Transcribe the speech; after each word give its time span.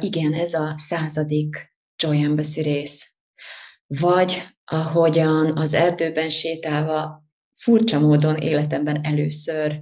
Igen, 0.00 0.34
ez 0.34 0.54
a 0.54 0.74
századik 0.76 1.74
Joy 2.02 2.22
Embassy 2.22 2.62
rész. 2.62 3.16
Vagy 3.86 4.42
ahogyan 4.64 5.56
az 5.56 5.72
erdőben 5.72 6.30
sétálva 6.30 7.24
furcsa 7.54 8.00
módon 8.00 8.36
életemben 8.36 9.04
először 9.04 9.80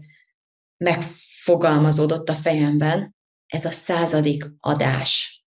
megfogalmazódott 0.77 2.29
a 2.29 2.35
fejemben, 2.35 3.17
ez 3.47 3.65
a 3.65 3.71
századik 3.71 4.45
adás. 4.61 5.45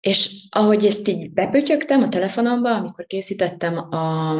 És 0.00 0.46
ahogy 0.50 0.86
ezt 0.86 1.08
így 1.08 1.32
bepötyögtem 1.32 2.02
a 2.02 2.08
telefonomba, 2.08 2.74
amikor 2.74 3.06
készítettem 3.06 3.78
a 3.78 4.36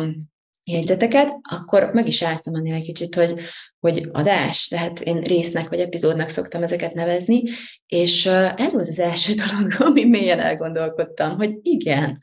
jegyzeteket, 0.65 1.39
akkor 1.43 1.91
meg 1.93 2.07
is 2.07 2.23
álltam 2.23 2.55
ennél 2.55 2.75
egy 2.75 2.85
kicsit, 2.85 3.15
hogy, 3.15 3.41
hogy 3.79 4.09
adás, 4.13 4.69
tehát 4.69 5.01
én 5.01 5.21
résznek 5.21 5.69
vagy 5.69 5.81
epizódnak 5.81 6.29
szoktam 6.29 6.63
ezeket 6.63 6.95
nevezni, 6.95 7.43
és 7.87 8.27
ez 8.57 8.73
volt 8.73 8.89
az 8.89 8.99
első 8.99 9.33
dolog, 9.47 9.75
ami 9.79 10.05
mélyen 10.05 10.41
elgondolkodtam, 10.41 11.37
hogy 11.37 11.59
igen, 11.63 12.19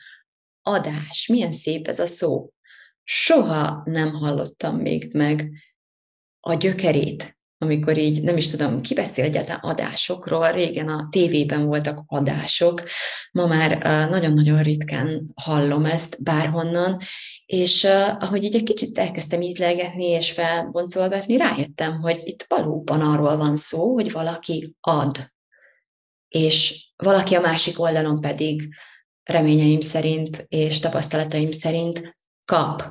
adás, 0.61 1.27
milyen 1.27 1.51
szép 1.51 1.87
ez 1.87 1.99
a 1.99 2.07
szó. 2.07 2.49
Soha 3.03 3.81
nem 3.85 4.13
hallottam 4.13 4.77
még 4.77 5.13
meg 5.13 5.51
a 6.39 6.53
gyökerét 6.53 7.39
amikor 7.63 7.97
így, 7.97 8.21
nem 8.21 8.37
is 8.37 8.49
tudom, 8.49 8.81
ki 8.81 8.93
beszél 8.93 9.23
egyáltalán 9.23 9.59
adásokról, 9.59 10.51
régen 10.51 10.89
a 10.89 11.07
tévében 11.11 11.65
voltak 11.65 12.03
adások, 12.07 12.83
ma 13.31 13.47
már 13.47 13.77
nagyon-nagyon 14.09 14.61
ritkán 14.61 15.31
hallom 15.35 15.85
ezt 15.85 16.23
bárhonnan, 16.23 16.99
és 17.45 17.83
ahogy 18.19 18.43
így 18.43 18.55
egy 18.55 18.63
kicsit 18.63 18.97
elkezdtem 18.97 19.41
ízlelgetni 19.41 20.05
és 20.05 20.31
felboncolgatni, 20.31 21.37
rájöttem, 21.37 22.01
hogy 22.01 22.21
itt 22.23 22.45
valóban 22.47 23.01
arról 23.01 23.37
van 23.37 23.55
szó, 23.55 23.93
hogy 23.93 24.11
valaki 24.11 24.75
ad, 24.79 25.31
és 26.27 26.87
valaki 26.95 27.35
a 27.35 27.41
másik 27.41 27.79
oldalon 27.79 28.21
pedig 28.21 28.75
reményeim 29.23 29.79
szerint 29.79 30.45
és 30.47 30.79
tapasztalataim 30.79 31.51
szerint 31.51 32.17
kap. 32.45 32.83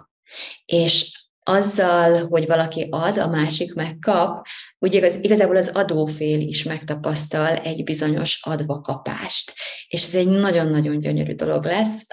És 0.64 1.19
azzal, 1.42 2.26
hogy 2.28 2.46
valaki 2.46 2.86
ad, 2.90 3.18
a 3.18 3.28
másik 3.28 3.74
megkap, 3.74 4.46
úgy 4.78 4.94
igaz, 4.94 5.18
igazából 5.22 5.56
az 5.56 5.68
adófél 5.68 6.40
is 6.40 6.62
megtapasztal 6.62 7.56
egy 7.56 7.84
bizonyos 7.84 8.40
advakapást. 8.42 9.52
És 9.88 10.02
ez 10.02 10.14
egy 10.14 10.28
nagyon-nagyon 10.28 10.98
gyönyörű 10.98 11.34
dolog 11.34 11.64
lesz, 11.64 12.06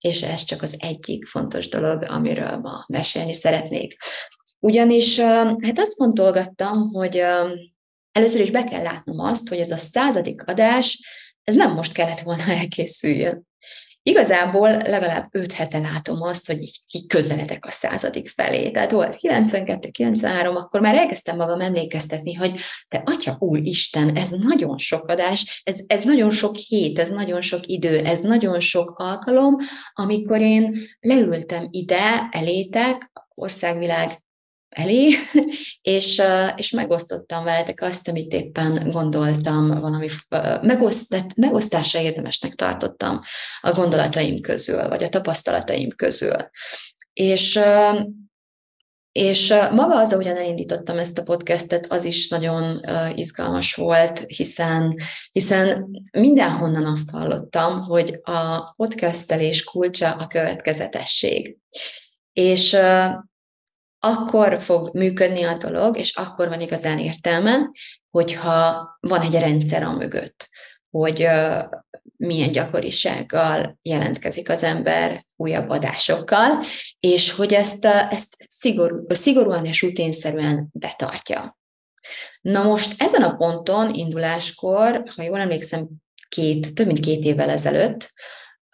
és 0.00 0.22
ez 0.22 0.44
csak 0.44 0.62
az 0.62 0.76
egyik 0.78 1.26
fontos 1.26 1.68
dolog, 1.68 2.02
amiről 2.02 2.56
ma 2.56 2.84
mesélni 2.88 3.32
szeretnék. 3.32 3.96
Ugyanis 4.58 5.20
hát 5.20 5.78
azt 5.78 5.94
fontolgattam, 5.94 6.88
hogy 6.88 7.22
először 8.12 8.40
is 8.40 8.50
be 8.50 8.64
kell 8.64 8.82
látnom 8.82 9.18
azt, 9.18 9.48
hogy 9.48 9.58
ez 9.58 9.70
a 9.70 9.76
századik 9.76 10.42
adás, 10.46 11.02
ez 11.42 11.54
nem 11.54 11.72
most 11.72 11.92
kellett 11.92 12.20
volna 12.20 12.42
elkészüljön. 12.42 13.46
Igazából 14.08 14.68
legalább 14.68 15.28
öt 15.30 15.52
hete 15.52 15.78
látom 15.78 16.22
azt, 16.22 16.46
hogy 16.46 16.58
így 16.92 17.06
közeledek 17.06 17.66
a 17.66 17.70
századik 17.70 18.28
felé. 18.28 18.70
Tehát 18.70 18.90
volt 18.90 19.16
92-93, 19.20 20.54
akkor 20.54 20.80
már 20.80 20.94
elkezdtem 20.94 21.36
magam 21.36 21.60
emlékeztetni, 21.60 22.34
hogy 22.34 22.60
te 22.88 23.02
atya 23.04 23.36
úr 23.38 23.58
Isten, 23.58 24.16
ez 24.16 24.30
nagyon 24.30 24.78
sok 24.78 25.08
adás, 25.08 25.62
ez, 25.64 25.80
ez 25.86 26.04
nagyon 26.04 26.30
sok 26.30 26.56
hét, 26.56 26.98
ez 26.98 27.10
nagyon 27.10 27.40
sok 27.40 27.66
idő, 27.66 27.98
ez 27.98 28.20
nagyon 28.20 28.60
sok 28.60 28.94
alkalom, 28.98 29.56
amikor 29.92 30.40
én 30.40 30.76
leültem 31.00 31.66
ide 31.70 32.28
elétek, 32.30 33.12
országvilág 33.34 34.22
elé, 34.68 35.08
és, 35.82 36.22
és 36.56 36.70
megosztottam 36.70 37.44
veletek 37.44 37.82
azt, 37.82 38.08
amit 38.08 38.32
éppen 38.32 38.88
gondoltam, 38.90 39.80
valami 39.80 40.08
megoszt, 40.62 41.24
megosztása 41.36 42.00
érdemesnek 42.00 42.54
tartottam 42.54 43.18
a 43.60 43.72
gondolataim 43.72 44.40
közül, 44.40 44.88
vagy 44.88 45.02
a 45.02 45.08
tapasztalataim 45.08 45.88
közül. 45.96 46.50
És 47.12 47.60
és 49.12 49.54
maga 49.70 49.98
az, 49.98 50.12
ahogyan 50.12 50.36
elindítottam 50.36 50.98
ezt 50.98 51.18
a 51.18 51.22
podcastet, 51.22 51.86
az 51.92 52.04
is 52.04 52.28
nagyon 52.28 52.80
izgalmas 53.14 53.74
volt, 53.74 54.18
hiszen, 54.18 54.94
hiszen 55.32 55.90
mindenhonnan 56.10 56.86
azt 56.86 57.10
hallottam, 57.10 57.80
hogy 57.80 58.20
a 58.22 58.72
podcastelés 58.76 59.64
kulcsa 59.64 60.12
a 60.12 60.26
következetesség. 60.26 61.56
És 62.32 62.76
akkor 63.98 64.60
fog 64.60 64.90
működni 64.94 65.42
a 65.42 65.56
dolog, 65.56 65.96
és 65.96 66.16
akkor 66.16 66.48
van 66.48 66.60
igazán 66.60 66.98
értelme, 66.98 67.70
hogyha 68.10 68.88
van 69.00 69.20
egy 69.20 69.34
rendszer 69.34 69.82
a 69.82 69.92
mögött, 69.92 70.48
hogy 70.90 71.28
milyen 72.16 72.50
gyakorisággal 72.50 73.78
jelentkezik 73.82 74.48
az 74.48 74.62
ember 74.62 75.24
újabb 75.36 75.68
adásokkal, 75.68 76.62
és 77.00 77.30
hogy 77.30 77.54
ezt, 77.54 77.84
ezt 77.84 78.36
szigorú, 78.48 79.04
szigorúan 79.08 79.64
és 79.64 79.82
rutinszerűen 79.82 80.68
betartja. 80.72 81.58
Na 82.40 82.62
most 82.62 83.02
ezen 83.02 83.22
a 83.22 83.36
ponton, 83.36 83.94
induláskor, 83.94 85.02
ha 85.16 85.22
jól 85.22 85.38
emlékszem, 85.38 85.88
két, 86.28 86.74
több 86.74 86.86
mint 86.86 87.00
két 87.00 87.24
évvel 87.24 87.50
ezelőtt, 87.50 88.12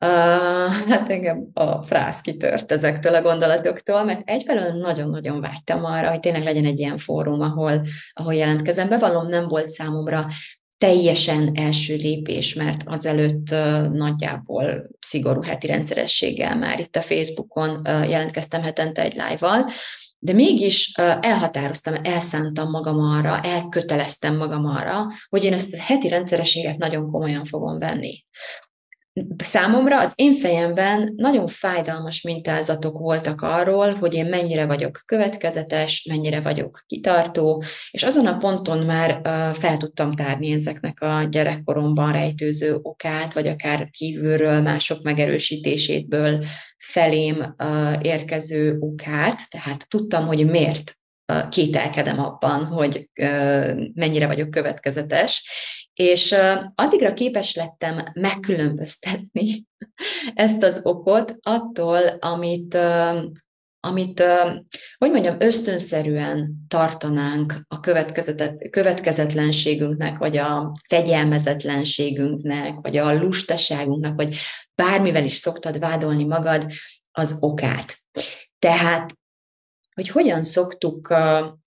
Uh, 0.01 0.73
hát 0.91 1.11
engem 1.11 1.47
a 1.53 1.83
frász 1.83 2.21
kitört 2.21 2.73
ezektől 2.73 3.15
a 3.15 3.23
gondolatoktól, 3.23 4.05
mert 4.05 4.23
egyfelől 4.25 4.73
nagyon-nagyon 4.73 5.41
vágytam 5.41 5.85
arra, 5.85 6.11
hogy 6.11 6.21
tényleg 6.21 6.43
legyen 6.43 6.65
egy 6.65 6.79
ilyen 6.79 6.99
fórum, 6.99 7.41
ahol, 7.41 7.87
ahol 8.13 8.35
jelentkezem. 8.35 8.89
Bevallom, 8.89 9.29
nem 9.29 9.49
volt 9.49 9.67
számomra 9.67 10.27
teljesen 10.79 11.51
első 11.55 11.95
lépés, 11.95 12.55
mert 12.55 12.83
azelőtt 12.87 13.51
uh, 13.51 13.89
nagyjából 13.89 14.89
szigorú 14.99 15.43
heti 15.43 15.67
rendszerességgel 15.67 16.57
már 16.57 16.79
itt 16.79 16.97
a 16.97 17.01
Facebookon 17.01 17.71
uh, 17.71 18.09
jelentkeztem 18.09 18.63
hetente 18.63 19.03
egy 19.03 19.13
live-val, 19.13 19.67
de 20.25 20.33
mégis 20.33 20.93
elhatároztam, 21.21 21.95
elszántam 22.03 22.71
magam 22.71 22.99
arra, 22.99 23.41
elköteleztem 23.41 24.37
magam 24.37 24.67
arra, 24.67 25.07
hogy 25.29 25.45
én 25.45 25.53
ezt 25.53 25.75
a 25.75 25.83
heti 25.83 26.09
rendszerességet 26.09 26.79
nagyon 26.79 27.11
komolyan 27.11 27.45
fogom 27.45 27.79
venni 27.79 28.25
számomra 29.37 30.01
az 30.01 30.13
én 30.17 30.33
fejemben 30.33 31.13
nagyon 31.17 31.47
fájdalmas 31.47 32.23
mintázatok 32.23 32.99
voltak 32.99 33.43
arról, 33.43 33.95
hogy 33.95 34.15
én 34.15 34.27
mennyire 34.27 34.67
vagyok 34.67 35.01
következetes, 35.07 36.07
mennyire 36.09 36.41
vagyok 36.41 36.83
kitartó, 36.87 37.63
és 37.91 38.03
azon 38.03 38.27
a 38.27 38.37
ponton 38.37 38.79
már 38.79 39.21
fel 39.55 39.77
tudtam 39.77 40.13
tárni 40.13 40.53
ezeknek 40.53 41.01
a 41.01 41.27
gyerekkoromban 41.31 42.13
rejtőző 42.13 42.79
okát, 42.83 43.35
vagy 43.35 43.47
akár 43.47 43.89
kívülről 43.91 44.61
mások 44.61 45.03
megerősítésétből 45.03 46.45
felém 46.79 47.55
érkező 48.03 48.77
okát, 48.81 49.51
tehát 49.51 49.89
tudtam, 49.89 50.27
hogy 50.27 50.51
miért 50.51 50.95
kételkedem 51.49 52.21
abban, 52.21 52.65
hogy 52.65 53.09
mennyire 53.95 54.27
vagyok 54.27 54.51
következetes, 54.51 55.49
és 55.95 56.35
addigra 56.75 57.15
képes 57.15 57.55
lettem 57.55 58.03
megkülönböztetni 58.13 59.67
ezt 60.35 60.63
az 60.63 60.81
okot 60.83 61.37
attól, 61.43 62.01
amit, 62.19 62.79
amit, 63.81 64.25
hogy 64.99 65.11
mondjam, 65.11 65.37
ösztönszerűen 65.39 66.65
tartanánk 66.69 67.55
a 67.69 67.81
következetlenségünknek, 68.71 70.19
vagy 70.19 70.37
a 70.37 70.73
fegyelmezetlenségünknek, 70.89 72.75
vagy 72.81 72.97
a 72.97 73.19
lustaságunknak, 73.19 74.17
vagy 74.17 74.37
bármivel 74.75 75.25
is 75.25 75.35
szoktad 75.35 75.79
vádolni 75.79 76.25
magad 76.25 76.67
az 77.13 77.37
okát. 77.41 77.97
Tehát, 78.59 79.17
hogy 79.95 80.09
hogyan 80.09 80.43
szoktuk 80.43 81.15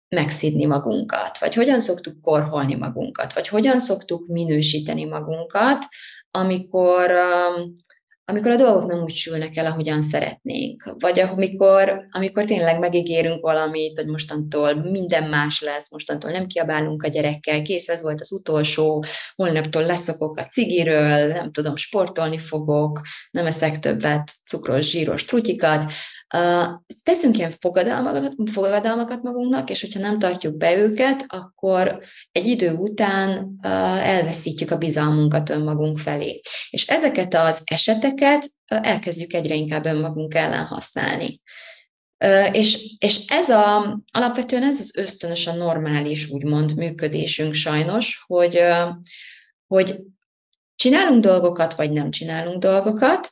megszidni 0.09 0.65
magunkat, 0.65 1.37
vagy 1.37 1.53
hogyan 1.53 1.79
szoktuk 1.79 2.21
korholni 2.21 2.75
magunkat, 2.75 3.33
vagy 3.33 3.47
hogyan 3.47 3.79
szoktuk 3.79 4.27
minősíteni 4.27 5.05
magunkat, 5.05 5.85
amikor, 6.31 7.11
amikor 8.25 8.51
a 8.51 8.55
dolgok 8.55 8.85
nem 8.85 9.03
úgy 9.03 9.15
sülnek 9.15 9.55
el, 9.55 9.65
ahogyan 9.65 10.01
szeretnénk, 10.01 10.93
vagy 10.99 11.19
amikor, 11.19 12.05
amikor 12.11 12.45
tényleg 12.45 12.79
megígérünk 12.79 13.41
valamit, 13.41 13.97
hogy 13.97 14.07
mostantól 14.07 14.73
minden 14.73 15.29
más 15.29 15.61
lesz, 15.61 15.91
mostantól 15.91 16.31
nem 16.31 16.45
kiabálunk 16.45 17.03
a 17.03 17.07
gyerekkel, 17.07 17.61
kész, 17.61 17.87
ez 17.87 18.01
volt 18.01 18.21
az 18.21 18.31
utolsó, 18.31 19.03
holnaptól 19.35 19.85
leszokok 19.85 20.37
a 20.37 20.45
cigiről, 20.45 21.27
nem 21.27 21.51
tudom, 21.51 21.75
sportolni 21.75 22.37
fogok, 22.37 23.01
nem 23.31 23.45
eszek 23.45 23.79
többet 23.79 24.31
cukros, 24.45 24.89
zsíros 24.89 25.23
trutyikat, 25.23 25.91
teszünk 27.03 27.37
ilyen 27.37 27.53
fogadalmakat, 27.59 28.33
fogadalmakat 28.51 29.21
magunknak, 29.21 29.69
és 29.69 29.81
hogyha 29.81 29.99
nem 29.99 30.19
tartjuk 30.19 30.57
be 30.57 30.77
őket, 30.77 31.25
akkor 31.27 31.99
egy 32.31 32.45
idő 32.45 32.71
után 32.71 33.55
elveszítjük 34.01 34.71
a 34.71 34.77
bizalmunkat 34.77 35.49
önmagunk 35.49 35.99
felé. 35.99 36.41
És 36.69 36.87
ezeket 36.87 37.33
az 37.33 37.61
eseteket 37.65 38.49
elkezdjük 38.65 39.33
egyre 39.33 39.55
inkább 39.55 39.85
önmagunk 39.85 40.33
ellen 40.33 40.65
használni. 40.65 41.41
És, 42.51 42.95
és 42.99 43.25
ez 43.27 43.49
a, 43.49 43.99
alapvetően 44.13 44.63
ez 44.63 44.79
az 44.79 44.95
ösztönös, 44.95 45.47
a 45.47 45.53
normális, 45.53 46.29
úgymond 46.29 46.75
működésünk 46.75 47.53
sajnos, 47.53 48.23
hogy, 48.27 48.61
hogy 49.67 49.99
csinálunk 50.75 51.21
dolgokat, 51.21 51.73
vagy 51.75 51.91
nem 51.91 52.11
csinálunk 52.11 52.61
dolgokat, 52.61 53.29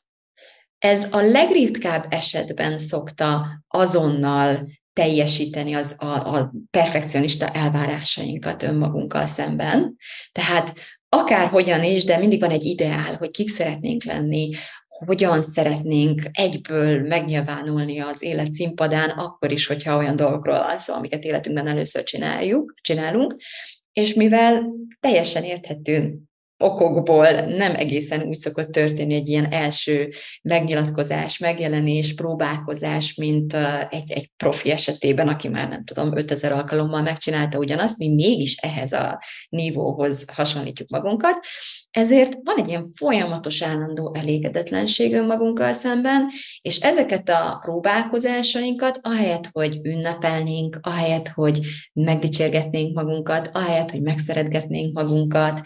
ez 0.77 1.07
a 1.11 1.21
legritkább 1.21 2.05
esetben 2.09 2.79
szokta 2.79 3.45
azonnal 3.67 4.67
teljesíteni 4.93 5.73
az, 5.73 5.95
a, 5.97 6.05
a 6.05 6.53
perfekcionista 6.71 7.49
elvárásainkat 7.49 8.63
önmagunkkal 8.63 9.25
szemben. 9.25 9.95
Tehát 10.31 10.73
akárhogyan 11.09 11.83
is, 11.83 12.03
de 12.03 12.17
mindig 12.17 12.39
van 12.39 12.49
egy 12.49 12.63
ideál, 12.63 13.15
hogy 13.15 13.31
kik 13.31 13.49
szeretnénk 13.49 14.03
lenni, 14.03 14.49
hogyan 14.87 15.41
szeretnénk 15.41 16.21
egyből 16.31 17.01
megnyilvánulni 17.01 17.99
az 17.99 18.21
élet 18.21 18.51
színpadán, 18.51 19.09
akkor 19.09 19.51
is, 19.51 19.67
hogyha 19.67 19.97
olyan 19.97 20.15
dolgokról 20.15 20.57
van 20.57 20.77
szó, 20.77 20.93
amiket 20.93 21.23
életünkben 21.23 21.67
először 21.67 22.03
csináljuk, 22.03 22.73
csinálunk, 22.81 23.35
és 23.93 24.13
mivel 24.13 24.65
teljesen 24.99 25.43
érthető 25.43 26.17
okokból 26.57 27.29
nem 27.31 27.75
egészen 27.75 28.27
úgy 28.27 28.37
szokott 28.37 28.71
történni 28.71 29.13
egy 29.13 29.29
ilyen 29.29 29.51
első 29.51 30.09
megnyilatkozás, 30.41 31.37
megjelenés, 31.37 32.13
próbálkozás, 32.13 33.13
mint 33.13 33.53
egy, 33.89 34.11
egy 34.11 34.31
profi 34.37 34.71
esetében, 34.71 35.27
aki 35.27 35.47
már 35.47 35.69
nem 35.69 35.83
tudom, 35.83 36.17
5000 36.17 36.51
alkalommal 36.51 37.01
megcsinálta 37.01 37.57
ugyanazt, 37.57 37.97
mi 37.97 38.13
mégis 38.13 38.55
ehhez 38.55 38.93
a 38.93 39.19
nívóhoz 39.49 40.25
hasonlítjuk 40.33 40.89
magunkat. 40.89 41.39
Ezért 41.91 42.37
van 42.43 42.55
egy 42.57 42.67
ilyen 42.67 42.85
folyamatos 42.95 43.61
állandó 43.61 44.15
elégedetlenség 44.17 45.13
önmagunkkal 45.13 45.73
szemben, 45.73 46.27
és 46.61 46.79
ezeket 46.79 47.29
a 47.29 47.57
próbálkozásainkat, 47.61 48.99
ahelyett, 49.01 49.49
hogy 49.51 49.79
ünnepelnénk, 49.83 50.77
ahelyett, 50.81 51.27
hogy 51.27 51.59
megdicsérgetnénk 51.93 52.95
magunkat, 52.95 53.49
ahelyett, 53.53 53.91
hogy 53.91 54.01
megszeretgetnénk 54.01 54.93
magunkat, 54.93 55.61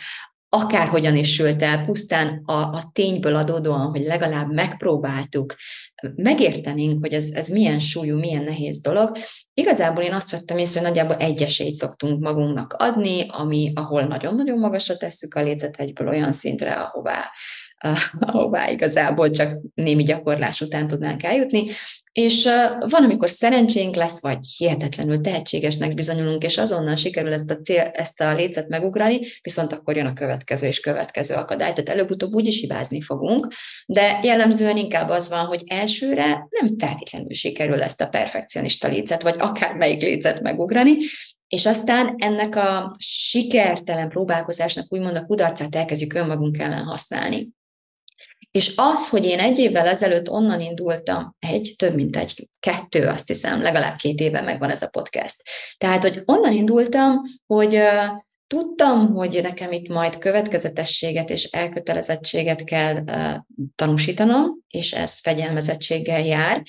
akárhogyan 0.49 1.15
is 1.15 1.33
sült 1.33 1.61
el, 1.61 1.85
pusztán 1.85 2.41
a, 2.45 2.53
a 2.53 2.89
tényből 2.93 3.35
adódóan, 3.35 3.89
hogy 3.89 4.01
legalább 4.01 4.53
megpróbáltuk, 4.53 5.55
megértenénk, 6.15 6.99
hogy 7.01 7.13
ez, 7.13 7.29
ez 7.33 7.47
milyen 7.47 7.79
súlyú, 7.79 8.17
milyen 8.17 8.43
nehéz 8.43 8.79
dolog. 8.79 9.17
Igazából 9.53 10.03
én 10.03 10.13
azt 10.13 10.31
vettem 10.31 10.57
észre, 10.57 10.79
hogy 10.79 10.89
nagyjából 10.89 11.15
egy 11.15 11.41
esélyt 11.41 11.75
szoktunk 11.75 12.19
magunknak 12.19 12.73
adni, 12.77 13.25
ami, 13.27 13.71
ahol 13.75 14.01
nagyon-nagyon 14.01 14.57
magasra 14.57 14.97
tesszük 14.97 15.35
a 15.35 15.41
lécetegyből 15.41 16.07
olyan 16.07 16.31
szintre, 16.31 16.73
ahová 16.73 17.31
ahová 18.19 18.69
igazából 18.69 19.29
csak 19.29 19.59
némi 19.73 20.03
gyakorlás 20.03 20.61
után 20.61 20.87
tudnánk 20.87 21.23
eljutni, 21.23 21.65
és 22.11 22.43
van, 22.79 23.03
amikor 23.03 23.29
szerencsénk 23.29 23.95
lesz, 23.95 24.21
vagy 24.21 24.37
hihetetlenül 24.57 25.21
tehetségesnek 25.21 25.93
bizonyulunk, 25.93 26.43
és 26.43 26.57
azonnal 26.57 26.95
sikerül 26.95 27.33
ezt 27.33 27.51
a, 27.51 27.57
cél, 27.57 27.91
ezt 27.93 28.21
a 28.21 28.33
lécet 28.33 28.67
megugrani, 28.67 29.19
viszont 29.41 29.71
akkor 29.71 29.95
jön 29.95 30.05
a 30.05 30.13
következő 30.13 30.67
és 30.67 30.79
következő 30.79 31.35
akadály. 31.35 31.73
Tehát 31.73 31.89
előbb-utóbb 31.89 32.33
úgy 32.33 32.47
is 32.47 32.59
hibázni 32.59 33.01
fogunk, 33.01 33.47
de 33.85 34.19
jellemzően 34.23 34.77
inkább 34.77 35.09
az 35.09 35.29
van, 35.29 35.45
hogy 35.45 35.63
elsőre 35.65 36.47
nem 36.49 36.77
feltétlenül 36.77 37.33
sikerül 37.33 37.81
ezt 37.81 38.01
a 38.01 38.09
perfekcionista 38.09 38.87
lécet, 38.87 39.23
vagy 39.23 39.35
akár 39.37 39.75
melyik 39.75 40.01
lécet 40.01 40.41
megugrani, 40.41 40.97
és 41.47 41.65
aztán 41.65 42.15
ennek 42.17 42.55
a 42.55 42.91
sikertelen 42.99 44.09
próbálkozásnak 44.09 44.93
úgymond 44.93 45.15
a 45.15 45.25
kudarcát 45.25 45.75
elkezdjük 45.75 46.13
önmagunk 46.13 46.59
ellen 46.59 46.83
használni. 46.83 47.49
És 48.51 48.73
az, 48.75 49.09
hogy 49.09 49.25
én 49.25 49.39
egy 49.39 49.59
évvel 49.59 49.87
ezelőtt 49.87 50.29
onnan 50.29 50.61
indultam, 50.61 51.35
egy, 51.39 51.73
több 51.77 51.95
mint 51.95 52.15
egy, 52.17 52.49
kettő, 52.59 53.07
azt 53.07 53.27
hiszem, 53.27 53.61
legalább 53.61 53.95
két 53.95 54.19
éve 54.19 54.41
megvan 54.41 54.69
ez 54.69 54.81
a 54.81 54.89
podcast. 54.89 55.35
Tehát, 55.77 56.01
hogy 56.01 56.21
onnan 56.25 56.53
indultam, 56.53 57.21
hogy 57.45 57.81
tudtam, 58.49 59.13
hogy 59.13 59.39
nekem 59.41 59.71
itt 59.71 59.87
majd 59.87 60.17
következetességet 60.17 61.29
és 61.29 61.43
elkötelezettséget 61.43 62.63
kell 62.63 62.95
uh, 62.95 63.35
tanúsítanom, 63.75 64.63
és 64.69 64.91
ez 64.91 65.19
fegyelmezettséggel 65.19 66.25
jár, 66.25 66.61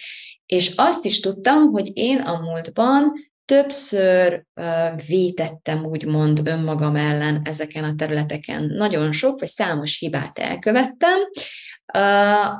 és 0.46 0.72
azt 0.76 1.04
is 1.04 1.20
tudtam, 1.20 1.70
hogy 1.70 1.90
én 1.96 2.18
a 2.20 2.40
múltban 2.40 3.12
többször 3.44 4.44
uh, 4.60 5.06
vétettem 5.06 5.84
úgymond 5.84 6.40
önmagam 6.44 6.96
ellen 6.96 7.40
ezeken 7.44 7.84
a 7.84 7.94
területeken. 7.94 8.64
Nagyon 8.64 9.12
sok 9.12 9.40
vagy 9.40 9.48
számos 9.48 9.98
hibát 9.98 10.38
elkövettem, 10.38 11.18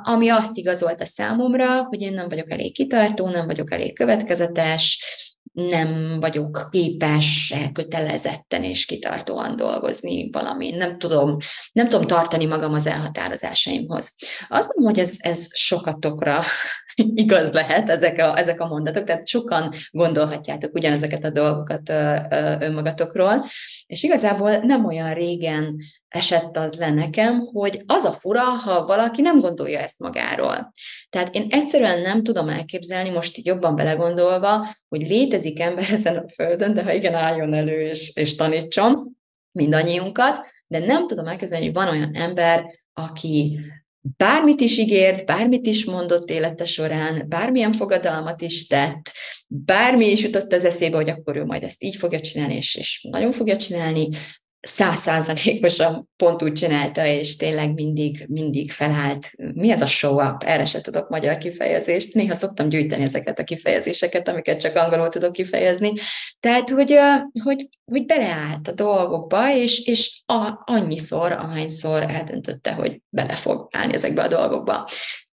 ami 0.03 0.29
azt 0.29 0.57
igazolta 0.57 1.05
számomra, 1.05 1.83
hogy 1.83 2.01
én 2.01 2.13
nem 2.13 2.29
vagyok 2.29 2.51
elég 2.51 2.73
kitartó, 2.73 3.29
nem 3.29 3.45
vagyok 3.45 3.71
elég 3.71 3.95
következetes, 3.95 5.03
nem 5.53 6.19
vagyok 6.19 6.67
képes 6.69 7.53
elkötelezetten 7.55 8.63
és 8.63 8.85
kitartóan 8.85 9.55
dolgozni 9.55 10.29
valami. 10.31 10.69
Nem 10.71 10.97
tudom, 10.97 11.37
nem 11.71 11.89
tudom 11.89 12.07
tartani 12.07 12.45
magam 12.45 12.73
az 12.73 12.87
elhatározásaimhoz. 12.87 14.15
Azt 14.49 14.67
gondolom, 14.67 14.93
hogy 14.93 14.99
ez, 14.99 15.15
ez 15.19 15.57
sokatokra 15.57 16.43
igaz 16.95 17.51
lehet, 17.51 17.89
ezek 17.89 18.17
a, 18.17 18.37
ezek 18.37 18.59
a 18.61 18.67
mondatok, 18.67 19.03
tehát 19.03 19.27
sokan 19.27 19.73
gondolhatjátok 19.91 20.73
ugyanezeket 20.73 21.23
a 21.23 21.29
dolgokat 21.29 21.89
önmagatokról, 22.59 23.45
és 23.91 24.03
igazából 24.03 24.57
nem 24.57 24.85
olyan 24.85 25.13
régen 25.13 25.77
esett 26.07 26.57
az 26.57 26.75
le 26.75 26.89
nekem, 26.89 27.39
hogy 27.39 27.83
az 27.85 28.03
a 28.03 28.11
fura, 28.11 28.41
ha 28.41 28.85
valaki 28.85 29.21
nem 29.21 29.39
gondolja 29.39 29.79
ezt 29.79 29.99
magáról. 29.99 30.71
Tehát 31.09 31.35
én 31.35 31.47
egyszerűen 31.49 32.01
nem 32.01 32.23
tudom 32.23 32.49
elképzelni, 32.49 33.09
most 33.09 33.37
így 33.37 33.45
jobban 33.45 33.75
belegondolva, 33.75 34.67
hogy 34.87 35.07
létezik 35.07 35.59
ember 35.59 35.85
ezen 35.91 36.17
a 36.17 36.27
földön, 36.27 36.73
de 36.73 36.83
ha 36.83 36.93
igen, 36.93 37.13
álljon 37.13 37.53
elő 37.53 37.81
és, 37.81 38.11
és 38.15 38.35
tanítson 38.35 39.17
mindannyiunkat, 39.51 40.39
de 40.69 40.79
nem 40.79 41.07
tudom 41.07 41.27
elképzelni, 41.27 41.65
hogy 41.65 41.73
van 41.73 41.87
olyan 41.87 42.15
ember, 42.15 42.65
aki 42.93 43.59
bármit 44.01 44.61
is 44.61 44.77
ígért, 44.77 45.25
bármit 45.25 45.65
is 45.65 45.85
mondott 45.85 46.29
élete 46.29 46.65
során, 46.65 47.25
bármilyen 47.27 47.71
fogadalmat 47.71 48.41
is 48.41 48.67
tett, 48.67 49.11
bármi 49.47 50.05
is 50.05 50.23
jutott 50.23 50.53
az 50.53 50.65
eszébe, 50.65 50.95
hogy 50.95 51.09
akkor 51.09 51.35
ő 51.35 51.45
majd 51.45 51.63
ezt 51.63 51.83
így 51.83 51.95
fogja 51.95 52.19
csinálni, 52.19 52.55
és, 52.55 52.75
és 52.75 53.07
nagyon 53.09 53.31
fogja 53.31 53.55
csinálni, 53.55 54.09
százszázalékosan 54.61 56.09
pont 56.15 56.43
úgy 56.43 56.51
csinálta, 56.51 57.05
és 57.05 57.35
tényleg 57.35 57.73
mindig, 57.73 58.25
mindig 58.27 58.71
felállt. 58.71 59.31
Mi 59.53 59.71
ez 59.71 59.81
a 59.81 59.87
show 59.87 60.21
up? 60.21 60.43
Erre 60.43 60.65
se 60.65 60.81
tudok 60.81 61.09
magyar 61.09 61.37
kifejezést. 61.37 62.13
Néha 62.13 62.33
szoktam 62.33 62.69
gyűjteni 62.69 63.03
ezeket 63.03 63.39
a 63.39 63.43
kifejezéseket, 63.43 64.27
amiket 64.27 64.59
csak 64.59 64.75
angolul 64.75 65.09
tudok 65.09 65.31
kifejezni. 65.31 65.93
Tehát, 66.39 66.69
hogy, 66.69 66.97
hogy, 67.43 67.69
hogy 67.91 68.05
beleállt 68.05 68.67
a 68.67 68.73
dolgokba, 68.73 69.55
és, 69.55 69.85
és 69.85 70.21
a, 70.25 70.63
annyiszor, 70.65 71.31
ahányszor 71.31 72.03
eldöntötte, 72.03 72.71
hogy 72.71 73.01
bele 73.09 73.35
fog 73.35 73.67
állni 73.71 73.93
ezekbe 73.93 74.23
a 74.23 74.27
dolgokba. 74.27 74.89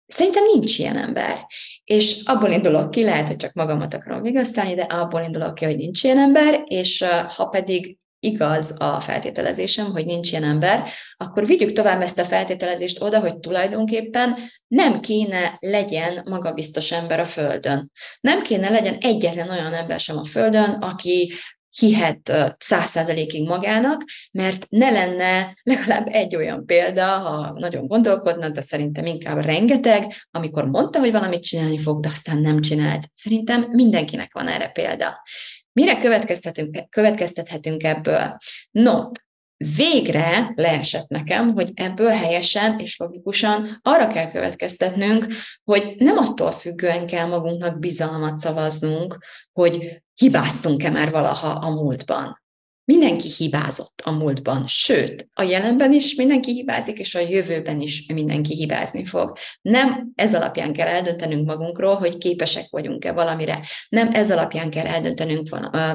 Szerintem 0.07 0.45
nincs 0.55 0.79
ilyen 0.79 0.97
ember. 0.97 1.47
És 1.85 2.21
abból 2.25 2.51
indulok 2.51 2.91
ki, 2.91 3.05
lehet, 3.05 3.27
hogy 3.27 3.37
csak 3.37 3.53
magamat 3.53 3.95
akarom 3.95 4.23
vigasztalni, 4.23 4.75
de 4.75 4.83
abból 4.83 5.21
indulok 5.21 5.55
ki, 5.55 5.65
hogy 5.65 5.77
nincs 5.77 6.05
ilyen 6.05 6.19
ember, 6.19 6.63
és 6.65 7.05
ha 7.37 7.47
pedig 7.47 7.99
igaz 8.21 8.81
a 8.81 9.01
feltételezésem, 9.01 9.91
hogy 9.91 10.05
nincs 10.05 10.31
ilyen 10.31 10.45
ember, 10.45 10.89
akkor 11.17 11.47
vigyük 11.47 11.73
tovább 11.73 12.03
ezt 12.03 12.19
a 12.19 12.25
feltételezést 12.25 13.03
oda, 13.03 13.21
hogy 13.21 13.39
tulajdonképpen 13.39 14.37
nem 14.67 15.01
kéne 15.01 15.57
legyen 15.59 16.23
magabiztos 16.29 16.93
ember 16.93 17.21
a 17.21 17.25
Földön. 17.25 17.91
Nem 18.21 18.43
kéne 18.43 18.69
legyen 18.69 18.97
egyetlen 19.01 19.51
olyan 19.51 19.73
ember 19.73 20.01
sem 20.01 20.19
a 20.19 20.25
Földön, 20.25 20.71
aki 20.71 21.33
hihet 21.79 22.33
száz 22.59 22.91
százalékig 22.91 23.49
magának, 23.49 24.05
mert 24.33 24.67
ne 24.69 24.91
lenne 24.91 25.55
legalább 25.63 26.07
egy 26.11 26.37
olyan 26.37 26.67
példa, 26.67 27.07
ha 27.07 27.53
nagyon 27.53 27.87
gondolkodna, 27.87 28.49
de 28.49 28.61
szerintem 28.61 29.07
inkább 29.07 29.45
rengeteg, 29.45 30.13
amikor 30.31 30.65
mondta, 30.65 30.99
hogy 30.99 31.13
valamit 31.13 31.43
csinálni 31.43 31.79
fog, 31.79 32.01
de 32.01 32.09
aztán 32.09 32.39
nem 32.39 32.61
csinált. 32.61 33.05
Szerintem 33.13 33.67
mindenkinek 33.71 34.33
van 34.33 34.49
erre 34.49 34.69
példa. 34.69 35.23
Mire 35.77 35.99
következtethetünk, 35.99 36.91
következtethetünk 36.91 37.83
ebből? 37.83 38.39
No, 38.71 39.11
végre 39.77 40.53
leesett 40.55 41.09
nekem, 41.09 41.49
hogy 41.49 41.71
ebből 41.75 42.11
helyesen 42.11 42.79
és 42.79 42.99
logikusan 42.99 43.79
arra 43.83 44.07
kell 44.07 44.31
következtetnünk, 44.31 45.27
hogy 45.65 45.95
nem 45.99 46.19
attól 46.19 46.53
függően 46.53 47.07
kell 47.07 47.27
magunknak 47.27 47.79
bizalmat 47.79 48.39
szavaznunk, 48.39 49.19
hogy 49.53 50.03
hibáztunk-e 50.15 50.91
már 50.91 51.11
valaha 51.11 51.49
a 51.49 51.71
múltban. 51.71 52.45
Mindenki 52.87 53.29
hibázott 53.37 54.01
a 54.05 54.11
múltban, 54.11 54.67
sőt, 54.67 55.29
a 55.33 55.43
jelenben 55.43 55.93
is 55.93 56.15
mindenki 56.15 56.53
hibázik, 56.53 56.99
és 56.99 57.15
a 57.15 57.21
jövőben 57.21 57.81
is 57.81 58.07
mindenki 58.13 58.55
hibázni 58.55 59.05
fog. 59.05 59.37
Nem 59.63 60.13
ez 60.15 60.35
alapján 60.35 60.73
kell 60.73 60.87
eldöntenünk 60.87 61.47
magunkról, 61.47 61.95
hogy 61.95 62.19
képesek 62.19 62.67
vagyunk-e 62.71 63.13
valamire. 63.13 63.61
Nem 63.89 64.09
ez 64.13 64.31
alapján 64.31 64.71
kell 64.71 64.87
eldöntenünk 64.87 65.49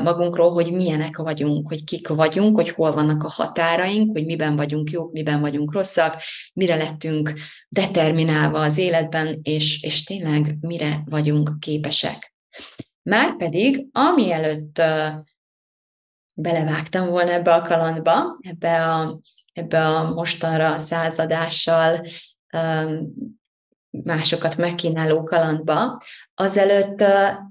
magunkról, 0.04 0.52
hogy 0.52 0.72
milyenek 0.72 1.18
vagyunk, 1.18 1.68
hogy 1.68 1.84
kik 1.84 2.08
vagyunk, 2.08 2.56
hogy 2.56 2.70
hol 2.70 2.92
vannak 2.92 3.24
a 3.24 3.30
határaink, 3.30 4.12
hogy 4.18 4.26
miben 4.26 4.56
vagyunk 4.56 4.90
jók, 4.90 5.12
miben 5.12 5.42
vagyunk 5.42 5.74
rosszak, 5.74 6.22
mire 6.54 6.76
lettünk 6.76 7.34
determinálva 7.70 8.60
az 8.60 8.78
életben, 8.78 9.40
és, 9.44 9.84
és 9.84 10.04
tényleg 10.04 10.58
mire 10.62 11.02
vagyunk 11.06 11.60
képesek. 11.60 12.34
Márpedig, 13.04 13.88
ami 13.92 14.32
előtt 14.32 14.82
belevágtam 16.42 17.08
volna 17.10 17.32
ebbe 17.32 17.54
a 17.54 17.62
kalandba, 17.62 18.38
ebbe 18.42 18.86
a, 18.86 19.20
ebbe 19.54 19.88
a 19.88 20.14
mostanra 20.14 20.78
századással 20.78 22.06
másokat 23.90 24.58
megkínáló 24.58 25.24
kalandba, 25.24 26.02
azelőtt 26.34 27.04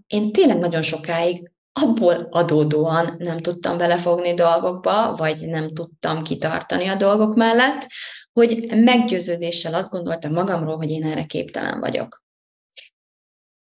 én 0.06 0.32
tényleg 0.32 0.59
nagyon 0.59 0.82
sokáig 0.82 1.50
abból 1.73 2.28
adódóan 2.30 3.14
nem 3.16 3.40
tudtam 3.40 3.76
belefogni 3.76 4.35
dolgokba, 4.35 5.14
vagy 5.14 5.47
nem 5.47 5.75
tudtam 5.75 6.23
kitartani 6.23 6.88
a 6.88 6.94
dolgok 6.94 7.35
mellett, 7.35 7.87
hogy 8.32 8.70
meggyőződéssel 8.75 9.75
azt 9.75 9.90
gondoltam 9.90 10.32
magamról, 10.32 10.76
hogy 10.76 10.90
én 10.90 11.04
erre 11.04 11.25
képtelen 11.25 11.80
vagyok. 11.80 12.23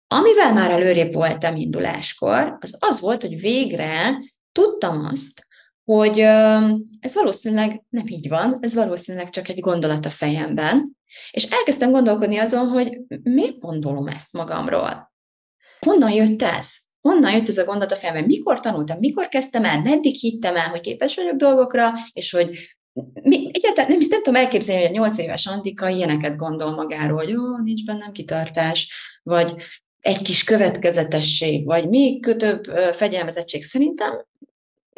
Amivel 0.08 0.54
már 0.54 0.72
előrébb 0.72 1.14
voltam 1.14 1.56
induláskor, 1.56 2.58
az 2.60 2.78
az 2.80 3.00
volt, 3.00 3.22
hogy 3.22 3.40
végre 3.40 4.18
tudtam 4.58 5.06
azt, 5.06 5.46
hogy 5.84 6.20
ez 7.00 7.14
valószínűleg 7.14 7.84
nem 7.90 8.08
így 8.08 8.30
van, 8.30 8.58
ez 8.62 8.74
valószínűleg 8.74 9.30
csak 9.30 9.48
egy 9.50 9.60
gondolat 9.60 10.06
a 10.06 10.10
fejemben, 10.10 10.98
és 11.32 11.44
elkezdtem 11.44 11.92
gondolkodni 11.92 12.38
azon, 12.38 12.68
hogy 12.68 13.00
miért 13.24 13.60
gondolom 13.60 14.08
ezt 14.08 14.34
magamról? 14.34 15.12
Honnan 15.80 16.12
jött 16.12 16.42
ez? 16.42 16.76
Honnan 17.02 17.32
jött 17.32 17.48
ez 17.48 17.58
a 17.58 17.66
gondolat 17.66 17.92
a 17.92 17.96
fejemben? 17.96 18.24
Mikor 18.24 18.60
tanultam? 18.60 18.98
Mikor 19.00 19.28
kezdtem 19.28 19.66
el? 19.66 19.82
Meddig 19.82 20.16
hittem 20.16 20.56
el, 20.56 20.70
hogy 20.70 20.80
képes 20.80 21.16
vagyok 21.16 21.36
dolgokra, 21.36 21.92
és 22.14 22.32
hogy 22.32 22.78
mi, 23.22 23.50
egyáltalán 23.54 23.90
nem, 23.90 24.00
nem 24.10 24.24
tudom 24.24 24.42
elképzelni, 24.42 24.82
hogy 24.82 24.96
a 24.96 25.00
nyolc 25.00 25.18
éves 25.18 25.46
Antika 25.46 25.88
ilyeneket 25.88 26.36
gondol 26.36 26.72
magáról, 26.72 27.18
hogy 27.18 27.36
ó, 27.36 27.58
nincs 27.64 27.86
bennem 27.86 28.12
kitartás, 28.12 28.92
vagy 29.24 29.54
egy 30.00 30.22
kis 30.22 30.44
következetesség, 30.44 31.66
vagy 31.66 31.90
még 31.90 32.36
több 32.36 32.64
fegyelmezettség. 32.94 33.64
Szerintem 33.64 34.26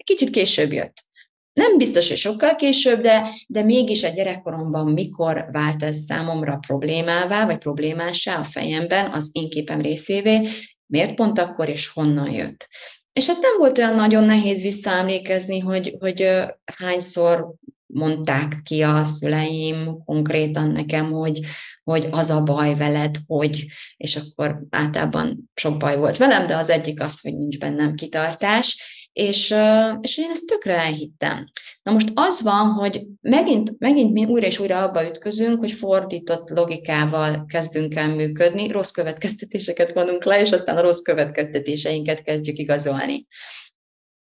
kicsit 0.03 0.29
később 0.29 0.71
jött. 0.71 1.07
Nem 1.53 1.77
biztos, 1.77 2.07
hogy 2.07 2.17
sokkal 2.17 2.55
később, 2.55 3.01
de, 3.01 3.29
de 3.47 3.63
mégis 3.63 4.03
a 4.03 4.09
gyerekkoromban 4.09 4.91
mikor 4.91 5.47
vált 5.51 5.83
ez 5.83 5.97
számomra 5.97 6.55
problémává, 6.67 7.45
vagy 7.45 7.57
problémássá 7.57 8.39
a 8.39 8.43
fejemben, 8.43 9.11
az 9.11 9.29
én 9.31 9.49
képem 9.49 9.81
részévé, 9.81 10.47
miért 10.85 11.13
pont 11.13 11.39
akkor, 11.39 11.69
és 11.69 11.87
honnan 11.87 12.31
jött. 12.31 12.67
És 13.13 13.27
hát 13.27 13.41
nem 13.41 13.57
volt 13.57 13.77
olyan 13.77 13.95
nagyon 13.95 14.23
nehéz 14.23 14.61
visszaemlékezni, 14.61 15.59
hogy, 15.59 15.95
hogy 15.99 16.29
hányszor 16.77 17.53
mondták 17.93 18.61
ki 18.63 18.81
a 18.81 19.03
szüleim 19.03 20.03
konkrétan 20.05 20.71
nekem, 20.71 21.11
hogy, 21.11 21.39
hogy 21.83 22.07
az 22.11 22.29
a 22.29 22.43
baj 22.43 22.75
veled, 22.75 23.15
hogy, 23.27 23.65
és 23.97 24.15
akkor 24.15 24.61
általában 24.69 25.49
sok 25.53 25.77
baj 25.77 25.97
volt 25.97 26.17
velem, 26.17 26.47
de 26.47 26.55
az 26.55 26.69
egyik 26.69 27.01
az, 27.01 27.19
hogy 27.19 27.33
nincs 27.33 27.57
bennem 27.57 27.95
kitartás, 27.95 28.97
és, 29.19 29.55
és 30.01 30.17
én 30.17 30.29
ezt 30.29 30.45
tökre 30.45 30.75
elhittem. 30.75 31.45
Na 31.83 31.91
most 31.91 32.11
az 32.13 32.41
van, 32.41 32.67
hogy 32.67 33.05
megint, 33.21 33.79
megint 33.79 34.13
mi 34.13 34.25
újra 34.25 34.45
és 34.45 34.59
újra 34.59 34.83
abba 34.83 35.07
ütközünk, 35.07 35.59
hogy 35.59 35.71
fordított 35.71 36.49
logikával 36.49 37.45
kezdünk 37.47 37.95
el 37.95 38.15
működni, 38.15 38.67
rossz 38.67 38.91
következtetéseket 38.91 39.93
vonunk 39.93 40.23
le, 40.23 40.39
és 40.39 40.51
aztán 40.51 40.77
a 40.77 40.81
rossz 40.81 41.01
következtetéseinket 41.01 42.21
kezdjük 42.21 42.57
igazolni. 42.57 43.27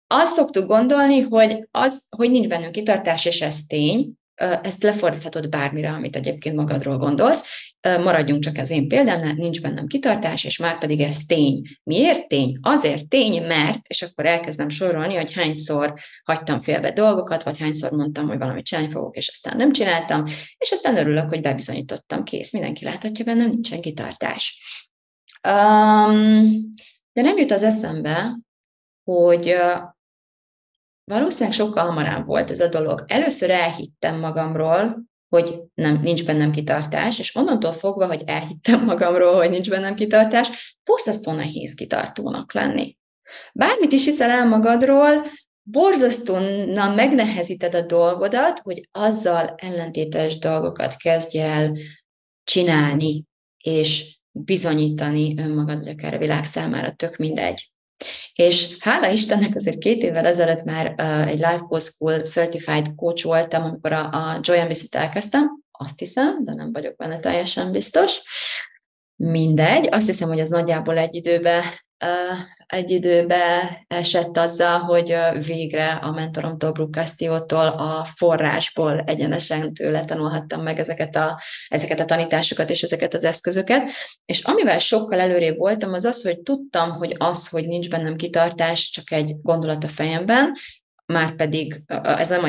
Azt 0.06 0.34
szoktuk 0.34 0.66
gondolni, 0.66 1.20
hogy, 1.20 1.68
az, 1.70 2.06
hogy 2.16 2.30
nincs 2.30 2.48
bennünk 2.48 2.72
kitartás, 2.72 3.24
és 3.24 3.40
ez 3.40 3.66
tény, 3.66 4.12
ezt 4.36 4.82
lefordíthatod 4.82 5.48
bármire, 5.48 5.90
amit 5.90 6.16
egyébként 6.16 6.56
magadról 6.56 6.98
gondolsz. 6.98 7.44
Maradjunk 7.80 8.42
csak 8.42 8.56
az 8.56 8.70
én 8.70 8.88
példámnál, 8.88 9.32
nincs 9.32 9.60
bennem 9.60 9.86
kitartás, 9.86 10.44
és 10.44 10.58
már 10.58 10.78
pedig 10.78 11.00
ez 11.00 11.18
tény. 11.26 11.62
Miért 11.82 12.28
tény? 12.28 12.58
Azért 12.62 13.08
tény, 13.08 13.46
mert, 13.46 13.86
és 13.86 14.02
akkor 14.02 14.26
elkezdem 14.26 14.68
sorolni, 14.68 15.14
hogy 15.14 15.32
hányszor 15.32 15.94
hagytam 16.24 16.60
félbe 16.60 16.92
dolgokat, 16.92 17.42
vagy 17.42 17.58
hányszor 17.58 17.90
mondtam, 17.90 18.26
hogy 18.26 18.38
valamit 18.38 18.64
csinálni 18.64 18.90
fogok, 18.90 19.16
és 19.16 19.28
aztán 19.28 19.56
nem 19.56 19.72
csináltam, 19.72 20.24
és 20.58 20.70
aztán 20.70 20.96
örülök, 20.96 21.28
hogy 21.28 21.40
bebizonyítottam, 21.40 22.24
kész, 22.24 22.52
mindenki 22.52 22.84
láthatja 22.84 23.24
bennem, 23.24 23.50
nincsen 23.50 23.80
kitartás. 23.80 24.60
Um, 25.48 26.74
de 27.12 27.22
nem 27.22 27.36
jut 27.36 27.50
az 27.50 27.62
eszembe, 27.62 28.38
hogy 29.04 29.56
Valószínűleg 31.10 31.56
sokkal 31.56 31.84
hamarabb 31.84 32.26
volt 32.26 32.50
ez 32.50 32.60
a 32.60 32.68
dolog. 32.68 33.04
Először 33.06 33.50
elhittem 33.50 34.18
magamról, 34.18 35.04
hogy 35.28 35.60
nem, 35.74 36.00
nincs 36.02 36.24
bennem 36.24 36.50
kitartás, 36.50 37.18
és 37.18 37.36
onnantól 37.36 37.72
fogva, 37.72 38.06
hogy 38.06 38.22
elhittem 38.26 38.84
magamról, 38.84 39.34
hogy 39.34 39.50
nincs 39.50 39.70
bennem 39.70 39.94
kitartás, 39.94 40.78
borzasztó 40.84 41.32
nehéz 41.32 41.74
kitartónak 41.74 42.52
lenni. 42.52 42.96
Bármit 43.52 43.92
is 43.92 44.04
hiszel 44.04 44.30
el 44.30 44.46
magadról, 44.46 45.26
borzasztóan 45.62 46.94
megnehezíted 46.94 47.74
a 47.74 47.82
dolgodat, 47.82 48.58
hogy 48.58 48.88
azzal 48.92 49.54
ellentétes 49.56 50.38
dolgokat 50.38 50.96
kezdj 50.96 51.38
el 51.38 51.76
csinálni, 52.44 53.24
és 53.62 54.18
bizonyítani 54.30 55.34
önmagad, 55.38 55.78
vagy 55.78 55.88
akár 55.88 56.14
a 56.14 56.18
világ 56.18 56.44
számára, 56.44 56.90
tök 56.90 57.16
mindegy. 57.16 57.70
És 58.34 58.76
hála 58.80 59.08
Istennek 59.08 59.54
azért 59.54 59.78
két 59.78 60.02
évvel 60.02 60.26
ezelőtt 60.26 60.62
már 60.62 60.94
uh, 60.98 61.28
egy 61.28 61.38
Life 61.38 61.64
Post 61.68 61.92
School 61.92 62.20
Certified 62.20 62.94
Coach 62.94 63.24
voltam, 63.24 63.62
amikor 63.64 63.92
a, 63.92 64.10
a 64.10 64.40
Joy 64.42 64.58
Embassy-t 64.58 64.94
elkezdtem, 64.94 65.62
azt 65.70 65.98
hiszem, 65.98 66.44
de 66.44 66.54
nem 66.54 66.72
vagyok 66.72 66.96
benne 66.96 67.18
teljesen 67.18 67.72
biztos. 67.72 68.20
Mindegy, 69.16 69.88
azt 69.90 70.06
hiszem, 70.06 70.28
hogy 70.28 70.40
az 70.40 70.50
nagyjából 70.50 70.98
egy 70.98 71.14
időben 71.14 71.62
egy 72.66 72.90
időbe 72.90 73.84
esett 73.88 74.36
azzal, 74.36 74.78
hogy 74.78 75.16
végre 75.46 75.90
a 75.90 76.10
mentoromtól, 76.10 76.72
Brooke 76.72 77.00
Castillo-tól 77.00 77.66
a 77.66 78.04
forrásból 78.14 79.02
egyenesen 79.06 79.74
tőle 79.74 80.04
tanulhattam 80.04 80.62
meg 80.62 80.78
ezeket 80.78 81.16
a, 81.16 81.40
ezeket 81.68 82.00
a 82.00 82.04
tanításokat 82.04 82.70
és 82.70 82.82
ezeket 82.82 83.14
az 83.14 83.24
eszközöket. 83.24 83.90
És 84.24 84.42
amivel 84.42 84.78
sokkal 84.78 85.20
előrébb 85.20 85.56
voltam, 85.56 85.92
az 85.92 86.04
az, 86.04 86.22
hogy 86.22 86.40
tudtam, 86.40 86.90
hogy 86.90 87.14
az, 87.18 87.48
hogy 87.48 87.64
nincs 87.64 87.88
bennem 87.88 88.16
kitartás, 88.16 88.90
csak 88.90 89.12
egy 89.12 89.36
gondolat 89.42 89.84
a 89.84 89.88
fejemben, 89.88 90.52
már 91.06 91.34
pedig 91.34 91.82
ez 91.88 92.28
nem, 92.28 92.44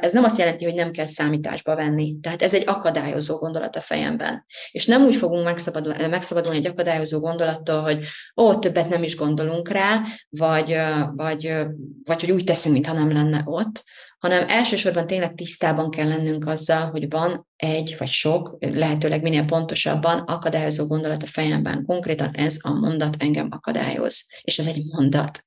ez 0.00 0.12
nem 0.12 0.24
azt 0.24 0.38
jelenti, 0.38 0.64
hogy 0.64 0.74
nem 0.74 0.90
kell 0.90 1.06
számításba 1.06 1.76
venni. 1.76 2.16
Tehát 2.20 2.42
ez 2.42 2.54
egy 2.54 2.62
akadályozó 2.66 3.36
gondolat 3.36 3.76
a 3.76 3.80
fejemben. 3.80 4.44
És 4.70 4.86
nem 4.86 5.04
úgy 5.04 5.16
fogunk 5.16 5.44
megszabadulni, 5.44 6.06
megszabadulni 6.06 6.58
egy 6.58 6.66
akadályozó 6.66 7.20
gondolattól, 7.20 7.82
hogy 7.82 8.06
ó, 8.36 8.54
többet 8.54 8.88
nem 8.88 9.02
is 9.02 9.16
gondolunk 9.16 9.68
rá, 9.68 10.02
vagy, 10.28 10.76
vagy, 11.14 11.54
vagy 12.02 12.20
hogy 12.20 12.30
úgy 12.30 12.44
teszünk, 12.44 12.74
mintha 12.74 12.92
nem 12.92 13.12
lenne 13.12 13.42
ott, 13.44 13.84
hanem 14.18 14.48
elsősorban 14.48 15.06
tényleg 15.06 15.34
tisztában 15.34 15.90
kell 15.90 16.08
lennünk 16.08 16.46
azzal, 16.46 16.90
hogy 16.90 17.08
van 17.08 17.46
egy 17.56 17.96
vagy 17.98 18.08
sok, 18.08 18.56
lehetőleg 18.60 19.22
minél 19.22 19.44
pontosabban 19.44 20.18
akadályozó 20.18 20.86
gondolat 20.86 21.22
a 21.22 21.26
fejemben. 21.26 21.84
Konkrétan 21.86 22.30
ez 22.34 22.56
a 22.60 22.72
mondat 22.72 23.16
engem 23.18 23.48
akadályoz, 23.50 24.26
és 24.40 24.58
ez 24.58 24.66
egy 24.66 24.82
mondat. 24.84 25.42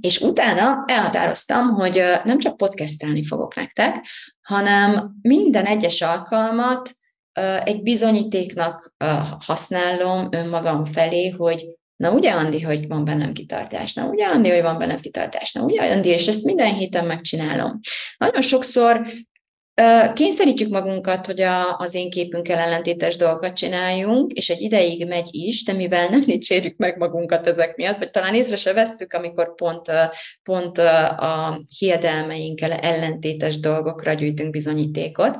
És 0.00 0.20
utána 0.20 0.84
elhatároztam, 0.86 1.68
hogy 1.68 2.02
nem 2.24 2.38
csak 2.38 2.56
podcastelni 2.56 3.24
fogok 3.24 3.54
nektek, 3.54 4.04
hanem 4.42 5.14
minden 5.22 5.64
egyes 5.64 6.00
alkalmat 6.02 6.90
egy 7.64 7.82
bizonyítéknak 7.82 8.94
használom 9.38 10.28
önmagam 10.30 10.84
felé, 10.84 11.28
hogy 11.28 11.66
Na 11.96 12.10
ugye, 12.10 12.30
Andi, 12.30 12.60
hogy 12.60 12.88
van 12.88 13.04
bennem 13.04 13.32
kitartás? 13.32 13.94
Na 13.94 14.06
ugye, 14.06 14.26
Andi, 14.26 14.50
hogy 14.50 14.62
van 14.62 14.78
benned 14.78 15.00
kitartás? 15.00 15.52
Na 15.52 15.62
ugye, 15.62 15.92
Andi, 15.92 16.08
és 16.08 16.28
ezt 16.28 16.44
minden 16.44 16.74
héten 16.74 17.06
megcsinálom. 17.06 17.80
Nagyon 18.16 18.42
sokszor 18.42 19.06
Kényszerítjük 20.14 20.70
magunkat, 20.70 21.26
hogy 21.26 21.40
a, 21.40 21.76
az 21.78 21.94
én 21.94 22.10
képünkkel 22.10 22.58
ellentétes 22.58 23.16
dolgokat 23.16 23.52
csináljunk, 23.52 24.32
és 24.32 24.50
egy 24.50 24.60
ideig 24.60 25.06
megy 25.06 25.28
is, 25.30 25.64
de 25.64 25.72
mivel 25.72 26.08
nem 26.08 26.20
dicsérjük 26.20 26.76
meg 26.76 26.98
magunkat 26.98 27.46
ezek 27.46 27.76
miatt, 27.76 27.98
vagy 27.98 28.10
talán 28.10 28.34
észre 28.34 28.56
se 28.56 28.72
vesszük, 28.72 29.12
amikor 29.12 29.54
pont, 29.54 29.90
pont 30.42 30.78
a 30.78 31.60
hiedelmeinkkel 31.78 32.72
ellentétes 32.72 33.58
dolgokra 33.58 34.12
gyűjtünk 34.12 34.50
bizonyítékot, 34.50 35.38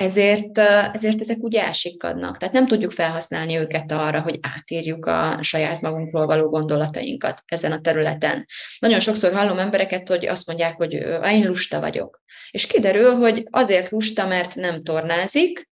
ezért, 0.00 0.58
ezért 0.92 1.20
ezek 1.20 1.38
úgy 1.40 1.54
elsikadnak. 1.54 2.36
Tehát 2.36 2.54
nem 2.54 2.66
tudjuk 2.66 2.90
felhasználni 2.90 3.56
őket 3.56 3.92
arra, 3.92 4.20
hogy 4.20 4.38
átírjuk 4.56 5.06
a 5.06 5.38
saját 5.40 5.80
magunkról 5.80 6.26
való 6.26 6.48
gondolatainkat 6.48 7.42
ezen 7.46 7.72
a 7.72 7.80
területen. 7.80 8.46
Nagyon 8.78 9.00
sokszor 9.00 9.32
hallom 9.32 9.58
embereket, 9.58 10.08
hogy 10.08 10.26
azt 10.26 10.46
mondják, 10.46 10.76
hogy 10.76 10.92
én 11.32 11.46
lusta 11.46 11.80
vagyok. 11.80 12.22
És 12.50 12.66
kiderül, 12.66 13.14
hogy 13.14 13.46
azért 13.50 13.90
lusta, 13.90 14.26
mert 14.26 14.54
nem 14.54 14.82
tornázik, 14.82 15.69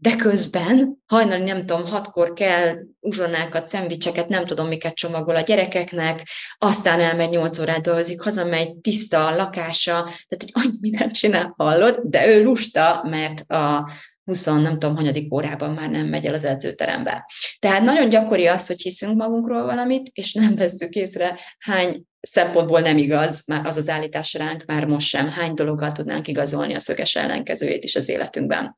de 0.00 0.16
közben 0.16 1.02
hajnali, 1.06 1.42
nem 1.42 1.66
tudom, 1.66 1.86
hatkor 1.86 2.32
kell 2.32 2.76
uzsonákat, 3.00 3.68
szendvicseket, 3.68 4.28
nem 4.28 4.44
tudom, 4.44 4.68
miket 4.68 4.94
csomagol 4.94 5.36
a 5.36 5.40
gyerekeknek, 5.40 6.28
aztán 6.58 7.00
elmegy 7.00 7.30
nyolc 7.30 7.58
órát 7.58 7.80
dolgozik, 7.80 8.20
hazamegy, 8.20 8.76
tiszta 8.76 9.26
a 9.26 9.36
lakása, 9.36 9.92
tehát 10.02 10.38
hogy 10.38 10.50
annyi 10.52 10.76
mindent 10.80 11.12
csinál, 11.12 11.54
hallod, 11.56 12.00
de 12.04 12.28
ő 12.28 12.44
lusta, 12.44 13.06
mert 13.10 13.50
a 13.50 13.90
20, 14.24 14.44
nem 14.44 14.78
tudom, 14.78 14.96
hanyadik 14.96 15.34
órában 15.34 15.70
már 15.70 15.90
nem 15.90 16.06
megy 16.06 16.26
el 16.26 16.34
az 16.34 16.44
edzőterembe. 16.44 17.30
Tehát 17.58 17.82
nagyon 17.82 18.08
gyakori 18.08 18.46
az, 18.46 18.66
hogy 18.66 18.80
hiszünk 18.80 19.16
magunkról 19.16 19.62
valamit, 19.62 20.10
és 20.12 20.32
nem 20.32 20.54
veszük 20.54 20.94
észre, 20.94 21.38
hány 21.58 22.02
szempontból 22.20 22.80
nem 22.80 22.98
igaz 22.98 23.42
már 23.46 23.66
az 23.66 23.76
az 23.76 23.88
állítás 23.88 24.34
ránk, 24.34 24.64
már 24.64 24.84
most 24.84 25.08
sem, 25.08 25.30
hány 25.30 25.54
dologgal 25.54 25.92
tudnánk 25.92 26.28
igazolni 26.28 26.74
a 26.74 26.80
szöges 26.80 27.16
ellenkezőjét 27.16 27.84
is 27.84 27.96
az 27.96 28.08
életünkben. 28.08 28.74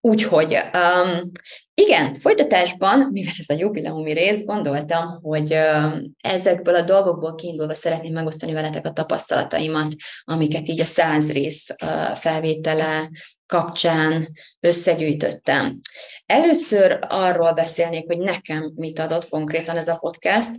Úgyhogy 0.00 0.54
um, 0.54 1.30
igen, 1.74 2.14
folytatásban, 2.14 3.08
mivel 3.12 3.32
ez 3.38 3.48
a 3.48 3.58
jubileumi 3.58 4.12
rész, 4.12 4.44
gondoltam, 4.44 5.18
hogy 5.22 5.54
um, 5.54 6.14
ezekből 6.20 6.74
a 6.74 6.82
dolgokból 6.82 7.34
kiindulva 7.34 7.74
szeretném 7.74 8.12
megosztani 8.12 8.52
veletek 8.52 8.86
a 8.86 8.92
tapasztalataimat, 8.92 9.94
amiket 10.24 10.68
így 10.68 10.80
a 10.80 10.84
száz 10.84 11.32
rész 11.32 11.68
uh, 11.84 12.16
felvétele 12.16 13.10
kapcsán 13.46 14.26
összegyűjtöttem. 14.60 15.80
Először 16.26 16.98
arról 17.08 17.52
beszélnék, 17.52 18.06
hogy 18.06 18.18
nekem 18.18 18.72
mit 18.74 18.98
adott 18.98 19.28
konkrétan 19.28 19.76
ez 19.76 19.88
a 19.88 19.96
podcast, 19.96 20.50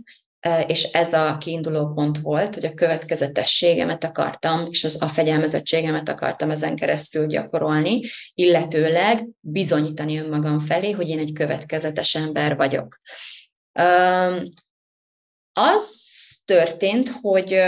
és 0.66 0.82
ez 0.82 1.12
a 1.12 1.36
kiinduló 1.40 1.92
pont 1.92 2.18
volt, 2.18 2.54
hogy 2.54 2.64
a 2.64 2.74
következetességemet 2.74 4.04
akartam, 4.04 4.66
és 4.70 4.84
az 4.84 5.02
a 5.02 5.06
fegyelmezettségemet 5.06 6.08
akartam 6.08 6.50
ezen 6.50 6.76
keresztül 6.76 7.26
gyakorolni, 7.26 8.00
illetőleg 8.34 9.28
bizonyítani 9.40 10.18
önmagam 10.18 10.60
felé, 10.60 10.90
hogy 10.90 11.08
én 11.08 11.18
egy 11.18 11.32
következetes 11.32 12.14
ember 12.14 12.56
vagyok. 12.56 13.00
Az 15.56 16.42
történt, 16.44 17.08
hogy, 17.20 17.60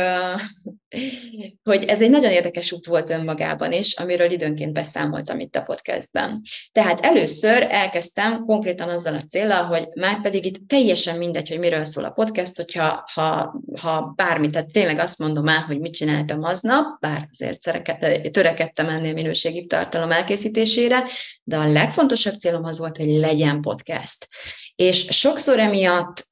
hogy 1.62 1.84
ez 1.84 2.02
egy 2.02 2.10
nagyon 2.10 2.30
érdekes 2.30 2.72
út 2.72 2.86
volt 2.86 3.10
önmagában 3.10 3.72
is, 3.72 3.94
amiről 3.94 4.30
időnként 4.30 4.72
beszámoltam 4.72 5.40
itt 5.40 5.56
a 5.56 5.62
podcastben. 5.62 6.42
Tehát 6.72 7.00
először 7.00 7.66
elkezdtem 7.70 8.44
konkrétan 8.44 8.88
azzal 8.88 9.14
a 9.14 9.20
célral, 9.20 9.64
hogy 9.64 9.88
már 9.94 10.20
pedig 10.20 10.44
itt 10.44 10.68
teljesen 10.68 11.16
mindegy, 11.16 11.48
hogy 11.48 11.58
miről 11.58 11.84
szól 11.84 12.04
a 12.04 12.10
podcast, 12.10 12.56
hogyha 12.56 13.04
ha, 13.12 13.60
ha 13.80 14.12
bármit, 14.16 14.52
tehát 14.52 14.72
tényleg 14.72 14.98
azt 14.98 15.18
mondom 15.18 15.48
el, 15.48 15.60
hogy 15.60 15.80
mit 15.80 15.94
csináltam 15.94 16.42
aznap, 16.42 17.00
bár 17.00 17.28
azért 17.32 17.60
szereket, 17.60 18.30
törekedtem 18.30 18.88
ennél 18.88 19.12
minőségi 19.12 19.66
tartalom 19.66 20.10
elkészítésére, 20.10 21.04
de 21.42 21.56
a 21.56 21.72
legfontosabb 21.72 22.38
célom 22.38 22.64
az 22.64 22.78
volt, 22.78 22.96
hogy 22.96 23.08
legyen 23.08 23.60
podcast. 23.60 24.28
És 24.74 25.06
sokszor 25.10 25.58
emiatt 25.58 26.26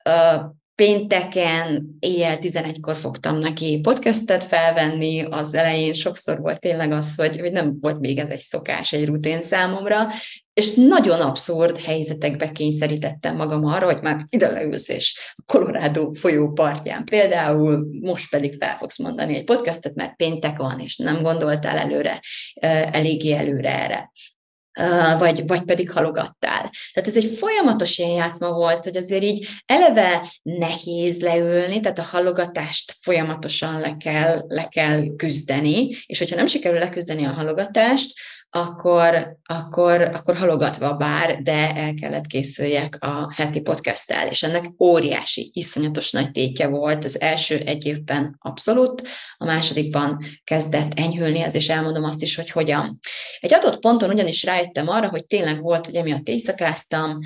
pénteken 0.74 1.96
éjjel 1.98 2.38
11-kor 2.40 2.96
fogtam 2.96 3.38
neki 3.38 3.80
podcastet 3.82 4.44
felvenni, 4.44 5.22
az 5.22 5.54
elején 5.54 5.94
sokszor 5.94 6.40
volt 6.40 6.60
tényleg 6.60 6.92
az, 6.92 7.16
hogy, 7.16 7.38
hogy 7.38 7.52
nem 7.52 7.76
volt 7.78 8.00
még 8.00 8.18
ez 8.18 8.28
egy 8.28 8.40
szokás, 8.40 8.92
egy 8.92 9.06
rutin 9.06 9.42
számomra, 9.42 10.08
és 10.52 10.74
nagyon 10.74 11.20
abszurd 11.20 11.78
helyzetekbe 11.78 12.52
kényszerítettem 12.52 13.36
magam 13.36 13.64
arra, 13.64 13.84
hogy 13.84 14.02
már 14.02 14.26
ide 14.28 14.50
leülsz, 14.50 14.88
és 14.88 15.34
a 15.34 15.42
Colorado 15.52 16.12
folyó 16.12 16.52
partján 16.52 17.04
például, 17.04 17.88
most 18.00 18.30
pedig 18.30 18.54
fel 18.54 18.76
fogsz 18.76 18.98
mondani 18.98 19.34
egy 19.34 19.44
podcastet, 19.44 19.94
mert 19.94 20.16
péntek 20.16 20.56
van, 20.56 20.80
és 20.80 20.96
nem 20.96 21.22
gondoltál 21.22 21.78
előre, 21.78 22.20
eléggé 22.90 23.32
előre 23.32 23.82
erre 23.82 24.10
vagy, 25.18 25.46
vagy 25.46 25.62
pedig 25.62 25.90
halogattál. 25.90 26.70
Tehát 26.92 27.08
ez 27.08 27.16
egy 27.16 27.24
folyamatos 27.24 27.98
ilyen 27.98 28.10
játszma 28.10 28.50
volt, 28.52 28.84
hogy 28.84 28.96
azért 28.96 29.22
így 29.22 29.46
eleve 29.66 30.32
nehéz 30.42 31.20
leülni, 31.20 31.80
tehát 31.80 31.98
a 31.98 32.08
halogatást 32.10 32.94
folyamatosan 33.00 33.80
le 33.80 33.96
kell, 33.96 34.44
le 34.48 34.68
kell 34.68 35.16
küzdeni, 35.16 35.88
és 36.06 36.18
hogyha 36.18 36.36
nem 36.36 36.46
sikerül 36.46 36.78
leküzdeni 36.78 37.24
a 37.24 37.32
halogatást, 37.32 38.12
akkor, 38.56 39.36
akkor, 39.44 40.00
akkor 40.00 40.36
halogatva 40.36 40.92
bár, 40.92 41.42
de 41.42 41.74
el 41.74 41.94
kellett 41.94 42.26
készüljek 42.26 42.96
a 43.00 43.32
heti 43.34 43.60
podcasttel, 43.60 44.28
és 44.28 44.42
ennek 44.42 44.64
óriási, 44.78 45.50
iszonyatos 45.52 46.10
nagy 46.10 46.30
tétje 46.30 46.66
volt 46.66 47.04
az 47.04 47.20
első 47.20 47.58
egy 47.58 47.86
évben 47.86 48.36
abszolút, 48.38 49.08
a 49.36 49.44
másodikban 49.44 50.24
kezdett 50.44 50.92
enyhülni 50.98 51.40
ez, 51.40 51.54
és 51.54 51.68
elmondom 51.68 52.04
azt 52.04 52.22
is, 52.22 52.36
hogy 52.36 52.50
hogyan. 52.50 52.98
Egy 53.40 53.54
adott 53.54 53.80
ponton 53.80 54.10
ugyanis 54.10 54.44
rájöttem 54.44 54.88
arra, 54.88 55.08
hogy 55.08 55.26
tényleg 55.26 55.60
volt, 55.62 55.86
hogy 55.86 55.94
emiatt 55.94 56.28
éjszakáztam, 56.28 57.18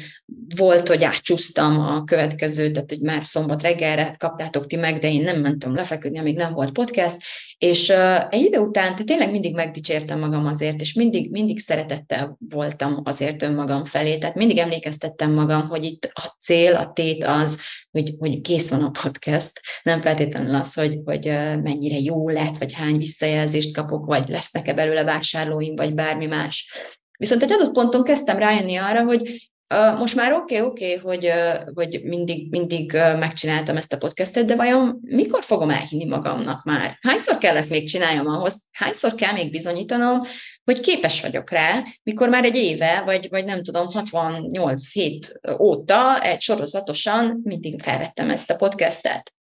volt, 0.57 0.89
hogy 0.89 1.05
átcsúsztam 1.05 1.81
a 1.81 2.05
következő, 2.05 2.71
tehát 2.71 2.89
hogy 2.89 3.01
már 3.01 3.27
szombat 3.27 3.63
reggelre 3.63 4.15
kaptátok 4.19 4.67
ti 4.67 4.77
meg, 4.77 4.99
de 4.99 5.13
én 5.13 5.23
nem 5.23 5.41
mentem 5.41 5.75
lefeküdni, 5.75 6.19
amíg 6.19 6.37
nem 6.37 6.53
volt 6.53 6.73
podcast, 6.73 7.17
és 7.59 7.89
egy 8.29 8.45
idő 8.45 8.59
után 8.59 8.95
tényleg 8.95 9.31
mindig 9.31 9.55
megdicsértem 9.55 10.19
magam 10.19 10.47
azért, 10.47 10.81
és 10.81 10.93
mindig, 10.93 11.31
mindig 11.31 11.59
szeretettel 11.59 12.37
voltam 12.51 13.01
azért 13.05 13.43
önmagam 13.43 13.85
felé, 13.85 14.19
tehát 14.19 14.35
mindig 14.35 14.59
emlékeztettem 14.59 15.33
magam, 15.33 15.69
hogy 15.69 15.85
itt 15.85 16.11
a 16.13 16.37
cél, 16.39 16.75
a 16.75 16.93
tét 16.93 17.25
az, 17.25 17.61
hogy, 17.91 18.15
hogy 18.19 18.41
kész 18.41 18.71
van 18.71 18.83
a 18.83 18.91
podcast, 19.03 19.61
nem 19.83 20.01
feltétlenül 20.01 20.55
az, 20.55 20.75
hogy, 20.75 20.99
hogy 21.05 21.25
mennyire 21.63 21.99
jó 21.99 22.29
lett, 22.29 22.59
vagy 22.59 22.73
hány 22.73 22.97
visszajelzést 22.97 23.75
kapok, 23.75 24.07
vagy 24.07 24.29
lesznek-e 24.29 24.75
belőle 24.75 25.05
vásárlóim, 25.05 25.75
vagy 25.77 25.95
bármi 25.95 26.27
más. 26.27 26.73
Viszont 27.19 27.43
egy 27.43 27.53
adott 27.53 27.73
ponton 27.73 28.05
kezdtem 28.05 28.39
rájönni 28.39 28.77
arra, 28.77 29.05
hogy 29.05 29.51
most 29.99 30.15
már 30.15 30.33
oké, 30.33 30.61
okay, 30.61 30.69
oké, 30.69 30.97
okay, 30.97 31.17
hogy, 31.17 31.33
hogy 31.75 32.01
mindig, 32.05 32.51
mindig 32.51 32.93
megcsináltam 32.93 33.77
ezt 33.77 33.93
a 33.93 33.99
podcastet, 33.99 34.45
de 34.45 34.57
vajon 34.57 35.01
mikor 35.03 35.45
fogom 35.45 35.71
elhinni 35.71 36.05
magamnak 36.05 36.65
már? 36.65 36.99
Hányszor 37.01 37.39
kell 37.39 37.57
ezt 37.57 37.71
még 37.71 37.89
csináljam 37.89 38.27
ahhoz? 38.27 38.63
Hányszor 38.73 39.15
kell 39.15 39.33
még 39.33 39.51
bizonyítanom, 39.51 40.21
hogy 40.65 40.81
képes 40.81 41.21
vagyok 41.21 41.51
rá, 41.51 41.83
mikor 42.03 42.29
már 42.29 42.45
egy 42.45 42.57
éve, 42.57 43.03
vagy, 43.05 43.29
vagy 43.31 43.45
nem 43.45 43.63
tudom, 43.63 43.87
68 43.87 44.93
hét 44.93 45.41
óta 45.59 46.23
egy 46.23 46.41
sorozatosan 46.41 47.41
mindig 47.43 47.83
felvettem 47.83 48.31
ezt 48.31 48.51
a 48.51 48.57
podcastet. 48.57 49.33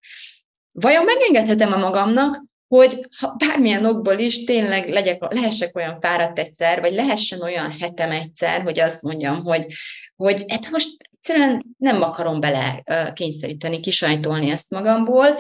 Vajon 0.72 1.04
megengedhetem 1.04 1.74
a 1.74 1.78
magamnak, 1.78 2.44
hogy 2.68 3.08
ha 3.18 3.36
bármilyen 3.38 3.86
okból 3.86 4.20
is 4.20 4.44
tényleg 4.44 4.90
legyek, 4.90 5.34
lehessek 5.34 5.76
olyan 5.76 6.00
fáradt 6.00 6.40
egyszer, 6.40 6.80
vagy 6.80 6.94
lehessen 6.94 7.42
olyan 7.42 7.72
hetem 7.72 8.12
egyszer, 8.12 8.62
hogy 8.62 8.80
azt 8.80 9.02
mondjam, 9.02 9.44
hogy, 9.44 9.66
hogy 10.16 10.44
ebben 10.48 10.70
most 10.72 10.90
egyszerűen 11.12 11.76
nem 11.78 12.02
akarom 12.02 12.40
bele 12.40 12.84
kényszeríteni, 13.14 13.80
kisajtolni 13.80 14.50
ezt 14.50 14.70
magamból, 14.72 15.38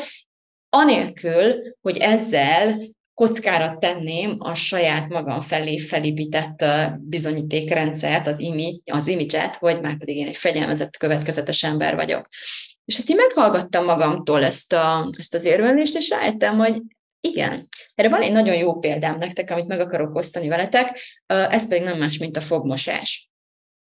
anélkül, 0.69 1.75
hogy 1.81 1.97
ezzel 1.97 2.79
kockára 3.13 3.77
tenném 3.79 4.35
a 4.39 4.53
saját 4.53 5.09
magam 5.09 5.41
felé 5.41 5.77
felépített 5.77 6.65
bizonyítékrendszert, 6.99 8.27
az, 8.27 8.39
imi, 8.39 8.81
az 8.91 9.07
imidzset, 9.07 9.55
hogy 9.55 9.81
már 9.81 9.97
pedig 9.97 10.15
én 10.15 10.27
egy 10.27 10.37
fegyelmezett, 10.37 10.97
következetes 10.97 11.63
ember 11.63 11.95
vagyok. 11.95 12.27
És 12.85 12.97
ezt 12.97 13.09
én 13.09 13.15
meghallgattam 13.15 13.85
magamtól 13.85 14.43
ezt, 14.43 14.73
a, 14.73 15.09
ezt 15.17 15.33
az 15.33 15.45
érvelést, 15.45 15.95
és 15.95 16.09
rájöttem, 16.09 16.57
hogy 16.57 16.81
igen. 17.27 17.67
Erre 17.95 18.09
van 18.09 18.21
egy 18.21 18.31
nagyon 18.31 18.55
jó 18.55 18.79
példám 18.79 19.17
nektek, 19.17 19.51
amit 19.51 19.67
meg 19.67 19.79
akarok 19.79 20.15
osztani 20.15 20.47
veletek, 20.47 20.99
ez 21.25 21.67
pedig 21.67 21.83
nem 21.83 21.97
más, 21.97 22.17
mint 22.17 22.37
a 22.37 22.41
fogmosás. 22.41 23.31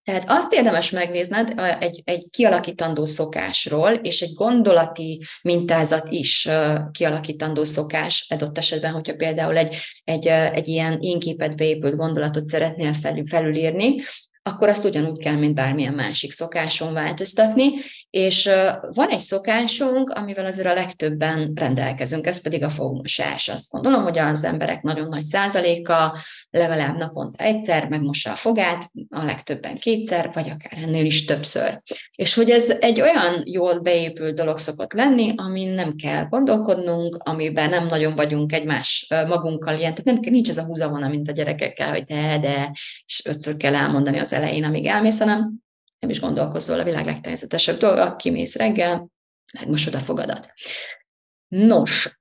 Tehát 0.05 0.25
azt 0.27 0.53
érdemes 0.53 0.91
megnézned 0.91 1.53
egy, 1.81 2.03
egy 2.05 2.27
kialakítandó 2.31 3.05
szokásról, 3.05 3.91
és 3.91 4.21
egy 4.21 4.35
gondolati 4.35 5.23
mintázat 5.43 6.09
is 6.09 6.49
kialakítandó 6.91 7.65
szokás, 7.65 8.27
adott 8.29 8.59
esetben, 8.59 8.93
hogyha 8.93 9.15
például 9.15 9.57
egy, 9.57 9.77
egy, 10.05 10.27
egy 10.27 10.69
ilyen 10.69 11.01
énképet 11.01 11.57
beépült 11.57 11.97
gondolatot 11.97 12.47
szeretnél 12.47 12.95
felül, 12.95 13.27
felülírni, 13.27 13.95
akkor 14.43 14.69
azt 14.69 14.85
ugyanúgy 14.85 15.19
kell, 15.19 15.37
mint 15.37 15.55
bármilyen 15.55 15.95
másik 15.95 16.33
szokáson 16.33 16.93
változtatni, 16.93 17.73
és 18.11 18.51
van 18.93 19.09
egy 19.09 19.21
szokásunk, 19.21 20.11
amivel 20.11 20.47
azért 20.47 20.69
a 20.69 20.75
legtöbben 20.75 21.53
rendelkezünk, 21.55 22.27
ez 22.27 22.43
pedig 22.43 22.63
a 22.63 22.69
fogmosás. 22.69 23.49
Azt 23.49 23.71
gondolom, 23.71 24.03
hogy 24.03 24.19
az 24.19 24.45
emberek 24.45 24.83
nagyon 24.83 25.09
nagy 25.09 25.23
százaléka 25.23 26.17
legalább 26.51 26.97
naponta 26.97 27.45
egyszer 27.45 27.89
megmossa 27.89 28.31
a 28.31 28.35
fogát, 28.35 28.91
a 29.09 29.25
legtöbben 29.25 29.77
kétszer, 29.77 30.31
vagy 30.33 30.49
akár 30.49 30.83
ennél 30.83 31.05
is 31.05 31.25
többször. 31.25 31.83
És 32.15 32.35
hogy 32.35 32.51
ez 32.51 32.71
egy 32.71 33.01
olyan 33.01 33.43
jól 33.45 33.81
beépült 33.81 34.35
dolog 34.35 34.59
szokott 34.59 34.93
lenni, 34.93 35.33
amin 35.37 35.69
nem 35.69 35.95
kell 35.95 36.25
gondolkodnunk, 36.25 37.17
amiben 37.19 37.71
nem 37.71 37.87
nagyon 37.87 38.15
vagyunk 38.15 38.53
egymás 38.53 39.07
magunkkal 39.27 39.79
ilyen, 39.79 39.95
tehát 39.95 40.21
nem, 40.23 40.33
nincs 40.33 40.49
ez 40.49 40.59
a 40.59 40.65
húzavona, 40.65 41.09
mint 41.09 41.29
a 41.29 41.33
gyerekekkel, 41.33 41.91
hogy 41.91 42.05
de, 42.05 42.39
de, 42.39 42.71
és 43.07 43.23
ötször 43.25 43.57
kell 43.57 43.75
elmondani 43.75 44.19
az 44.19 44.33
elején, 44.33 44.65
amíg 44.65 44.87
elmész, 44.87 45.19
hanem 45.19 45.69
nem 46.01 46.11
is 46.11 46.21
gondolkozol, 46.21 46.79
a 46.79 46.85
világ 46.85 47.05
legtermészetesebb 47.05 47.79
dolga, 47.79 48.17
kimész 48.17 48.57
reggel, 48.57 49.11
megmosod 49.59 49.95
a 49.95 49.99
fogadat. 49.99 50.53
Nos, 51.49 52.17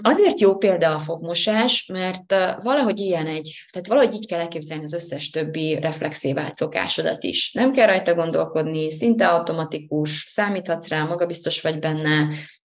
azért 0.00 0.40
jó 0.40 0.56
példa 0.56 0.94
a 0.94 1.00
fogmosás, 1.00 1.86
mert 1.86 2.34
valahogy 2.62 2.98
ilyen 2.98 3.26
egy, 3.26 3.64
tehát 3.70 3.88
valahogy 3.88 4.14
így 4.14 4.26
kell 4.26 4.40
elképzelni 4.40 4.84
az 4.84 4.92
összes 4.92 5.30
többi 5.30 5.78
reflexévált 5.80 6.54
szokásodat 6.54 7.24
is. 7.24 7.52
Nem 7.52 7.72
kell 7.72 7.86
rajta 7.86 8.14
gondolkodni, 8.14 8.90
szinte 8.90 9.28
automatikus, 9.28 10.24
számíthatsz 10.28 10.88
rá, 10.88 11.04
magabiztos 11.04 11.60
vagy 11.60 11.78
benne, 11.78 12.28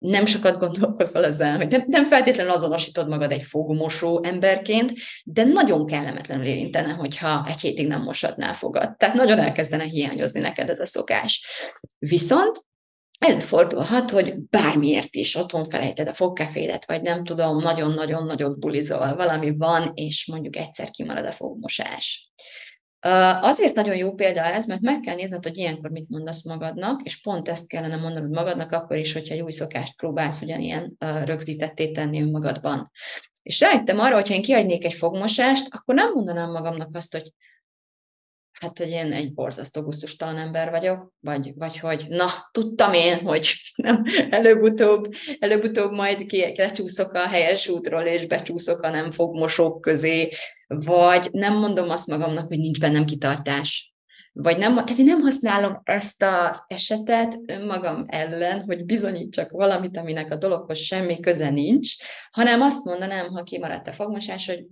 nem 0.05 0.25
sokat 0.25 0.59
gondolkozol 0.59 1.25
ezzel, 1.25 1.57
hogy 1.57 1.69
nem, 1.69 1.85
nem 1.87 2.05
feltétlenül 2.05 2.53
azonosítod 2.53 3.09
magad 3.09 3.33
egy 3.33 3.43
fogmosó 3.43 4.25
emberként, 4.25 4.93
de 5.25 5.45
nagyon 5.45 5.87
kellemetlenül 5.87 6.47
érintene, 6.47 6.93
hogyha 6.93 7.47
egy 7.49 7.61
hétig 7.61 7.87
nem 7.87 8.03
mosatnál 8.03 8.55
fogad. 8.55 8.97
Tehát 8.97 9.15
nagyon 9.15 9.39
elkezdene 9.39 9.85
hiányozni 9.85 10.41
neked 10.41 10.69
ez 10.69 10.81
a 10.81 10.87
szokás. 10.87 11.47
Viszont 11.99 12.65
előfordulhat, 13.19 14.11
hogy 14.11 14.39
bármiért 14.39 15.15
is 15.15 15.35
otthon 15.35 15.65
felejted 15.65 16.09
a 16.09 16.15
fogkefédet, 16.15 16.87
vagy 16.87 17.03
nem 17.03 17.25
tudom, 17.25 17.59
nagyon-nagyon 17.59 18.25
nagyot 18.25 18.59
bulizol, 18.59 19.15
valami 19.17 19.57
van, 19.57 19.93
és 19.95 20.27
mondjuk 20.27 20.57
egyszer 20.57 20.91
kimarad 20.91 21.27
a 21.27 21.33
fogmosás. 21.33 22.33
Azért 23.41 23.75
nagyon 23.75 23.97
jó 23.97 24.13
példa 24.13 24.41
ez, 24.41 24.67
mert 24.67 24.81
meg 24.81 25.01
kell 25.01 25.15
nézned, 25.15 25.43
hogy 25.43 25.57
ilyenkor 25.57 25.91
mit 25.91 26.09
mondasz 26.09 26.45
magadnak, 26.45 27.03
és 27.03 27.21
pont 27.21 27.49
ezt 27.49 27.69
kellene 27.69 27.97
mondanod 27.97 28.31
magadnak 28.31 28.73
akkor 28.73 28.97
is, 28.97 29.13
hogyha 29.13 29.35
egy 29.35 29.41
új 29.41 29.51
szokást 29.51 29.97
próbálsz 29.97 30.43
ugyanilyen 30.43 30.97
rögzítetté 31.25 31.91
tenni 31.91 32.23
önmagadban. 32.23 32.91
És 33.43 33.61
rájöttem 33.61 34.01
arra, 34.01 34.15
hogyha 34.15 34.35
én 34.35 34.43
kiadnék 34.43 34.85
egy 34.85 34.93
fogmosást, 34.93 35.67
akkor 35.71 35.95
nem 35.95 36.13
mondanám 36.13 36.51
magamnak 36.51 36.89
azt, 36.93 37.13
hogy 37.13 37.33
hát, 38.61 38.79
hogy 38.79 38.89
én 38.89 39.13
egy 39.13 39.35
borzasztó 39.35 39.83
gusztustalan 39.83 40.37
ember 40.37 40.71
vagyok, 40.71 41.13
vagy, 41.21 41.53
vagy 41.55 41.79
hogy 41.79 42.05
na, 42.09 42.27
tudtam 42.53 42.93
én, 42.93 43.19
hogy 43.19 43.55
nem, 43.75 44.05
előbb-utóbb, 44.31 45.15
előbb-utóbb 45.39 45.93
majd 45.93 46.27
ki, 46.27 46.53
lecsúszok 46.57 47.13
a 47.13 47.29
helyes 47.29 47.69
útról, 47.69 48.03
és 48.03 48.27
becsúszok 48.27 48.83
a 48.83 48.91
nem 48.91 49.11
fogmosók 49.11 49.81
közé, 49.81 50.31
vagy 50.67 51.29
nem 51.33 51.59
mondom 51.59 51.91
azt 51.91 52.07
magamnak, 52.07 52.47
hogy 52.47 52.59
nincs 52.59 52.81
bennem 52.81 53.05
kitartás. 53.05 53.95
Vagy 54.33 54.59
nem, 54.59 54.75
tehát 54.75 54.99
én 54.99 55.05
nem 55.05 55.21
használom 55.21 55.81
ezt 55.85 56.23
az 56.23 56.65
esetet 56.67 57.39
önmagam 57.47 58.05
ellen, 58.09 58.61
hogy 58.61 58.85
bizonyítsak 58.85 59.51
valamit, 59.51 59.97
aminek 59.97 60.31
a 60.31 60.37
dologhoz 60.37 60.79
semmi 60.79 61.21
köze 61.21 61.51
nincs, 61.51 61.95
hanem 62.31 62.61
azt 62.61 62.85
mondanám, 62.85 63.29
ha 63.29 63.43
kimaradt 63.43 63.89
a 63.89 63.93
fogmosás, 63.93 64.47
hogy 64.47 64.65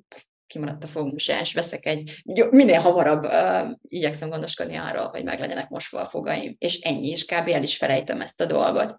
kimaradt 0.46 0.84
a 0.84 0.86
fogmosás, 0.86 1.54
veszek 1.54 1.86
egy, 1.86 2.22
minél 2.50 2.80
hamarabb 2.80 3.24
uh, 3.24 3.70
igyekszem 3.82 4.28
gondoskodni 4.28 4.76
arról, 4.76 5.08
hogy 5.08 5.24
meg 5.24 5.38
legyenek 5.38 5.68
mosva 5.68 6.00
a 6.00 6.04
fogaim, 6.04 6.56
és 6.58 6.80
ennyi, 6.80 7.08
és 7.08 7.24
kb. 7.24 7.48
el 7.48 7.62
is 7.62 7.76
felejtem 7.76 8.20
ezt 8.20 8.40
a 8.40 8.46
dolgot. 8.46 8.96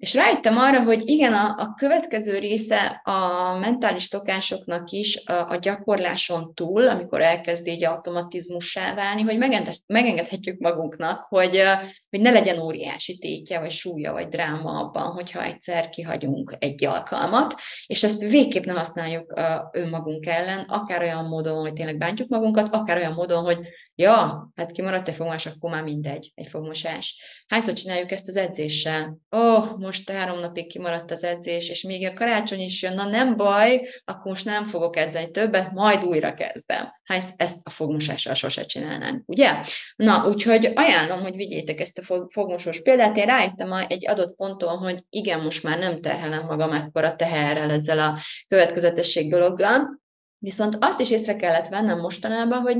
És 0.00 0.14
rájöttem 0.14 0.58
arra, 0.58 0.82
hogy 0.82 1.08
igen, 1.08 1.32
a, 1.32 1.54
a 1.58 1.74
következő 1.76 2.38
része 2.38 3.00
a 3.04 3.58
mentális 3.58 4.02
szokásoknak 4.02 4.90
is 4.90 5.26
a, 5.26 5.50
a 5.50 5.56
gyakorláson 5.56 6.54
túl, 6.54 6.88
amikor 6.88 7.20
elkezd 7.20 7.66
így 7.66 7.84
automatizmussá 7.84 8.94
válni, 8.94 9.22
hogy 9.22 9.38
megengedhetjük 9.86 10.58
magunknak, 10.58 11.26
hogy, 11.28 11.62
hogy 12.10 12.20
ne 12.20 12.30
legyen 12.30 12.58
óriási 12.58 13.18
tétje, 13.18 13.60
vagy 13.60 13.70
súlya, 13.70 14.12
vagy 14.12 14.28
dráma 14.28 14.78
abban, 14.78 15.06
hogyha 15.06 15.44
egyszer 15.44 15.88
kihagyunk 15.88 16.56
egy 16.58 16.84
alkalmat, 16.84 17.54
és 17.86 18.02
ezt 18.02 18.20
végképp 18.20 18.64
ne 18.64 18.72
használjuk 18.72 19.40
önmagunk 19.72 20.26
ellen, 20.26 20.64
akár 20.68 21.02
olyan 21.02 21.24
módon, 21.24 21.60
hogy 21.60 21.72
tényleg 21.72 21.98
bántjuk 21.98 22.28
magunkat, 22.28 22.68
akár 22.68 22.96
olyan 22.96 23.12
módon, 23.12 23.44
hogy 23.44 23.58
ja, 24.00 24.50
hát 24.54 24.72
kimaradt 24.72 25.08
egy 25.08 25.14
fogmosás, 25.14 25.46
akkor 25.46 25.70
már 25.70 25.82
mindegy, 25.82 26.32
egy 26.34 26.46
fogmosás. 26.46 27.22
Hányszor 27.48 27.74
csináljuk 27.74 28.10
ezt 28.10 28.28
az 28.28 28.36
edzéssel? 28.36 29.18
Ó, 29.36 29.38
oh, 29.38 29.78
most 29.78 30.10
három 30.10 30.38
napig 30.38 30.66
kimaradt 30.66 31.10
az 31.10 31.24
edzés, 31.24 31.70
és 31.70 31.82
még 31.82 32.06
a 32.06 32.14
karácsony 32.14 32.60
is 32.60 32.82
jön, 32.82 32.94
na 32.94 33.04
nem 33.04 33.36
baj, 33.36 33.88
akkor 34.04 34.24
most 34.24 34.44
nem 34.44 34.64
fogok 34.64 34.96
edzeni 34.96 35.30
többet, 35.30 35.72
majd 35.72 36.04
újra 36.04 36.34
kezdem. 36.34 36.88
Hát 37.04 37.32
ezt 37.36 37.60
a 37.62 37.70
fogmosással 37.70 38.34
sose 38.34 38.64
csinálnánk, 38.64 39.22
ugye? 39.26 39.50
Na, 39.96 40.28
úgyhogy 40.28 40.72
ajánlom, 40.74 41.20
hogy 41.20 41.36
vigyétek 41.36 41.80
ezt 41.80 41.98
a 41.98 42.26
fogmosós 42.28 42.82
példát. 42.82 43.16
Én 43.16 43.26
rájöttem 43.26 43.72
egy 43.72 44.08
adott 44.08 44.36
ponton, 44.36 44.78
hogy 44.78 45.04
igen, 45.08 45.40
most 45.40 45.62
már 45.62 45.78
nem 45.78 46.00
terhelem 46.00 46.44
magam 46.44 46.72
ekkora 46.72 47.16
teherrel 47.16 47.70
ezzel 47.70 47.98
a 47.98 48.18
következetesség 48.48 49.30
dologgal, 49.30 50.00
Viszont 50.42 50.76
azt 50.80 51.00
is 51.00 51.10
észre 51.10 51.36
kellett 51.36 51.68
vennem 51.68 51.98
mostanában, 51.98 52.60
hogy 52.60 52.76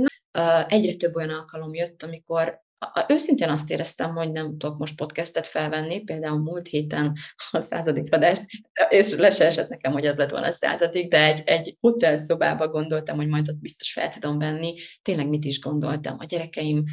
egyre 0.68 0.94
több 0.94 1.16
olyan 1.16 1.30
alkalom 1.30 1.74
jött, 1.74 2.02
amikor 2.02 2.62
Őszintén 3.08 3.48
azt 3.48 3.70
éreztem, 3.70 4.14
hogy 4.14 4.32
nem 4.32 4.58
tudok 4.58 4.78
most 4.78 4.96
podcastet 4.96 5.46
felvenni, 5.46 6.00
például 6.00 6.38
múlt 6.38 6.66
héten 6.66 7.16
a 7.50 7.60
századik 7.60 8.14
adást, 8.14 8.44
és 8.88 9.14
le 9.14 9.30
se 9.30 9.44
esett 9.44 9.68
nekem, 9.68 9.92
hogy 9.92 10.06
az 10.06 10.16
lett 10.16 10.30
volna 10.30 10.46
a 10.46 10.52
századik, 10.52 11.08
de 11.08 11.24
egy, 11.24 11.42
egy 11.44 11.76
hotelszobába 11.80 12.68
gondoltam, 12.68 13.16
hogy 13.16 13.28
majd 13.28 13.48
ott 13.48 13.58
biztos 13.58 13.92
fel 13.92 14.08
tudom 14.08 14.38
venni. 14.38 14.74
Tényleg 15.02 15.28
mit 15.28 15.44
is 15.44 15.60
gondoltam? 15.60 16.16
A 16.18 16.24
gyerekeim 16.24 16.84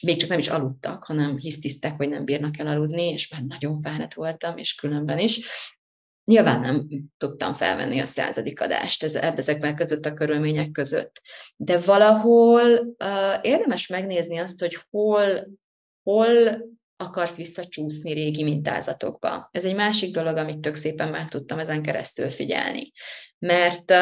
még 0.00 0.16
csak 0.16 0.28
nem 0.28 0.38
is 0.38 0.48
aludtak, 0.48 1.04
hanem 1.04 1.38
hisztisztek, 1.38 1.96
hogy 1.96 2.08
nem 2.08 2.24
bírnak 2.24 2.58
el 2.58 2.66
aludni, 2.66 3.08
és 3.08 3.28
már 3.28 3.42
nagyon 3.42 3.82
fáradt 3.82 4.14
voltam, 4.14 4.58
és 4.58 4.74
különben 4.74 5.18
is. 5.18 5.40
Nyilván 6.24 6.60
nem 6.60 6.88
tudtam 7.16 7.54
felvenni 7.54 8.00
a 8.00 8.06
századik 8.06 8.60
adást 8.60 9.02
ez, 9.02 9.14
ezekben 9.14 9.76
között 9.76 10.04
a 10.04 10.12
körülmények 10.12 10.70
között. 10.70 11.20
De 11.56 11.78
valahol 11.78 12.60
uh, 12.60 13.38
érdemes 13.42 13.86
megnézni 13.86 14.38
azt, 14.38 14.60
hogy 14.60 14.78
hol, 14.90 15.48
hol 16.02 16.26
akarsz 17.02 17.36
visszacsúszni 17.36 18.12
régi 18.12 18.42
mintázatokba. 18.42 19.48
Ez 19.52 19.64
egy 19.64 19.74
másik 19.74 20.14
dolog, 20.14 20.36
amit 20.36 20.58
tök 20.58 20.74
szépen 20.74 21.08
meg 21.08 21.28
tudtam 21.28 21.58
ezen 21.58 21.82
keresztül 21.82 22.30
figyelni. 22.30 22.92
Mert 23.38 23.92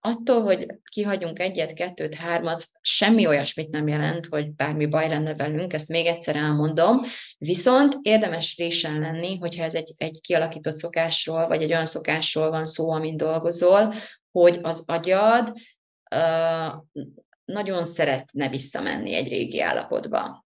attól, 0.00 0.42
hogy 0.42 0.66
kihagyunk 0.90 1.38
egyet, 1.38 1.72
kettőt, 1.72 2.14
hármat, 2.14 2.66
semmi 2.80 3.26
olyasmit 3.26 3.70
nem 3.70 3.88
jelent, 3.88 4.26
hogy 4.26 4.52
bármi 4.52 4.86
baj 4.86 5.08
lenne 5.08 5.34
velünk, 5.34 5.72
ezt 5.72 5.88
még 5.88 6.06
egyszer 6.06 6.36
elmondom, 6.36 7.00
viszont 7.38 7.98
érdemes 8.02 8.56
résen 8.56 8.98
lenni, 8.98 9.36
hogyha 9.36 9.64
ez 9.64 9.74
egy, 9.74 9.94
egy 9.96 10.20
kialakított 10.20 10.76
szokásról, 10.76 11.46
vagy 11.46 11.62
egy 11.62 11.70
olyan 11.70 11.86
szokásról 11.86 12.50
van 12.50 12.66
szó, 12.66 12.92
amin 12.92 13.16
dolgozol, 13.16 13.94
hogy 14.30 14.58
az 14.62 14.84
agyad 14.86 15.52
uh, 16.14 16.72
nagyon 17.44 17.84
szeretne 17.84 18.48
visszamenni 18.48 19.14
egy 19.14 19.28
régi 19.28 19.60
állapotba. 19.60 20.43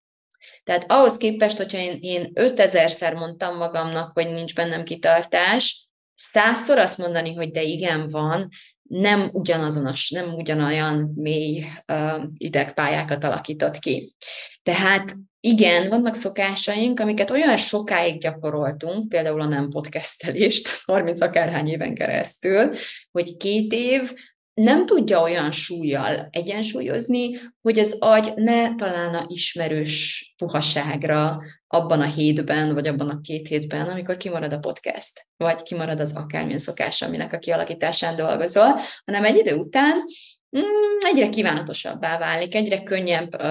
Tehát 0.64 0.85
ahhoz 0.88 1.16
képest, 1.16 1.57
hogyha 1.57 1.79
én, 1.79 1.98
én 2.01 2.31
5000-szer 2.35 3.14
mondtam 3.18 3.57
magamnak, 3.57 4.11
hogy 4.14 4.29
nincs 4.29 4.55
bennem 4.55 4.85
kitartás, 4.85 5.88
százszor 6.14 6.79
azt 6.79 6.98
mondani, 6.98 7.35
hogy 7.35 7.51
de 7.51 7.62
igen, 7.62 8.09
van, 8.09 8.48
nem 8.83 9.29
ugyanazonos, 9.33 10.11
nem 10.11 10.35
ugyanolyan 10.35 11.12
mély 11.14 11.64
uh, 11.92 12.22
idegpályákat 12.37 13.24
alakított 13.24 13.79
ki. 13.79 14.14
Tehát 14.62 15.16
igen, 15.40 15.88
vannak 15.88 16.14
szokásaink, 16.14 17.01
amiket 17.01 17.31
olyan 17.31 17.57
sokáig 17.57 18.20
gyakoroltunk, 18.20 19.09
például 19.09 19.40
a 19.40 19.46
nem 19.46 19.68
podcastelést, 19.68 20.68
30 20.85 21.20
akárhány 21.20 21.68
éven 21.68 21.94
keresztül, 21.94 22.74
hogy 23.11 23.37
két 23.37 23.72
év 23.72 24.12
nem 24.59 24.87
tudja 24.87 25.21
olyan 25.21 25.53
súlyjal 25.53 26.29
egyensúlyozni, 26.31 27.40
hogy 27.61 27.79
az 27.79 27.97
agy 28.01 28.33
ne 28.37 28.75
találna 28.75 29.25
ismerős 29.27 30.33
puhaságra 30.37 31.42
abban 31.66 32.01
a 32.01 32.07
hétben, 32.07 32.75
vagy 32.75 32.87
abban 32.87 33.09
a 33.09 33.21
két 33.21 33.49
hétben, 33.49 33.88
amikor 33.88 34.16
kimarad 34.16 34.53
a 34.53 34.59
podcast, 34.59 35.27
vagy 35.37 35.62
kimarad 35.62 36.01
az 36.01 36.16
akármilyen 36.16 36.59
szokás, 36.59 37.03
aminek 37.03 37.33
a 37.33 37.38
kialakításán 37.38 38.16
dolgozol, 38.16 38.81
hanem 39.05 39.25
egy 39.25 39.37
idő 39.37 39.55
után 39.55 39.97
mm, 40.59 40.99
egyre 41.12 41.29
kívánatosabbá 41.29 42.18
válik, 42.18 42.55
egyre 42.55 42.83
könnyebb 42.83 43.42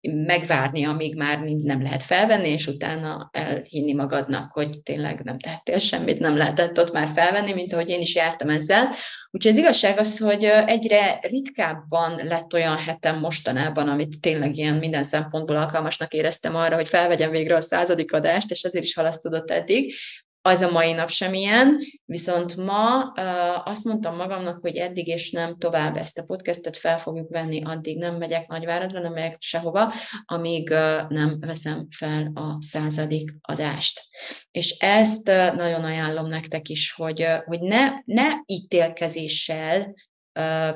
megvárni, 0.00 0.84
amíg 0.84 1.16
már 1.16 1.38
nem 1.40 1.82
lehet 1.82 2.02
felvenni, 2.02 2.48
és 2.48 2.66
utána 2.66 3.28
elhinni 3.32 3.92
magadnak, 3.92 4.52
hogy 4.52 4.82
tényleg 4.82 5.20
nem 5.20 5.38
tehettél 5.38 5.78
semmit, 5.78 6.18
nem 6.18 6.36
lehetett 6.36 6.78
ott 6.78 6.92
már 6.92 7.08
felvenni, 7.14 7.52
mint 7.52 7.72
ahogy 7.72 7.88
én 7.88 8.00
is 8.00 8.14
jártam 8.14 8.48
ezzel. 8.48 8.88
Úgyhogy 9.30 9.52
az 9.52 9.58
igazság 9.58 9.98
az, 9.98 10.18
hogy 10.18 10.44
egyre 10.44 11.18
ritkábban 11.22 12.20
lett 12.24 12.54
olyan 12.54 12.76
hetem 12.76 13.18
mostanában, 13.18 13.88
amit 13.88 14.20
tényleg 14.20 14.56
ilyen 14.56 14.74
minden 14.74 15.04
szempontból 15.04 15.56
alkalmasnak 15.56 16.12
éreztem 16.12 16.54
arra, 16.54 16.74
hogy 16.74 16.88
felvegyem 16.88 17.30
végre 17.30 17.54
a 17.54 17.60
századik 17.60 18.12
adást, 18.12 18.50
és 18.50 18.62
ezért 18.62 18.84
is 18.84 18.94
halasztodott 18.94 19.50
eddig, 19.50 19.94
az 20.42 20.60
a 20.60 20.70
mai 20.70 20.92
nap 20.92 21.08
sem 21.10 21.34
ilyen, 21.34 21.78
viszont 22.04 22.56
ma 22.56 23.02
azt 23.64 23.84
mondtam 23.84 24.16
magamnak, 24.16 24.58
hogy 24.60 24.76
eddig 24.76 25.06
és 25.06 25.30
nem 25.30 25.58
tovább 25.58 25.96
ezt 25.96 26.18
a 26.18 26.24
podcastet 26.24 26.76
fel 26.76 26.98
fogjuk 26.98 27.30
venni, 27.30 27.62
addig 27.64 27.98
nem 27.98 28.16
megyek 28.16 28.48
Nagyváradra, 28.48 29.00
nem 29.00 29.12
megyek 29.12 29.36
sehova, 29.38 29.92
amíg 30.24 30.68
nem 31.08 31.36
veszem 31.40 31.86
fel 31.96 32.30
a 32.34 32.56
századik 32.58 33.34
adást. 33.40 34.02
És 34.50 34.70
ezt 34.78 35.26
nagyon 35.56 35.84
ajánlom 35.84 36.26
nektek 36.26 36.68
is, 36.68 36.92
hogy, 36.92 37.26
hogy 37.44 37.60
ne, 37.60 37.88
ne 38.04 38.26
ítélkezéssel 38.46 39.94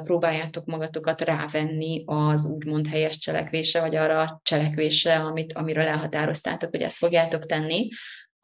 próbáljátok 0.05 0.64
magatokat 0.64 1.20
rávenni 1.20 2.03
az 2.07 2.46
úgymond 2.46 2.87
helyes 2.87 3.18
cselekvése, 3.18 3.81
vagy 3.81 3.96
arra 3.96 4.20
a 4.20 4.40
cselekvése, 4.42 5.16
amit, 5.16 5.53
amiről 5.53 5.83
elhatároztátok, 5.83 6.70
hogy 6.70 6.81
ezt 6.81 6.96
fogjátok 6.96 7.46
tenni, 7.46 7.88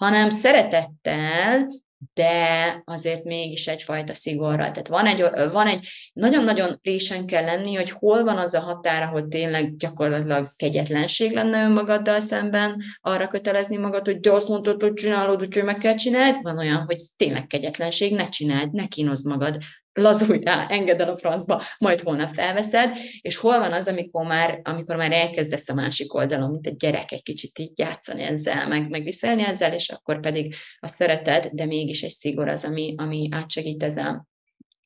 hanem 0.00 0.30
szeretettel, 0.30 1.68
de 2.14 2.82
azért 2.84 3.24
mégis 3.24 3.66
egyfajta 3.66 4.14
szigorral. 4.14 4.70
Tehát 4.70 4.88
van 4.88 5.06
egy, 5.06 5.24
van 5.52 5.66
egy 5.66 5.88
nagyon-nagyon 6.12 6.78
résen 6.82 7.26
kell 7.26 7.44
lenni, 7.44 7.74
hogy 7.74 7.90
hol 7.90 8.24
van 8.24 8.38
az 8.38 8.54
a 8.54 8.60
határa, 8.60 9.06
hogy 9.06 9.26
tényleg 9.26 9.76
gyakorlatilag 9.76 10.48
kegyetlenség 10.56 11.32
lenne 11.32 11.64
önmagaddal 11.64 12.20
szemben, 12.20 12.82
arra 13.00 13.28
kötelezni 13.28 13.76
magad, 13.76 14.06
hogy 14.06 14.20
de 14.20 14.32
azt 14.32 14.48
mondtad, 14.48 14.82
hogy 14.82 14.94
csinálod, 14.94 15.42
úgyhogy 15.42 15.64
meg 15.64 15.76
kell 15.76 15.94
csinálni. 15.94 16.38
Van 16.42 16.58
olyan, 16.58 16.84
hogy 16.86 16.98
tényleg 17.16 17.46
kegyetlenség, 17.46 18.14
ne 18.14 18.28
csináld, 18.28 18.72
ne 18.72 18.86
kínozd 18.86 19.26
magad, 19.26 19.56
lazulj 19.92 20.42
rá, 20.44 20.66
engedd 20.68 21.00
el 21.00 21.08
a 21.08 21.16
francba, 21.16 21.62
majd 21.78 22.00
holnap 22.00 22.34
felveszed, 22.34 22.96
és 23.20 23.36
hol 23.36 23.58
van 23.58 23.72
az, 23.72 23.88
amikor 23.88 24.26
már, 24.26 24.60
amikor 24.62 24.96
már 24.96 25.12
elkezdesz 25.12 25.68
a 25.68 25.74
másik 25.74 26.14
oldalon, 26.14 26.50
mint 26.50 26.66
egy 26.66 26.76
gyerek 26.76 27.12
egy 27.12 27.22
kicsit 27.22 27.58
így 27.58 27.78
játszani 27.78 28.22
ezzel, 28.22 28.68
meg, 28.68 28.88
meg 28.88 29.06
ezzel, 29.06 29.72
és 29.72 29.88
akkor 29.88 30.20
pedig 30.20 30.54
a 30.80 30.86
szereted, 30.86 31.48
de 31.52 31.64
mégis 31.66 32.02
egy 32.02 32.10
szigor 32.10 32.48
az, 32.48 32.64
ami, 32.64 32.94
ami 32.96 33.28
átsegít 33.30 33.82
ezen. 33.82 34.28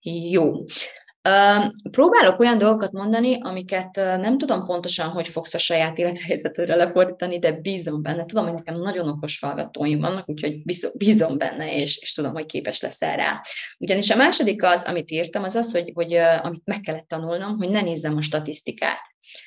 Jó. 0.02 0.64
Próbálok 1.90 2.40
olyan 2.40 2.58
dolgokat 2.58 2.92
mondani, 2.92 3.38
amiket 3.40 3.94
nem 3.94 4.38
tudom 4.38 4.64
pontosan, 4.64 5.08
hogy 5.08 5.28
fogsz 5.28 5.54
a 5.54 5.58
saját 5.58 5.98
élethelyzetedre 5.98 6.74
lefordítani, 6.76 7.38
de 7.38 7.52
bízom 7.52 8.02
benne. 8.02 8.24
Tudom, 8.24 8.44
hogy 8.44 8.54
nekem 8.54 8.78
nagyon 8.78 9.08
okos 9.08 9.38
hallgatóim 9.38 10.00
vannak, 10.00 10.28
úgyhogy 10.28 10.62
bízom 10.94 11.38
benne, 11.38 11.74
és, 11.74 11.96
és 11.96 12.12
tudom, 12.12 12.32
hogy 12.32 12.46
képes 12.46 12.80
leszel 12.80 13.16
rá. 13.16 13.40
Ugyanis 13.78 14.10
a 14.10 14.16
második 14.16 14.62
az, 14.62 14.84
amit 14.84 15.10
írtam, 15.10 15.42
az 15.42 15.54
az, 15.54 15.72
hogy, 15.72 15.90
hogy 15.94 16.12
amit 16.14 16.62
meg 16.64 16.80
kellett 16.80 17.08
tanulnom, 17.08 17.56
hogy 17.56 17.68
ne 17.68 17.80
nézzem 17.80 18.16
a 18.16 18.22
statisztikát. 18.22 19.00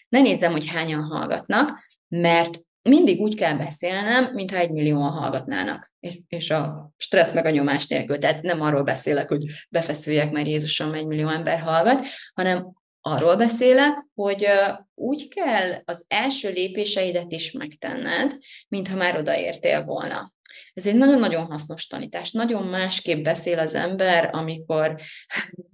Ne 0.10 0.22
nézzem, 0.22 0.52
hogy 0.52 0.68
hányan 0.68 1.04
hallgatnak, 1.04 1.84
mert 2.08 2.60
mindig 2.88 3.20
úgy 3.20 3.36
kell 3.36 3.58
beszélnem, 3.58 4.32
mintha 4.34 4.58
egy 4.58 4.72
millióan 4.72 5.12
hallgatnának, 5.12 5.92
és, 6.28 6.50
a 6.50 6.92
stressz 6.98 7.34
meg 7.34 7.46
a 7.46 7.50
nyomás 7.50 7.88
nélkül. 7.88 8.18
Tehát 8.18 8.42
nem 8.42 8.62
arról 8.62 8.84
beszélek, 8.84 9.28
hogy 9.28 9.46
befeszüljek, 9.70 10.32
mert 10.32 10.48
Jézusom 10.48 10.94
egy 10.94 11.06
millió 11.06 11.28
ember 11.28 11.60
hallgat, 11.60 12.06
hanem 12.34 12.72
arról 13.02 13.36
beszélek, 13.36 14.06
hogy 14.14 14.48
úgy 14.96 15.28
kell 15.28 15.82
az 15.86 16.06
első 16.08 16.50
lépéseidet 16.52 17.32
is 17.32 17.52
megtenned, 17.52 18.38
mintha 18.68 18.96
már 18.96 19.18
odaértél 19.18 19.86
volna. 19.86 20.34
Ez 20.78 20.88
egy 20.88 20.96
nagyon-nagyon 20.96 21.46
hasznos 21.46 21.88
tanítás. 21.88 22.32
Nagyon 22.32 22.64
másképp 22.64 23.24
beszél 23.24 23.60
az 23.60 23.76
ember, 23.76 24.30
amikor, 24.34 24.96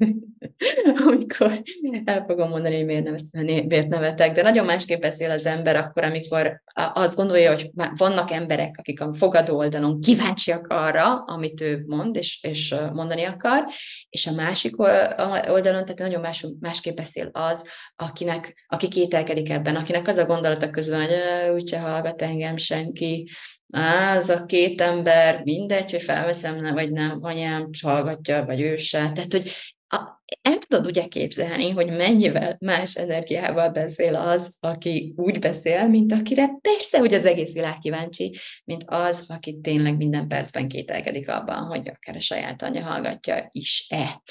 amikor 1.07 1.61
el 2.03 2.23
fogom 2.27 2.49
mondani, 2.49 2.75
hogy 2.75 2.85
miért, 2.85 3.03
nem, 3.03 3.45
miért 3.45 3.87
nevetek, 3.87 4.31
de 4.31 4.41
nagyon 4.41 4.65
másképp 4.65 5.01
beszél 5.01 5.31
az 5.31 5.45
ember 5.45 5.75
akkor, 5.75 6.03
amikor 6.03 6.61
azt 6.73 7.15
gondolja, 7.15 7.51
hogy 7.51 7.71
vannak 7.97 8.31
emberek, 8.31 8.75
akik 8.77 9.01
a 9.01 9.13
fogadó 9.13 9.57
oldalon 9.57 9.99
kíváncsiak 9.99 10.67
arra, 10.67 11.15
amit 11.15 11.61
ő 11.61 11.83
mond, 11.87 12.15
és, 12.15 12.43
és 12.43 12.75
mondani 12.93 13.23
akar, 13.23 13.65
és 14.09 14.27
a 14.27 14.33
másik 14.33 14.79
oldalon, 14.79 15.63
tehát 15.63 15.97
nagyon 15.97 16.21
más, 16.21 16.47
másképp 16.59 16.95
beszél 16.95 17.29
az, 17.31 17.67
akinek, 17.95 18.65
aki 18.67 18.87
kételkedik 18.87 19.49
ebben, 19.49 19.75
akinek 19.75 20.07
az 20.07 20.17
a 20.17 20.25
gondolata 20.25 20.69
közben, 20.69 20.99
hogy 20.99 21.53
úgyse 21.53 21.79
hallgat 21.79 22.21
engem 22.21 22.57
senki, 22.57 23.27
Á, 23.71 24.15
az 24.17 24.29
a 24.29 24.45
két 24.45 24.81
ember, 24.81 25.43
mindegy, 25.43 25.91
hogy 25.91 26.01
felveszem, 26.01 26.73
vagy 26.73 26.91
nem, 26.91 27.19
anyám 27.21 27.69
hallgatja, 27.81 28.45
vagy 28.45 28.61
ő 28.61 28.77
se. 28.77 28.97
Tehát, 28.97 29.31
hogy 29.31 29.51
a, 29.87 30.23
el 30.41 30.57
tudod 30.57 30.85
ugye 30.85 31.07
képzelni, 31.07 31.69
hogy 31.69 31.87
mennyivel 31.87 32.57
más 32.59 32.95
energiával 32.95 33.69
beszél 33.69 34.15
az, 34.15 34.55
aki 34.59 35.13
úgy 35.17 35.39
beszél, 35.39 35.87
mint 35.87 36.11
akire 36.11 36.49
persze, 36.61 36.99
hogy 36.99 37.13
az 37.13 37.25
egész 37.25 37.53
világ 37.53 37.77
kíváncsi, 37.77 38.37
mint 38.65 38.83
az, 38.85 39.25
aki 39.29 39.59
tényleg 39.61 39.97
minden 39.97 40.27
percben 40.27 40.67
kételkedik 40.67 41.29
abban, 41.29 41.65
hogy 41.65 41.89
akár 41.89 42.15
a 42.15 42.19
saját 42.19 42.61
anya 42.61 42.81
hallgatja 42.81 43.47
is-e. 43.51 44.21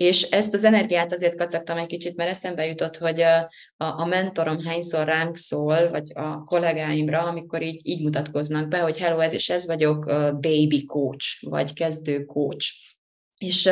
És 0.00 0.22
ezt 0.22 0.54
az 0.54 0.64
energiát 0.64 1.12
azért 1.12 1.36
kacagtam 1.36 1.76
egy 1.76 1.86
kicsit, 1.86 2.16
mert 2.16 2.30
eszembe 2.30 2.66
jutott, 2.66 2.96
hogy 2.96 3.20
a, 3.20 3.50
a 3.76 4.06
mentorom 4.06 4.58
hányszor 4.64 5.04
ránk 5.04 5.36
szól, 5.36 5.90
vagy 5.90 6.12
a 6.14 6.44
kollégáimra, 6.44 7.22
amikor 7.22 7.62
így, 7.62 7.80
így 7.82 8.02
mutatkoznak 8.02 8.68
be, 8.68 8.78
hogy 8.78 8.98
hello, 8.98 9.18
ez 9.18 9.32
és 9.34 9.50
ez 9.50 9.66
vagyok, 9.66 10.04
baby 10.40 10.84
coach, 10.86 11.26
vagy 11.40 11.72
kezdő 11.72 12.24
coach 12.24 12.66
és, 13.40 13.70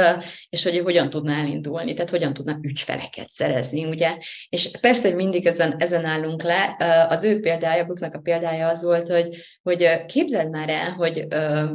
és 0.49 0.63
hogy 0.63 0.79
hogyan 0.79 1.11
tudna 1.11 1.33
elindulni, 1.33 1.95
tehát 1.95 2.11
hogyan 2.11 2.33
tudna 2.33 2.59
ügyfeleket 2.63 3.31
szerezni, 3.31 3.85
ugye? 3.85 4.17
És 4.49 4.71
persze, 4.81 5.09
hogy 5.09 5.17
mindig 5.17 5.47
ezen, 5.47 5.75
ezen 5.79 6.05
állunk 6.05 6.43
le. 6.43 6.77
Az 7.09 7.25
ő 7.25 7.41
példája, 7.41 7.85
Brooke-nak 7.85 8.15
a 8.15 8.19
példája 8.19 8.69
az 8.69 8.83
volt, 8.85 9.09
hogy, 9.09 9.37
hogy 9.63 10.05
képzeld 10.07 10.51
már 10.51 10.69
el, 10.69 10.91
hogy 10.91 11.27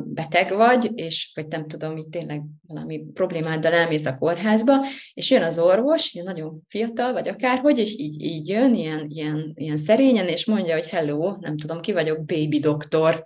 beteg 0.03 0.55
vagy, 0.55 0.91
és 0.95 1.31
vagy 1.33 1.47
nem 1.47 1.67
tudom, 1.67 1.91
hogy 1.91 2.07
tényleg 2.07 2.41
valami 2.67 3.03
problémáddal 3.13 3.73
elmész 3.73 4.05
a 4.05 4.17
kórházba, 4.17 4.73
és 5.13 5.29
jön 5.29 5.43
az 5.43 5.59
orvos, 5.59 6.13
ilyen 6.13 6.25
nagyon 6.25 6.61
fiatal, 6.67 7.13
vagy 7.13 7.27
akárhogy, 7.27 7.79
és 7.79 7.97
így, 7.97 8.21
így 8.21 8.49
jön, 8.49 8.75
ilyen, 8.75 9.05
ilyen, 9.09 9.51
ilyen 9.55 9.77
szerényen, 9.77 10.27
és 10.27 10.45
mondja, 10.45 10.73
hogy 10.73 10.87
hello, 10.87 11.35
nem 11.39 11.57
tudom, 11.57 11.81
ki 11.81 11.91
vagyok, 11.91 12.25
baby 12.25 12.59
doktor, 12.59 13.23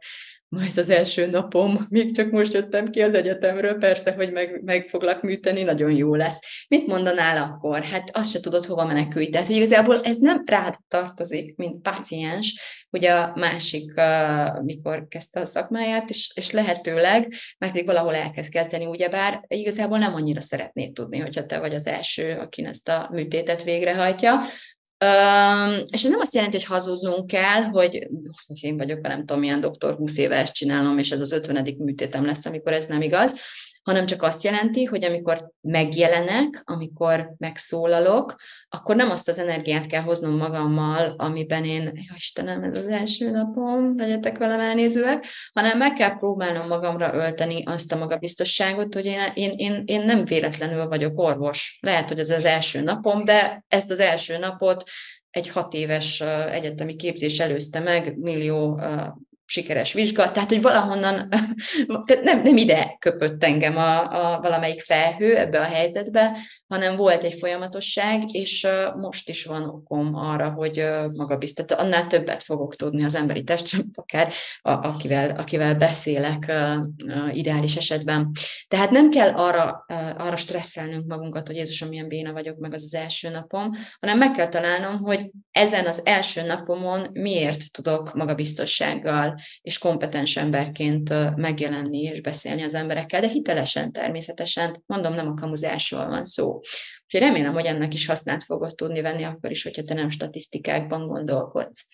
majd 0.50 0.78
az 0.78 0.90
első 0.90 1.26
napom, 1.26 1.88
még 1.90 2.16
csak 2.16 2.32
most 2.32 2.54
jöttem 2.54 2.90
ki 2.90 3.02
az 3.02 3.14
egyetemről, 3.14 3.74
persze, 3.74 4.12
hogy 4.12 4.32
meg, 4.32 4.62
meg 4.64 4.88
foglak 4.90 5.22
műteni, 5.22 5.64
nagyon 5.64 5.92
jó 5.92 6.16
lesz. 6.16 6.66
Mit 6.68 6.88
mondanál 6.88 7.44
akkor? 7.44 7.84
Hát 7.84 8.10
azt 8.14 8.32
se 8.32 8.40
tudod, 8.40 8.66
hova 8.66 8.86
menekülj. 8.86 9.30
Tehát, 9.30 9.48
hogy 9.48 9.56
igazából 9.56 10.02
ez 10.02 10.18
nem 10.18 10.42
rád 10.46 10.76
tartozik, 10.88 11.56
mint 11.56 11.82
paciens, 11.82 12.62
hogy 12.90 13.06
a 13.06 13.32
másik, 13.36 13.94
uh, 13.96 14.64
mikor 14.64 15.08
kezdte 15.08 15.40
a 15.40 15.46
szakmáját, 15.46 16.10
és, 16.10 16.32
és 16.36 16.52
lehetőleg, 16.52 17.34
mert 17.58 17.74
még 17.74 17.86
valahol 17.86 18.16
elkezd 18.16 18.52
kezdeni, 18.52 18.86
ugyebár 18.86 19.44
igazából 19.48 19.98
nem 19.98 20.14
annyira 20.14 20.42
szeretnéd 20.42 20.94
tudni, 20.94 21.18
hogyha 21.18 21.46
te 21.46 21.60
vagy 21.60 21.74
az 21.74 21.88
első, 21.88 22.38
aki 22.40 22.66
ezt 22.66 22.90
a 22.90 23.10
műtétet 23.12 23.64
végrehajtja, 23.64 24.42
Um, 25.06 25.84
és 25.90 26.04
ez 26.04 26.10
nem 26.10 26.20
azt 26.20 26.34
jelenti, 26.34 26.58
hogy 26.58 26.66
hazudnunk 26.66 27.28
kell, 27.28 27.64
hogy 27.64 28.08
én 28.62 28.78
vagyok, 28.78 29.02
nem 29.02 29.20
tudom, 29.20 29.40
milyen 29.40 29.62
doktor, 29.62 29.96
20 29.96 30.18
éve 30.18 30.36
ezt 30.36 30.54
csinálom, 30.54 30.98
és 30.98 31.12
ez 31.12 31.22
az 31.22 31.32
50. 31.32 31.76
műtétem 31.78 32.26
lesz, 32.26 32.46
amikor 32.46 32.74
ez 32.74 32.86
nem 32.86 33.02
igaz, 33.02 33.40
hanem 33.88 34.06
csak 34.06 34.24
azt 34.24 34.44
jelenti, 34.44 34.84
hogy 34.84 35.04
amikor 35.04 35.52
megjelenek, 35.62 36.62
amikor 36.64 37.34
megszólalok, 37.38 38.36
akkor 38.70 38.96
nem 38.96 39.12
azt 39.12 39.30
az 39.30 39.40
energiát 39.40 39.86
kell 39.86 40.02
hoznom 40.02 40.38
magammal, 40.38 41.14
amiben 41.18 41.66
én, 41.66 41.82
jó 41.82 42.14
Istenem, 42.16 42.64
ez 42.64 42.78
az 42.78 42.88
első 42.88 43.30
napom, 43.30 43.96
vegyetek 43.96 44.38
velem 44.38 44.60
elnézőek, 44.60 45.26
hanem 45.54 45.78
meg 45.78 45.94
kell 45.94 46.16
próbálnom 46.16 46.68
magamra 46.68 47.14
ölteni 47.14 47.64
azt 47.64 47.92
a 47.92 47.98
magabiztosságot, 47.98 48.94
hogy 48.94 49.06
én, 49.06 49.20
én, 49.34 49.52
én, 49.56 49.84
én 49.86 50.02
nem 50.02 50.26
véletlenül 50.26 50.88
vagyok 50.88 51.20
orvos. 51.20 51.78
Lehet, 51.82 52.08
hogy 52.08 52.20
ez 52.20 52.30
az 52.30 52.46
első 52.46 52.82
napom, 52.82 53.24
de 53.24 53.64
ezt 53.68 53.92
az 53.92 54.00
első 54.00 54.38
napot 54.38 54.84
egy 55.30 55.50
hat 55.50 55.74
éves 55.74 56.22
egyetemi 56.52 56.96
képzés 56.96 57.40
előzte 57.40 57.80
meg, 57.80 58.18
millió 58.18 58.82
sikeres 59.50 59.94
vizsga, 59.94 60.32
tehát 60.32 60.50
hogy 60.50 60.62
valahonnan, 60.62 61.30
tehát 62.06 62.24
nem, 62.24 62.42
nem 62.42 62.58
ide 62.58 62.96
köpött 63.00 63.44
engem 63.44 63.78
a, 63.78 64.00
a 64.36 64.40
valamelyik 64.42 64.82
felhő 64.82 65.38
ebbe 65.38 65.60
a 65.60 65.64
helyzetbe, 65.64 66.38
hanem 66.68 66.96
volt 66.96 67.24
egy 67.24 67.34
folyamatosság, 67.34 68.24
és 68.32 68.68
most 68.96 69.30
is 69.30 69.46
van 69.46 69.64
okom 69.64 70.16
arra, 70.16 70.50
hogy 70.50 70.86
magabiztat, 71.16 71.72
annál 71.72 72.08
többet 72.08 72.44
fogok 72.44 72.76
tudni 72.76 73.04
az 73.04 73.16
emberi 73.16 73.44
testről, 73.44 73.84
akár 73.94 74.34
akivel, 74.62 75.30
akivel 75.30 75.76
beszélek 75.76 76.52
ideális 77.32 77.76
esetben. 77.76 78.32
Tehát 78.68 78.92
nem 78.92 79.10
kell 79.10 79.30
arra, 79.30 79.86
arra 80.18 80.36
stresszelnünk 80.36 81.08
magunkat, 81.08 81.48
hogy 81.48 81.56
Jézusom, 81.56 81.90
milyen 81.90 82.08
béna 82.08 82.32
vagyok, 82.32 82.58
meg 82.58 82.74
az 82.74 82.84
az 82.84 82.96
első 82.96 83.30
napom, 83.30 83.72
hanem 84.00 84.18
meg 84.18 84.32
kell 84.32 84.48
találnom, 84.48 84.98
hogy 84.98 85.32
ezen 85.52 85.86
az 85.86 86.02
első 86.06 86.46
napomon 86.46 87.08
miért 87.14 87.72
tudok 87.72 88.14
magabiztossággal 88.14 89.37
és 89.62 89.78
kompetens 89.78 90.38
emberként 90.38 91.36
megjelenni 91.36 92.02
és 92.02 92.22
beszélni 92.22 92.62
az 92.62 92.74
emberekkel, 92.74 93.22
de 93.22 93.28
hitelesen 93.28 93.92
természetesen, 93.92 94.84
mondom, 94.86 95.14
nem 95.14 95.28
a 95.28 95.34
kamuzásról 95.34 96.08
van 96.08 96.26
szó. 96.26 96.60
Úgyhogy 97.06 97.28
remélem, 97.28 97.54
hogy 97.54 97.66
ennek 97.66 97.94
is 97.94 98.06
hasznát 98.06 98.44
fogod 98.44 98.76
tudni 98.76 99.02
venni, 99.02 99.24
akkor 99.24 99.52
is, 99.52 99.64
hogyha 99.64 99.82
te 99.82 99.94
nem 99.94 100.10
statisztikákban 100.10 101.08
gondolkodsz. 101.08 101.88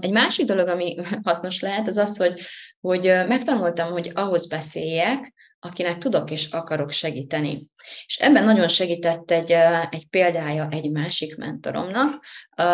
Egy 0.00 0.12
másik 0.12 0.46
dolog, 0.46 0.68
ami 0.68 0.96
hasznos 1.24 1.60
lehet, 1.60 1.88
az 1.88 1.96
az, 1.96 2.16
hogy, 2.16 2.40
hogy 2.80 3.02
megtanultam, 3.02 3.90
hogy 3.90 4.10
ahhoz 4.14 4.46
beszéljek, 4.46 5.32
akinek 5.64 5.98
tudok 5.98 6.30
és 6.30 6.50
akarok 6.50 6.90
segíteni. 6.90 7.66
És 8.06 8.16
ebben 8.16 8.44
nagyon 8.44 8.68
segített 8.68 9.30
egy, 9.30 9.50
egy 9.90 10.06
példája 10.10 10.68
egy 10.70 10.90
másik 10.90 11.36
mentoromnak, 11.36 12.24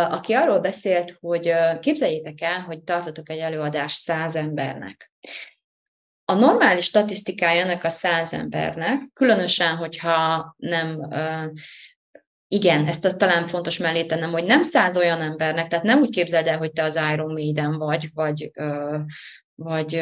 aki 0.08 0.32
arról 0.32 0.58
beszélt, 0.58 1.16
hogy 1.20 1.52
képzeljétek 1.80 2.40
el, 2.40 2.60
hogy 2.60 2.82
tartotok 2.82 3.28
egy 3.28 3.38
előadást 3.38 4.02
száz 4.02 4.36
embernek. 4.36 5.12
A 6.24 6.34
normális 6.34 6.84
statisztikája 6.84 7.62
ennek 7.62 7.84
a 7.84 7.88
száz 7.88 8.32
embernek, 8.32 9.02
különösen, 9.12 9.76
hogyha 9.76 10.54
nem 10.56 11.08
igen, 12.52 12.86
ezt 12.86 13.18
talán 13.18 13.46
fontos 13.46 13.78
mellé 13.78 14.04
tennem, 14.04 14.30
hogy 14.30 14.44
nem 14.44 14.62
száz 14.62 14.96
olyan 14.96 15.20
embernek, 15.20 15.66
tehát 15.66 15.84
nem 15.84 16.00
úgy 16.00 16.10
képzeld 16.10 16.46
el, 16.46 16.58
hogy 16.58 16.72
te 16.72 16.82
az 16.82 16.98
Iron 17.12 17.32
Maiden 17.32 17.78
vagy, 17.78 18.10
vagy, 18.14 18.50
vagy 19.62 19.92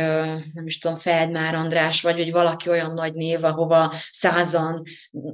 nem 0.54 0.66
is 0.66 0.78
tudom, 0.78 0.96
Feldmár 0.96 1.54
András, 1.54 2.02
vagy 2.02 2.16
hogy 2.16 2.30
valaki 2.30 2.68
olyan 2.68 2.94
nagy 2.94 3.14
név, 3.14 3.44
ahova 3.44 3.92
százan 4.10 4.82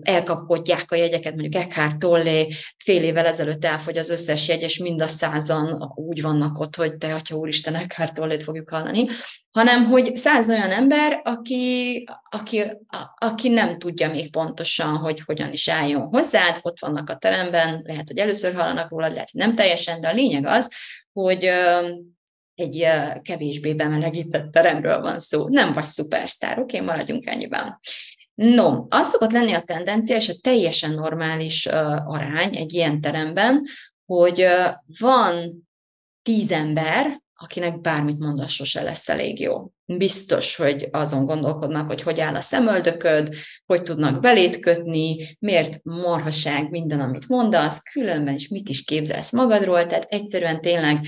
elkapkodják 0.02 0.90
a 0.90 0.96
jegyeket, 0.96 1.34
mondjuk 1.34 1.62
Eckhart 1.62 1.98
Tolle 1.98 2.46
fél 2.84 3.02
évvel 3.02 3.26
ezelőtt 3.26 3.64
elfogy 3.64 3.98
az 3.98 4.10
összes 4.10 4.48
jegy, 4.48 4.62
és 4.62 4.78
mind 4.78 5.02
a 5.02 5.08
százan 5.08 5.92
úgy 5.94 6.22
vannak 6.22 6.58
ott, 6.58 6.76
hogy 6.76 6.96
te, 6.96 7.14
atya 7.14 7.36
úristen, 7.36 7.74
Eckhart 7.74 8.14
Tolle-t 8.14 8.42
fogjuk 8.42 8.70
hallani, 8.70 9.06
hanem 9.50 9.84
hogy 9.84 10.16
száz 10.16 10.48
olyan 10.50 10.70
ember, 10.70 11.20
aki, 11.24 12.04
aki, 12.30 12.62
aki 13.18 13.48
nem 13.48 13.78
tudja 13.78 14.10
még 14.10 14.30
pontosan, 14.30 14.96
hogy 14.96 15.22
hogyan 15.24 15.52
is 15.52 15.68
álljon 15.68 16.02
hozzád, 16.02 16.58
ott 16.62 16.80
vannak 16.80 17.10
a 17.10 17.16
teremben, 17.16 17.82
lehet, 17.86 18.08
hogy 18.08 18.18
először 18.18 18.54
hallanak 18.54 18.90
róla, 18.90 19.08
lehet, 19.08 19.30
hogy 19.30 19.40
nem 19.40 19.54
teljesen, 19.54 20.00
de 20.00 20.08
a 20.08 20.14
lényeg 20.14 20.46
az, 20.46 20.72
hogy 21.12 21.50
egy 22.54 22.86
kevésbé 23.22 23.74
bemelegített 23.74 24.50
teremről 24.50 25.00
van 25.00 25.18
szó. 25.18 25.48
Nem 25.48 25.72
vagy 25.72 25.84
szupersztár, 25.84 26.58
oké, 26.58 26.76
okay, 26.76 26.88
maradjunk 26.88 27.26
ennyiben. 27.26 27.78
No, 28.34 28.84
az 28.88 29.08
szokott 29.08 29.32
lenni 29.32 29.52
a 29.52 29.62
tendencia, 29.62 30.16
és 30.16 30.28
a 30.28 30.34
teljesen 30.40 30.94
normális 30.94 31.66
uh, 31.66 31.74
arány 32.10 32.56
egy 32.56 32.72
ilyen 32.72 33.00
teremben, 33.00 33.66
hogy 34.06 34.40
uh, 34.40 34.74
van 34.98 35.64
tíz 36.22 36.50
ember, 36.50 37.22
akinek 37.34 37.80
bármit 37.80 38.18
mondasz, 38.18 38.52
sose 38.52 38.82
lesz 38.82 39.08
elég 39.08 39.40
jó. 39.40 39.70
Biztos, 39.86 40.56
hogy 40.56 40.88
azon 40.90 41.26
gondolkodnak, 41.26 41.86
hogy 41.86 42.02
hogy 42.02 42.20
áll 42.20 42.34
a 42.34 42.40
szemöldököd, 42.40 43.34
hogy 43.66 43.82
tudnak 43.82 44.20
belét 44.20 44.58
kötni, 44.58 45.36
miért 45.38 45.80
marhaság 45.82 46.70
minden, 46.70 47.00
amit 47.00 47.28
mondasz, 47.28 47.82
különben 47.82 48.34
is 48.34 48.48
mit 48.48 48.68
is 48.68 48.84
képzelsz 48.84 49.32
magadról, 49.32 49.86
tehát 49.86 50.06
egyszerűen 50.08 50.60
tényleg 50.60 50.98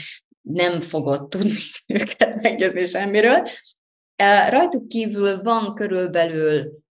nem 0.53 0.81
fogod 0.81 1.29
tudni 1.29 1.59
őket 2.01 2.43
meggyőzni 2.43 2.85
semmiről. 2.85 3.47
Rajtuk 4.49 4.89
kívül 4.89 5.43
van 5.43 5.75
körülbelül 5.75 6.85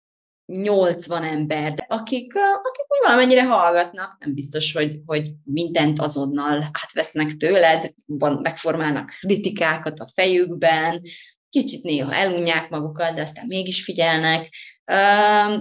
80 0.46 1.24
ember, 1.24 1.86
akik, 1.88 2.36
akik 2.36 2.86
úgy 2.88 3.06
valamennyire 3.06 3.44
hallgatnak, 3.44 4.18
nem 4.20 4.34
biztos, 4.34 4.74
hogy, 4.74 5.00
hogy 5.06 5.32
mindent 5.44 6.00
azonnal 6.00 6.70
átvesznek 6.84 7.32
tőled, 7.32 7.94
van, 8.06 8.39
megformálnak 8.41 9.10
kritikákat 9.20 10.00
a 10.00 10.08
fejükben, 10.13 11.02
kicsit 11.50 11.84
néha 11.84 12.13
elunják 12.13 12.70
magukat, 12.70 13.15
de 13.15 13.22
aztán 13.22 13.46
mégis 13.48 13.84
figyelnek, 13.84 14.50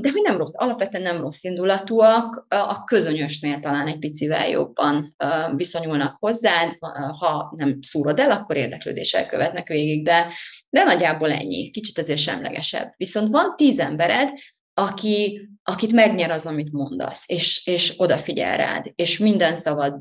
de 0.00 0.10
hogy 0.12 0.22
nem 0.22 0.36
rossz, 0.36 0.52
alapvetően 0.52 1.02
nem 1.02 1.20
rossz 1.20 1.44
indulatúak, 1.44 2.46
a 2.48 2.84
közönyösnél 2.84 3.58
talán 3.58 3.86
egy 3.86 3.98
picivel 3.98 4.48
jobban 4.48 5.16
viszonyulnak 5.56 6.16
hozzád, 6.18 6.76
ha 7.18 7.52
nem 7.56 7.78
szúrod 7.82 8.18
el, 8.18 8.30
akkor 8.30 8.56
érdeklődéssel 8.56 9.26
követnek 9.26 9.68
végig, 9.68 10.04
de, 10.04 10.26
de 10.68 10.84
nagyjából 10.84 11.32
ennyi, 11.32 11.70
kicsit 11.70 11.98
ezért 11.98 12.18
semlegesebb. 12.18 12.92
Viszont 12.96 13.28
van 13.28 13.54
tíz 13.56 13.78
embered, 13.78 14.30
aki, 14.74 15.48
akit 15.62 15.92
megnyer 15.92 16.30
az, 16.30 16.46
amit 16.46 16.72
mondasz, 16.72 17.24
és, 17.28 17.66
és 17.66 17.92
odafigyel 17.96 18.56
rád, 18.56 18.92
és 18.94 19.18
minden 19.18 19.54
szavad 19.54 19.96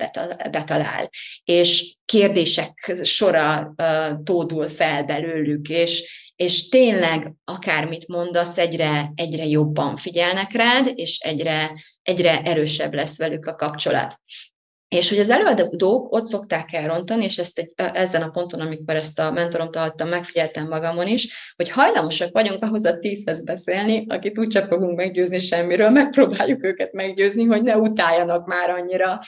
betalál, 0.51 1.09
és 1.43 1.95
kérdések 2.05 2.91
sora 3.03 3.73
uh, 3.77 4.23
tódul 4.23 4.67
fel 4.69 5.03
belőlük, 5.03 5.69
és, 5.69 6.22
és 6.35 6.69
tényleg 6.69 7.33
akármit 7.43 8.07
mondasz, 8.07 8.57
egyre, 8.57 9.11
egyre 9.15 9.45
jobban 9.45 9.95
figyelnek 9.95 10.51
rád, 10.51 10.91
és 10.95 11.19
egyre, 11.19 11.71
egyre 12.01 12.41
erősebb 12.41 12.93
lesz 12.93 13.17
velük 13.17 13.45
a 13.45 13.55
kapcsolat. 13.55 14.21
És 14.93 15.09
hogy 15.09 15.19
az 15.19 15.29
előadók 15.29 16.15
ott 16.15 16.27
szokták 16.27 16.73
elrontani, 16.73 17.23
és 17.23 17.37
ezt 17.37 17.59
egy, 17.59 17.73
ezen 17.75 18.21
a 18.21 18.29
ponton, 18.29 18.59
amikor 18.59 18.95
ezt 18.95 19.19
a 19.19 19.31
mentoromtól 19.31 19.81
hallottam, 19.81 20.09
megfigyeltem 20.09 20.67
magamon 20.67 21.07
is, 21.07 21.53
hogy 21.55 21.69
hajlamosak 21.69 22.31
vagyunk 22.31 22.63
ahhoz 22.63 22.85
a 22.85 22.99
tízhez 22.99 23.43
beszélni, 23.43 24.05
akit 24.07 24.39
úgyse 24.39 24.65
fogunk 24.65 24.97
meggyőzni 24.97 25.39
semmiről, 25.39 25.89
megpróbáljuk 25.89 26.63
őket 26.63 26.91
meggyőzni, 26.91 27.43
hogy 27.43 27.63
ne 27.63 27.77
utáljanak 27.77 28.47
már 28.47 28.69
annyira. 28.69 29.19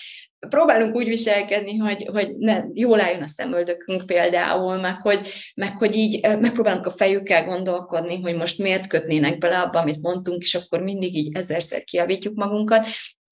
Próbálunk 0.49 0.95
úgy 0.95 1.07
viselkedni, 1.07 1.77
hogy, 1.77 2.09
hogy 2.11 2.35
ne, 2.37 2.63
jól 2.73 3.01
álljon 3.01 3.21
a 3.21 3.27
szemöldökünk 3.27 4.05
például, 4.05 4.77
meg 4.77 5.01
hogy, 5.01 5.29
meg 5.55 5.77
hogy 5.77 5.95
így 5.95 6.21
megpróbálunk 6.21 6.85
a 6.85 6.91
fejükkel 6.91 7.45
gondolkodni, 7.45 8.21
hogy 8.21 8.35
most 8.35 8.57
miért 8.57 8.87
kötnének 8.87 9.37
bele 9.37 9.59
abba, 9.59 9.79
amit 9.79 10.01
mondtunk, 10.01 10.41
és 10.41 10.55
akkor 10.55 10.81
mindig 10.81 11.15
így 11.15 11.37
ezerszer 11.37 11.83
kiavítjuk 11.83 12.35
magunkat, 12.35 12.85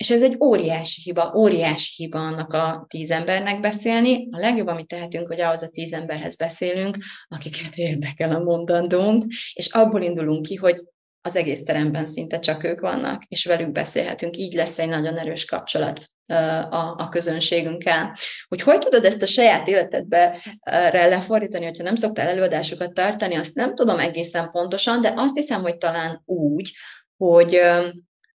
és 0.04 0.10
ez 0.10 0.22
egy 0.22 0.38
óriási 0.40 1.02
hiba, 1.02 1.34
óriási 1.36 2.04
hiba 2.04 2.20
annak 2.20 2.54
a 2.54 2.86
tíz 2.90 3.12
embernek 3.12 3.60
beszélni. 3.60 4.28
A 4.32 4.40
legjobb, 4.40 4.68
amit 4.68 4.88
tehetünk, 4.88 5.28
hogy 5.28 5.42
ahhoz 5.42 5.64
a 5.64 5.70
tíz 5.70 5.94
emberhez 5.94 6.36
beszélünk, 6.36 6.98
akiket 7.28 7.76
érdekel 7.76 8.36
a 8.36 8.40
mondandónk, 8.40 9.24
és 9.54 9.68
abból 9.68 10.02
indulunk 10.02 10.46
ki, 10.46 10.56
hogy 10.56 10.84
az 11.22 11.36
egész 11.36 11.64
teremben 11.64 12.06
szinte 12.06 12.40
csak 12.40 12.64
ők 12.64 12.80
vannak, 12.80 13.24
és 13.28 13.46
velük 13.46 13.72
beszélhetünk, 13.72 14.38
így 14.38 14.54
lesz 14.54 14.80
egy 14.80 14.90
nagyon 14.90 15.18
erős 15.18 15.46
kapcsolat 15.46 16.02
a, 16.70 16.96
a 16.98 17.08
közönségünkkel. 17.10 18.18
Hogy 18.48 18.62
hogy 18.62 18.80
tudod 18.80 19.06
ezt 19.06 19.22
a 19.22 19.26
saját 19.26 19.68
életedbe 19.68 20.38
lefordítani, 20.92 21.66
hogyha 21.66 21.84
nem 21.84 21.96
szoktál 21.96 22.28
előadásokat 22.28 22.94
tartani, 22.94 23.36
azt 23.36 23.56
nem 23.56 23.76
tudom 23.76 24.00
egészen 24.00 24.52
pontosan, 24.52 25.02
de 25.02 25.14
azt 25.16 25.36
hiszem, 25.36 25.62
hogy 25.62 25.78
talán 25.78 26.22
úgy, 26.26 26.74
hogy, 27.18 27.62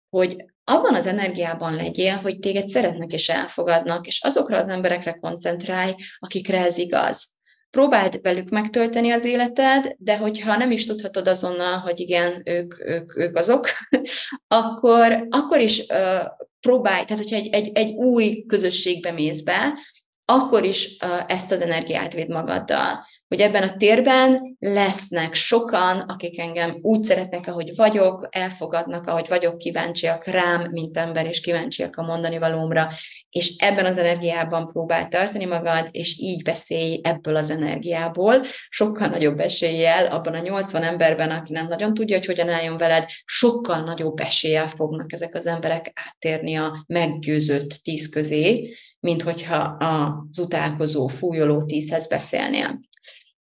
hogy 0.08 0.36
abban 0.68 0.94
az 0.94 1.06
energiában 1.06 1.74
legyél, 1.74 2.16
hogy 2.16 2.38
téged 2.38 2.68
szeretnek 2.68 3.12
és 3.12 3.28
elfogadnak, 3.28 4.06
és 4.06 4.20
azokra 4.22 4.56
az 4.56 4.68
emberekre 4.68 5.12
koncentrálj, 5.12 5.94
akikre 6.18 6.64
ez 6.64 6.78
igaz. 6.78 7.36
Próbáld 7.70 8.20
velük 8.22 8.48
megtölteni 8.48 9.10
az 9.10 9.24
életed, 9.24 9.94
de 9.98 10.16
hogyha 10.16 10.56
nem 10.56 10.70
is 10.70 10.86
tudhatod 10.86 11.28
azonnal, 11.28 11.78
hogy 11.78 12.00
igen, 12.00 12.42
ők, 12.44 12.80
ők, 12.80 13.16
ők 13.16 13.36
azok, 13.36 13.68
akkor, 14.62 15.26
akkor 15.30 15.60
is 15.60 15.78
uh, 15.78 16.26
próbálj, 16.60 17.04
tehát 17.04 17.22
hogyha 17.22 17.36
egy, 17.36 17.48
egy, 17.48 17.70
egy 17.74 17.94
új 17.94 18.44
közösségbe 18.46 19.12
mész 19.12 19.40
be, 19.40 19.78
akkor 20.24 20.64
is 20.64 20.96
uh, 21.04 21.24
ezt 21.26 21.52
az 21.52 21.60
energiát 21.60 22.12
véd 22.12 22.28
magaddal 22.28 23.06
hogy 23.28 23.40
ebben 23.40 23.62
a 23.62 23.76
térben 23.76 24.56
lesznek 24.58 25.34
sokan, 25.34 25.98
akik 25.98 26.40
engem 26.40 26.78
úgy 26.82 27.04
szeretnek, 27.04 27.46
ahogy 27.46 27.72
vagyok, 27.76 28.28
elfogadnak, 28.30 29.06
ahogy 29.06 29.28
vagyok, 29.28 29.58
kíváncsiak 29.58 30.24
rám, 30.24 30.68
mint 30.70 30.96
ember, 30.96 31.26
és 31.26 31.40
kíváncsiak 31.40 31.96
a 31.96 32.02
mondani 32.02 32.38
valómra, 32.38 32.88
és 33.30 33.56
ebben 33.58 33.86
az 33.86 33.98
energiában 33.98 34.66
próbál 34.66 35.08
tartani 35.08 35.44
magad, 35.44 35.88
és 35.90 36.18
így 36.18 36.42
beszélj 36.42 37.00
ebből 37.02 37.36
az 37.36 37.50
energiából, 37.50 38.44
sokkal 38.68 39.08
nagyobb 39.08 39.40
eséllyel 39.40 40.06
abban 40.06 40.34
a 40.34 40.40
80 40.40 40.82
emberben, 40.82 41.30
aki 41.30 41.52
nem 41.52 41.66
nagyon 41.66 41.94
tudja, 41.94 42.16
hogy 42.16 42.26
hogyan 42.26 42.48
álljon 42.48 42.76
veled, 42.76 43.04
sokkal 43.24 43.80
nagyobb 43.80 44.20
eséllyel 44.20 44.68
fognak 44.68 45.12
ezek 45.12 45.34
az 45.34 45.46
emberek 45.46 45.92
áttérni 45.94 46.54
a 46.54 46.84
meggyőzött 46.86 47.70
tíz 47.82 48.08
közé, 48.08 48.74
mint 49.00 49.22
hogyha 49.22 49.56
az 49.58 50.38
utálkozó, 50.38 51.06
fújoló 51.06 51.64
tízhez 51.64 52.08
beszélnél. 52.08 52.80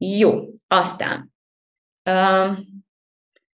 Jó, 0.05 0.39
aztán 0.67 1.33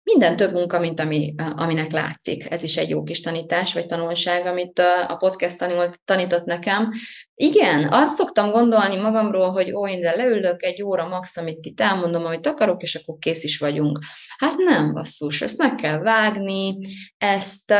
minden 0.03 0.37
több 0.37 0.53
munka, 0.53 0.79
mint 0.79 1.01
ami, 1.01 1.35
aminek 1.57 1.93
látszik. 1.93 2.51
Ez 2.51 2.63
is 2.63 2.77
egy 2.77 2.89
jó 2.89 3.03
kis 3.03 3.21
tanítás, 3.21 3.75
vagy 3.75 3.87
tanulság, 3.87 4.47
amit 4.47 4.79
a 5.09 5.17
podcast 5.19 5.59
tanul, 5.59 5.91
tanított 6.05 6.45
nekem. 6.45 6.93
Igen, 7.35 7.93
azt 7.93 8.15
szoktam 8.15 8.51
gondolni 8.51 8.97
magamról, 8.97 9.51
hogy 9.51 9.73
ó, 9.73 9.89
én 9.89 10.01
de 10.01 10.17
leülök 10.17 10.63
egy 10.63 10.83
óra 10.83 11.09
max, 11.09 11.37
amit 11.37 11.65
itt 11.65 11.81
elmondom, 11.81 12.25
amit 12.25 12.47
akarok, 12.47 12.83
és 12.83 12.95
akkor 12.95 13.17
kész 13.19 13.45
is 13.45 13.59
vagyunk. 13.59 13.99
Hát 14.39 14.57
nem, 14.57 14.93
basszus, 14.93 15.43
ezt 15.43 15.59
meg 15.59 15.75
kell 15.75 15.99
vágni, 15.99 16.79
ezt 17.17 17.75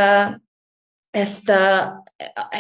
ezt 1.17 1.51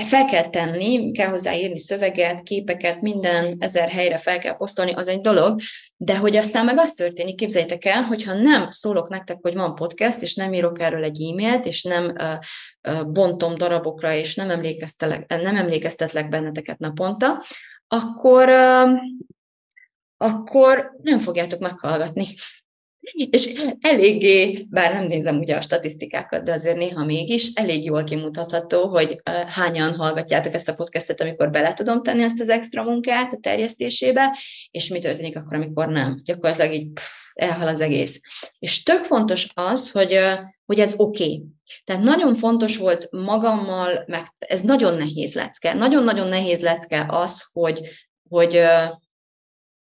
fel 0.09 0.25
kell 0.31 0.45
tenni, 0.51 1.11
kell 1.13 1.29
hozzáírni 1.29 1.79
szöveget, 1.79 2.43
képeket, 2.43 3.01
minden 3.01 3.57
ezer 3.59 3.89
helyre 3.89 4.19
fel 4.19 4.39
kell 4.39 4.57
posztolni, 4.57 4.93
az 4.93 5.09
egy 5.09 5.21
dolog, 5.21 5.61
de 5.97 6.17
hogy 6.17 6.37
aztán 6.37 6.65
meg 6.65 6.79
az 6.79 6.93
történik, 6.93 7.37
képzeljétek 7.37 7.85
el, 7.85 8.03
hogyha 8.03 8.33
nem 8.33 8.71
szólok 8.71 9.09
nektek, 9.09 9.39
hogy 9.41 9.55
van 9.55 9.75
podcast, 9.75 10.23
és 10.23 10.35
nem 10.35 10.53
írok 10.53 10.81
erről 10.81 11.05
egy 11.05 11.23
e-mailt, 11.23 11.67
és 11.67 11.83
nem 11.83 12.05
uh, 12.05 12.33
uh, 12.89 13.11
bontom 13.11 13.55
darabokra, 13.57 14.13
és 14.13 14.35
nem, 14.35 14.51
emlékeztetlek, 14.51 15.43
nem 15.43 15.57
emlékeztetlek 15.57 16.29
benneteket 16.29 16.79
naponta, 16.79 17.43
akkor, 17.87 18.49
uh, 18.49 18.99
akkor 20.17 20.93
nem 21.03 21.19
fogjátok 21.19 21.61
meghallgatni. 21.61 22.27
És 23.13 23.53
eléggé, 23.81 24.67
bár 24.71 24.93
nem 24.93 25.05
nézem 25.05 25.39
ugye 25.39 25.57
a 25.57 25.61
statisztikákat, 25.61 26.43
de 26.45 26.53
azért 26.53 26.77
néha 26.77 27.05
mégis 27.05 27.51
elég 27.55 27.85
jól 27.85 28.05
kimutatható, 28.05 28.89
hogy 28.89 29.21
hányan 29.47 29.95
hallgatjátok 29.95 30.55
ezt 30.55 30.69
a 30.69 30.75
podcastet, 30.75 31.21
amikor 31.21 31.51
bele 31.51 31.73
tudom 31.73 32.03
tenni 32.03 32.23
ezt 32.23 32.41
az 32.41 32.49
extra 32.49 32.83
munkát 32.83 33.33
a 33.33 33.39
terjesztésébe, 33.41 34.39
és 34.71 34.89
mi 34.89 34.99
történik 34.99 35.37
akkor, 35.37 35.57
amikor 35.57 35.89
nem. 35.89 36.21
Gyakorlatilag 36.25 36.73
így 36.73 36.93
pff, 36.93 37.05
elhal 37.35 37.69
az 37.69 37.81
egész. 37.81 38.21
És 38.59 38.83
tök 38.83 39.05
fontos 39.05 39.47
az, 39.55 39.91
hogy, 39.91 40.19
hogy 40.67 40.81
ez 40.81 40.95
oké. 40.97 41.25
Okay. 41.25 41.45
Tehát 41.85 42.03
nagyon 42.03 42.35
fontos 42.35 42.77
volt 42.77 43.09
magammal, 43.11 44.05
meg 44.07 44.27
ez 44.39 44.61
nagyon 44.61 44.97
nehéz 44.97 45.35
lecke. 45.35 45.75
Nagyon-nagyon 45.75 46.29
nehéz 46.29 46.63
lecke 46.63 47.07
az, 47.09 47.51
hogy, 47.53 47.81
hogy 48.29 48.61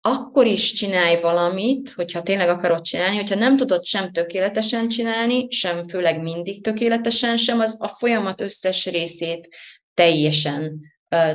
akkor 0.07 0.45
is 0.45 0.73
csinálj 0.73 1.21
valamit, 1.21 1.91
hogyha 1.91 2.21
tényleg 2.21 2.49
akarod 2.49 2.81
csinálni, 2.81 3.15
hogyha 3.15 3.35
nem 3.35 3.57
tudod 3.57 3.85
sem 3.85 4.11
tökéletesen 4.11 4.87
csinálni, 4.87 5.47
sem 5.49 5.87
főleg 5.87 6.21
mindig 6.21 6.63
tökéletesen, 6.63 7.37
sem 7.37 7.59
az 7.59 7.77
a 7.79 7.87
folyamat 7.87 8.41
összes 8.41 8.85
részét 8.85 9.55
teljesen 9.93 10.79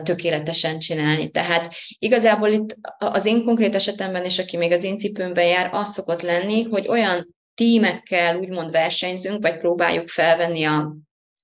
tökéletesen 0.02 0.78
csinálni. 0.78 1.30
Tehát 1.30 1.74
igazából 1.98 2.48
itt 2.48 2.76
az 2.98 3.26
én 3.26 3.44
konkrét 3.44 3.74
esetemben 3.74 4.24
és 4.24 4.38
aki 4.38 4.56
még 4.56 4.72
az 4.72 4.84
én 4.84 4.98
cipőmben 4.98 5.46
jár, 5.46 5.70
az 5.72 5.92
szokott 5.92 6.22
lenni, 6.22 6.62
hogy 6.62 6.88
olyan 6.88 7.36
tímekkel 7.54 8.36
úgymond 8.36 8.70
versenyzünk, 8.70 9.42
vagy 9.42 9.58
próbáljuk 9.58 10.08
felvenni 10.08 10.64
a, 10.64 10.96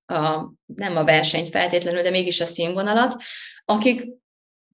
a 0.06 0.52
nem 0.66 0.96
a 0.96 1.04
versenyt 1.04 1.48
feltétlenül, 1.48 2.02
de 2.02 2.10
mégis 2.10 2.40
a 2.40 2.46
színvonalat, 2.46 3.22
akik 3.64 4.06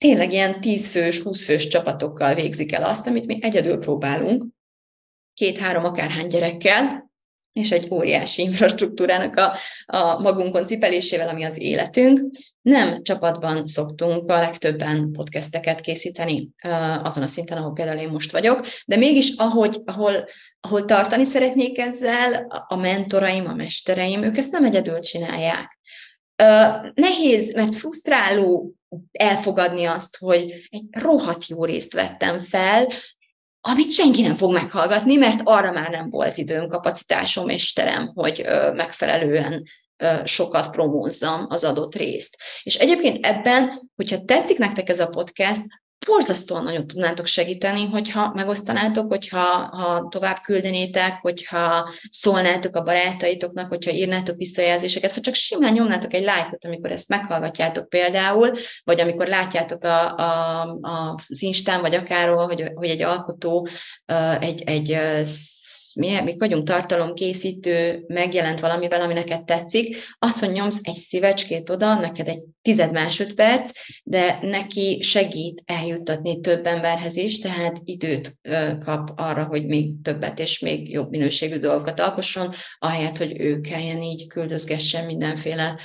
tényleg 0.04 0.32
ilyen 0.32 0.60
10 0.60 0.90
fős, 0.90 1.20
20 1.20 1.44
fős 1.44 1.68
csapatokkal 1.68 2.34
végzik 2.34 2.72
el 2.72 2.84
azt, 2.84 3.06
amit 3.06 3.26
mi 3.26 3.38
egyedül 3.40 3.78
próbálunk, 3.78 4.46
két-három 5.34 5.84
akárhány 5.84 6.26
gyerekkel, 6.26 7.10
és 7.52 7.72
egy 7.72 7.88
óriási 7.90 8.42
infrastruktúrának 8.42 9.36
a, 9.36 9.56
a 9.86 10.20
magunkon 10.20 10.66
cipelésével, 10.66 11.28
ami 11.28 11.44
az 11.44 11.60
életünk. 11.60 12.20
Nem 12.60 13.02
csapatban 13.02 13.66
szoktunk 13.66 14.30
a 14.30 14.38
legtöbben 14.38 15.12
podcasteket 15.12 15.80
készíteni 15.80 16.48
azon 17.02 17.22
a 17.22 17.26
szinten, 17.26 17.58
ahol 17.58 17.72
például 17.72 18.00
én 18.00 18.08
most 18.08 18.32
vagyok, 18.32 18.66
de 18.86 18.96
mégis 18.96 19.32
ahogy, 19.36 19.80
ahol, 19.84 20.24
ahol 20.60 20.84
tartani 20.84 21.24
szeretnék 21.24 21.78
ezzel, 21.78 22.46
a 22.68 22.76
mentoraim, 22.76 23.48
a 23.48 23.54
mestereim, 23.54 24.22
ők 24.22 24.36
ezt 24.36 24.52
nem 24.52 24.64
egyedül 24.64 25.00
csinálják. 25.00 25.73
Nehéz, 26.94 27.54
mert 27.54 27.74
frusztráló 27.74 28.72
elfogadni 29.12 29.84
azt, 29.84 30.16
hogy 30.16 30.66
egy 30.68 30.84
rohadt 30.90 31.46
jó 31.46 31.64
részt 31.64 31.92
vettem 31.92 32.40
fel, 32.40 32.86
amit 33.60 33.92
senki 33.92 34.22
nem 34.22 34.34
fog 34.34 34.52
meghallgatni, 34.52 35.16
mert 35.16 35.40
arra 35.44 35.72
már 35.72 35.90
nem 35.90 36.10
volt 36.10 36.38
időm, 36.38 36.68
kapacitásom 36.68 37.48
és 37.48 37.72
terem, 37.72 38.10
hogy 38.14 38.44
megfelelően 38.74 39.62
sokat 40.24 40.70
promózzam 40.70 41.46
az 41.48 41.64
adott 41.64 41.94
részt. 41.94 42.36
És 42.62 42.74
egyébként 42.74 43.26
ebben, 43.26 43.90
hogyha 43.96 44.24
tetszik 44.24 44.58
nektek 44.58 44.88
ez 44.88 45.00
a 45.00 45.08
podcast, 45.08 45.62
borzasztóan 46.06 46.64
nagyon 46.64 46.86
tudnátok 46.86 47.26
segíteni, 47.26 47.86
hogyha 47.86 48.32
megosztanátok, 48.34 49.08
hogyha 49.08 49.40
ha 49.76 50.08
tovább 50.08 50.40
küldenétek, 50.42 51.18
hogyha 51.20 51.88
szólnátok 52.10 52.76
a 52.76 52.82
barátaitoknak, 52.82 53.68
hogyha 53.68 53.90
írnátok 53.90 54.36
visszajelzéseket, 54.36 55.12
ha 55.12 55.20
csak 55.20 55.34
simán 55.34 55.72
nyomnátok 55.72 56.14
egy 56.14 56.24
lájkot, 56.24 56.64
amikor 56.64 56.92
ezt 56.92 57.08
meghallgatjátok 57.08 57.88
például, 57.88 58.52
vagy 58.84 59.00
amikor 59.00 59.26
látjátok 59.26 59.84
a, 59.84 60.16
a, 60.16 61.18
az 61.28 61.42
Instán, 61.42 61.80
vagy 61.80 61.94
akárhol, 61.94 62.46
hogy, 62.46 62.70
hogy 62.74 62.88
egy 62.88 63.02
alkotó 63.02 63.68
egy, 64.40 64.62
egy 64.62 64.98
mi, 65.94 66.20
mi 66.20 66.34
vagyunk 66.38 66.66
tartalomkészítő, 66.66 68.04
megjelent 68.06 68.60
valamivel, 68.60 69.00
ami 69.00 69.12
neked 69.14 69.44
tetszik, 69.44 69.96
az, 70.18 70.40
hogy 70.40 70.52
nyomsz 70.52 70.80
egy 70.82 70.94
szívecskét 70.94 71.70
oda, 71.70 71.94
neked 71.94 72.28
egy 72.28 72.42
tized 72.62 72.92
másodperc, 72.92 73.70
de 74.04 74.38
neki 74.42 74.98
segít 75.02 75.62
eljuttatni 75.64 76.40
több 76.40 76.66
emberhez 76.66 77.16
is, 77.16 77.38
tehát 77.38 77.80
időt 77.84 78.38
kap 78.84 79.12
arra, 79.16 79.44
hogy 79.44 79.66
még 79.66 79.92
többet 80.02 80.38
és 80.38 80.58
még 80.58 80.90
jobb 80.90 81.10
minőségű 81.10 81.58
dolgokat 81.58 82.00
alkosson, 82.00 82.50
ahelyett, 82.78 83.18
hogy 83.18 83.40
ő 83.40 83.60
kelljen 83.60 84.02
így 84.02 84.26
küldözgessen 84.26 85.06
mindenféle 85.06 85.78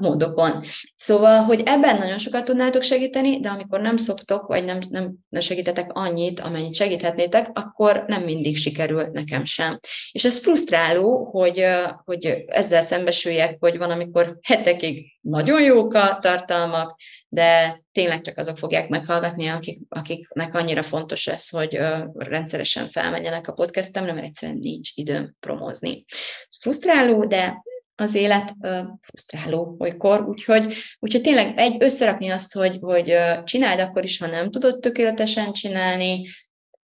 módokon. 0.00 0.62
Szóval, 0.94 1.42
hogy 1.42 1.62
ebben 1.64 1.96
nagyon 1.96 2.18
sokat 2.18 2.44
tudnátok 2.44 2.82
segíteni, 2.82 3.40
de 3.40 3.48
amikor 3.48 3.80
nem 3.80 3.96
szoktok, 3.96 4.46
vagy 4.46 4.64
nem, 4.64 4.78
nem 4.90 5.14
segítetek 5.40 5.92
annyit, 5.92 6.40
amennyit 6.40 6.74
segíthetnétek, 6.74 7.50
akkor 7.52 8.04
nem 8.06 8.22
mindig 8.22 8.56
sikerül 8.56 9.08
nekem 9.12 9.39
sem. 9.44 9.78
És 10.12 10.24
ez 10.24 10.38
frusztráló, 10.38 11.24
hogy, 11.24 11.66
hogy 12.04 12.44
ezzel 12.46 12.82
szembesüljek, 12.82 13.56
hogy 13.58 13.78
van, 13.78 13.90
amikor 13.90 14.38
hetekig 14.42 15.18
nagyon 15.20 15.62
jók 15.62 15.94
a 15.94 16.18
tartalmak, 16.20 17.00
de 17.28 17.82
tényleg 17.92 18.20
csak 18.20 18.38
azok 18.38 18.58
fogják 18.58 18.88
meghallgatni, 18.88 19.48
akik, 19.48 19.80
akiknek 19.88 20.54
annyira 20.54 20.82
fontos 20.82 21.26
lesz, 21.26 21.50
hogy 21.50 21.78
rendszeresen 22.14 22.88
felmenjenek 22.88 23.48
a 23.48 23.52
podcastemre, 23.52 24.12
mert 24.12 24.26
egyszerűen 24.26 24.58
nincs 24.58 24.90
időm 24.94 25.36
promózni. 25.40 26.04
Ez 26.48 26.60
frusztráló, 26.60 27.24
de 27.24 27.62
az 28.00 28.14
élet 28.14 28.54
uh, 28.58 28.78
frusztráló 29.00 29.76
olykor, 29.78 30.28
úgyhogy, 30.28 30.74
úgyhogy 30.98 31.22
tényleg 31.22 31.58
egy 31.58 31.76
összerakni 31.78 32.28
azt, 32.28 32.54
hogy, 32.54 32.78
hogy 32.80 33.10
uh, 33.10 33.42
csináld 33.42 33.80
akkor 33.80 34.04
is, 34.04 34.18
ha 34.18 34.26
nem 34.26 34.50
tudod 34.50 34.80
tökéletesen 34.80 35.52
csinálni, 35.52 36.26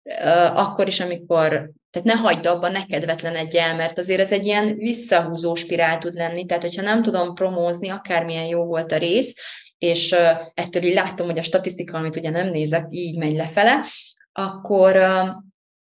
uh, 0.03 0.59
akkor 0.59 0.87
is, 0.87 1.01
amikor, 1.01 1.71
tehát 1.93 2.09
ne 2.09 2.15
hagyd 2.15 2.47
abba, 2.47 2.69
ne 2.69 2.87
kedvetlenedj 2.87 3.59
el, 3.59 3.77
mert 3.77 3.99
azért 3.99 4.21
ez 4.21 4.33
egy 4.33 4.45
ilyen 4.45 4.77
visszahúzó 4.77 5.55
spirál 5.55 5.99
tud 5.99 6.13
lenni, 6.13 6.47
tehát 6.47 6.63
hogyha 6.63 6.83
nem 6.83 7.03
tudom 7.03 7.35
promózni, 7.35 7.89
akármilyen 7.89 8.47
jó 8.47 8.65
volt 8.65 8.93
a 8.93 8.97
rész, 8.97 9.37
és 9.79 10.15
ettől 10.55 10.83
így 10.83 10.95
látom, 10.95 11.27
hogy 11.27 11.39
a 11.39 11.43
statisztika, 11.43 11.99
amit 11.99 12.17
ugye 12.17 12.31
nem 12.31 12.49
nézek, 12.49 12.87
így 12.91 13.19
megy 13.19 13.37
lefele, 13.37 13.85
akkor, 14.33 14.97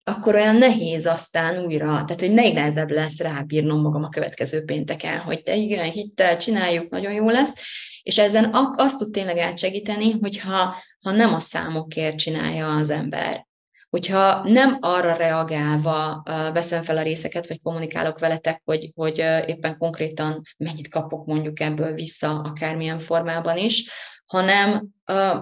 akkor 0.04 0.34
olyan 0.34 0.56
nehéz 0.56 1.06
aztán 1.06 1.64
újra, 1.64 1.86
tehát 1.86 2.20
hogy 2.20 2.32
még 2.32 2.54
nehezebb 2.54 2.90
lesz 2.90 3.20
rábírnom 3.20 3.80
magam 3.80 4.04
a 4.04 4.08
következő 4.08 4.64
pénteken, 4.64 5.18
hogy 5.18 5.42
te 5.42 5.54
igen, 5.54 5.90
hittel 5.90 6.36
csináljuk, 6.36 6.88
nagyon 6.90 7.12
jó 7.12 7.28
lesz, 7.28 7.54
és 8.02 8.18
ezen 8.18 8.50
azt 8.76 8.98
tud 8.98 9.10
tényleg 9.10 9.38
átsegíteni, 9.38 10.10
hogyha 10.20 10.76
ha 11.00 11.10
nem 11.10 11.34
a 11.34 11.40
számokért 11.40 12.18
csinálja 12.18 12.74
az 12.74 12.90
ember, 12.90 13.46
hogyha 13.92 14.42
nem 14.44 14.76
arra 14.80 15.14
reagálva 15.14 16.22
veszem 16.52 16.82
fel 16.82 16.96
a 16.96 17.02
részeket, 17.02 17.48
vagy 17.48 17.62
kommunikálok 17.62 18.18
veletek, 18.18 18.62
hogy, 18.64 18.90
hogy 18.94 19.18
éppen 19.46 19.76
konkrétan 19.78 20.42
mennyit 20.56 20.88
kapok 20.88 21.26
mondjuk 21.26 21.60
ebből 21.60 21.92
vissza, 21.92 22.40
akármilyen 22.40 22.98
formában 22.98 23.56
is, 23.56 23.90
hanem 24.26 24.90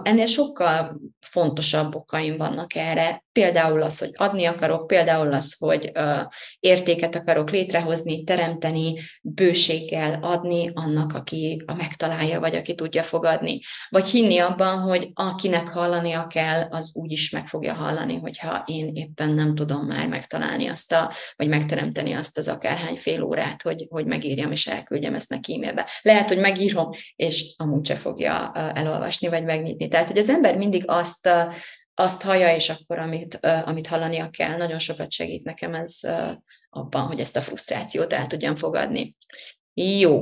ennél 0.03 0.25
sokkal 0.25 1.01
fontosabb 1.19 1.95
okaim 1.95 2.37
vannak 2.37 2.75
erre. 2.75 3.23
Például 3.31 3.81
az, 3.81 3.99
hogy 3.99 4.09
adni 4.13 4.45
akarok, 4.45 4.87
például 4.87 5.33
az, 5.33 5.55
hogy 5.59 5.91
értéket 6.59 7.15
akarok 7.15 7.49
létrehozni, 7.49 8.23
teremteni, 8.23 8.99
bőséggel 9.21 10.19
adni 10.21 10.71
annak, 10.73 11.13
aki 11.13 11.63
a 11.65 11.73
megtalálja, 11.73 12.39
vagy 12.39 12.55
aki 12.55 12.75
tudja 12.75 13.03
fogadni. 13.03 13.59
Vagy 13.89 14.05
hinni 14.05 14.37
abban, 14.37 14.79
hogy 14.79 15.09
akinek 15.13 15.67
hallania 15.67 16.27
kell, 16.27 16.67
az 16.69 16.95
úgy 16.95 17.11
is 17.11 17.29
meg 17.29 17.47
fogja 17.47 17.73
hallani, 17.73 18.15
hogyha 18.15 18.63
én 18.65 18.95
éppen 18.95 19.31
nem 19.31 19.55
tudom 19.55 19.85
már 19.85 20.07
megtalálni 20.07 20.67
azt 20.67 20.91
a, 20.91 21.13
vagy 21.35 21.47
megteremteni 21.47 22.13
azt 22.13 22.37
az 22.37 22.47
akárhány 22.47 22.97
fél 22.97 23.23
órát, 23.23 23.61
hogy, 23.61 23.85
hogy 23.89 24.05
megírjam 24.05 24.51
és 24.51 24.67
elküldjem 24.67 25.15
ezt 25.15 25.29
neki 25.29 25.55
e-mailbe. 25.55 25.89
Lehet, 26.01 26.27
hogy 26.27 26.39
megírom, 26.39 26.89
és 27.15 27.53
amúgy 27.57 27.85
se 27.85 27.95
fogja 27.95 28.51
elolvasni, 28.75 29.27
vagy 29.27 29.43
meg 29.43 29.55
megnyitni. 29.55 29.87
Tehát, 29.87 30.07
hogy 30.07 30.17
az 30.17 30.29
ember 30.29 30.57
mindig 30.57 30.83
azt 30.87 31.29
azt 31.93 32.21
hallja, 32.21 32.55
és 32.55 32.69
akkor 32.69 32.99
amit, 32.99 33.35
amit 33.65 33.87
hallania 33.87 34.29
kell. 34.29 34.57
Nagyon 34.57 34.79
sokat 34.79 35.11
segít 35.11 35.43
nekem 35.43 35.73
ez 35.73 35.99
abban, 36.69 37.07
hogy 37.07 37.19
ezt 37.19 37.37
a 37.37 37.41
frusztrációt 37.41 38.13
el 38.13 38.27
tudjam 38.27 38.55
fogadni. 38.55 39.15
Jó. 39.73 40.21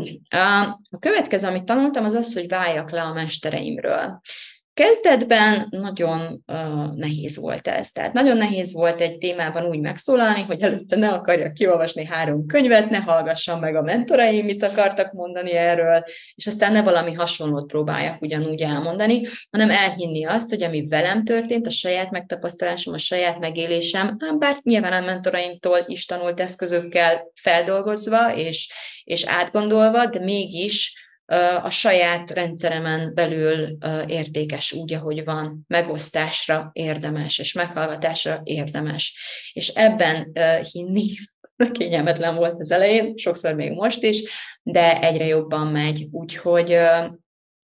A 0.90 0.98
következő, 1.00 1.48
amit 1.48 1.64
tanultam, 1.64 2.06
az 2.06 2.14
az, 2.14 2.34
hogy 2.34 2.48
váljak 2.48 2.92
le 2.92 3.02
a 3.02 3.14
mestereimről. 3.14 4.22
Kezdetben 4.80 5.68
nagyon 5.70 6.44
uh, 6.48 6.96
nehéz 6.96 7.38
volt 7.38 7.68
ez. 7.68 7.92
Tehát 7.92 8.14
nagyon 8.14 8.38
nehéz 8.38 8.74
volt 8.74 9.02
egy 9.02 9.18
témában 9.18 9.66
úgy 9.66 9.80
megszólalni, 9.80 10.42
hogy 10.42 10.62
előtte 10.62 10.96
ne 10.96 11.10
akarjak 11.10 11.54
kiolvasni 11.54 12.06
három 12.06 12.46
könyvet, 12.46 12.90
ne 12.90 12.98
hallgassam 12.98 13.60
meg 13.60 13.76
a 13.76 13.82
mentoraim, 13.82 14.46
mit 14.46 14.64
akartak 14.64 15.12
mondani 15.12 15.52
erről, 15.52 16.04
és 16.36 16.48
aztán 16.48 16.72
ne 16.72 16.84
valami 16.84 17.14
hasonlót 17.14 17.68
próbáljak 17.68 18.22
ugyanúgy 18.22 18.62
elmondani, 18.62 19.22
hanem 19.52 19.70
elhinni 19.70 20.26
azt, 20.26 20.50
hogy 20.50 20.64
ami 20.64 20.88
velem 20.88 21.24
történt, 21.24 21.68
a 21.68 21.72
saját 21.72 22.12
megtapasztalásom, 22.12 22.94
a 22.94 22.98
saját 22.98 23.40
megélésem, 23.40 24.18
bár 24.38 24.58
nyilván 24.64 25.04
a 25.04 25.06
mentoraimtól 25.06 25.84
is 25.86 26.06
tanult 26.06 26.40
eszközökkel 26.40 27.32
feldolgozva 27.36 28.36
és, 28.36 28.74
és 29.04 29.26
átgondolva, 29.26 30.06
de 30.06 30.20
mégis 30.20 31.08
a 31.64 31.70
saját 31.70 32.32
rendszeremen 32.32 33.14
belül 33.14 33.78
értékes 34.08 34.72
úgy, 34.72 34.94
ahogy 34.94 35.24
van, 35.24 35.64
megosztásra 35.68 36.70
érdemes, 36.74 37.40
és 37.40 37.54
meghallgatásra 37.54 38.42
érdemes. 38.44 39.18
És 39.54 39.68
ebben 39.68 40.32
hinni 40.72 41.06
kényelmetlen 41.72 42.36
volt 42.36 42.60
az 42.60 42.72
elején, 42.72 43.18
sokszor 43.18 43.56
még 43.56 43.72
most 43.72 44.04
is, 44.04 44.24
de 44.64 45.02
egyre 45.02 45.26
jobban 45.26 45.68
megy, 45.68 46.08
úgyhogy 46.12 46.78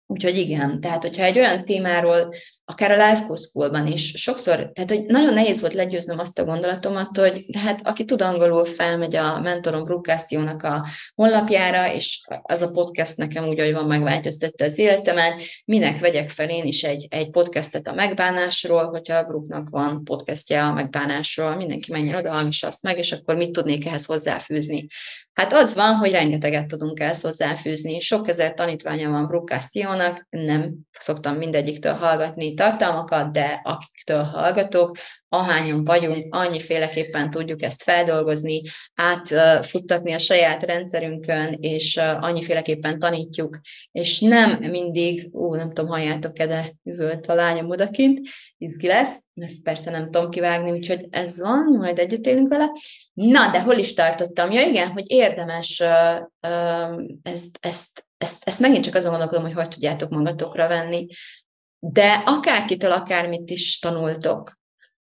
Úgyhogy 0.07 0.39
igen, 0.39 0.81
tehát 0.81 1.03
hogyha 1.03 1.25
egy 1.25 1.39
olyan 1.39 1.65
témáról, 1.65 2.35
akár 2.65 2.91
a 2.91 3.09
Life 3.09 3.35
School-ban 3.35 3.87
is, 3.87 4.13
sokszor, 4.17 4.71
tehát 4.73 4.91
hogy 4.91 5.05
nagyon 5.05 5.33
nehéz 5.33 5.61
volt 5.61 5.73
legyőznöm 5.73 6.19
azt 6.19 6.39
a 6.39 6.45
gondolatomat, 6.45 7.19
hogy 7.19 7.45
de 7.47 7.59
hát 7.59 7.87
aki 7.87 8.05
tud 8.05 8.23
angolul, 8.23 8.65
felmegy 8.65 9.17
a 9.17 9.41
mentorom 9.41 9.85
Brookcastionnak 9.85 10.63
a 10.63 10.87
honlapjára, 11.15 11.93
és 11.93 12.21
az 12.43 12.63
a 12.63 12.71
podcast 12.71 13.17
nekem 13.17 13.47
úgy, 13.47 13.59
hogy 13.59 13.73
van, 13.73 13.87
megváltoztatta 13.87 14.65
az 14.65 14.79
életemet, 14.79 15.41
minek 15.65 15.99
vegyek 15.99 16.31
fel 16.31 16.51
én 16.51 16.65
is 16.65 16.83
egy, 16.83 17.07
egy 17.11 17.31
podcastet 17.31 17.89
a 17.89 17.95
megbánásról, 17.95 18.85
hogyha 18.89 19.17
a 19.17 19.25
Brooknak 19.25 19.69
van 19.69 20.05
podcastja 20.05 20.69
a 20.69 20.73
megbánásról, 20.73 21.57
mindenki 21.57 21.93
menjen 21.93 22.15
oda, 22.15 22.43
is 22.49 22.63
azt 22.63 22.83
meg, 22.83 22.99
és 22.99 23.13
akkor 23.13 23.37
mit 23.37 23.51
tudnék 23.51 23.87
ehhez 23.87 24.05
hozzáfűzni. 24.05 24.87
Hát 25.35 25.53
az 25.53 25.75
van, 25.75 25.95
hogy 25.95 26.11
rengeteget 26.11 26.67
tudunk 26.67 27.01
ezt 27.01 27.25
hozzáfűzni. 27.25 28.01
Sok 28.01 28.29
ezer 28.29 28.55
tanítványa 28.55 29.11
van 29.11 29.27
Brookcastionnak, 29.27 30.27
nem 30.31 30.75
szoktam 30.99 31.37
mindegyiktől 31.37 31.93
hallgatni 31.93 32.55
tartalmakat, 32.55 33.33
de 33.33 33.61
akiktől 33.65 34.23
hallgatok, 34.23 34.97
ahányan 35.35 35.85
vagyunk, 35.85 36.35
annyiféleképpen 36.35 37.31
tudjuk 37.31 37.63
ezt 37.63 37.83
feldolgozni, 37.83 38.63
átfuttatni 38.95 40.13
a 40.13 40.19
saját 40.19 40.63
rendszerünkön, 40.63 41.57
és 41.61 41.97
annyiféleképpen 42.21 42.99
tanítjuk, 42.99 43.59
és 43.93 44.21
nem 44.21 44.59
mindig, 44.71 45.29
ó, 45.33 45.55
nem 45.55 45.69
tudom, 45.73 45.91
halljátok-e, 45.91 46.47
de 46.47 46.73
üvölt 46.85 47.27
a 47.27 47.35
lányom 47.35 47.71
odakint, 47.71 48.21
izgi 48.59 48.87
lesz, 48.87 49.23
ezt 49.35 49.63
persze 49.63 49.91
nem 49.91 50.11
tudom 50.11 50.31
kivágni, 50.31 50.71
úgyhogy 50.71 51.07
ez 51.11 51.41
van, 51.41 51.77
majd 51.79 51.99
együtt 51.99 52.27
élünk 52.27 52.49
vele. 52.49 52.71
Na, 53.13 53.51
de 53.51 53.61
hol 53.63 53.77
is 53.77 53.95
tartottam? 53.95 54.51
Ja 54.51 54.67
igen, 54.67 54.89
hogy 54.89 55.11
érdemes 55.11 55.83
ezt, 57.23 57.59
ezt, 57.61 58.07
ezt, 58.19 58.43
ezt 58.49 58.61
megint 58.61 58.85
csak 58.85 58.95
azon 58.95 59.11
gondolkodom, 59.11 59.45
hogy 59.45 59.55
hogy 59.55 59.69
tudjátok 59.69 60.11
magatokra 60.11 60.69
venni, 60.69 61.07
de 61.79 62.23
akárkitől 62.27 62.93
akármit 62.93 63.51
is 63.51 63.79
tanultok, 63.79 64.59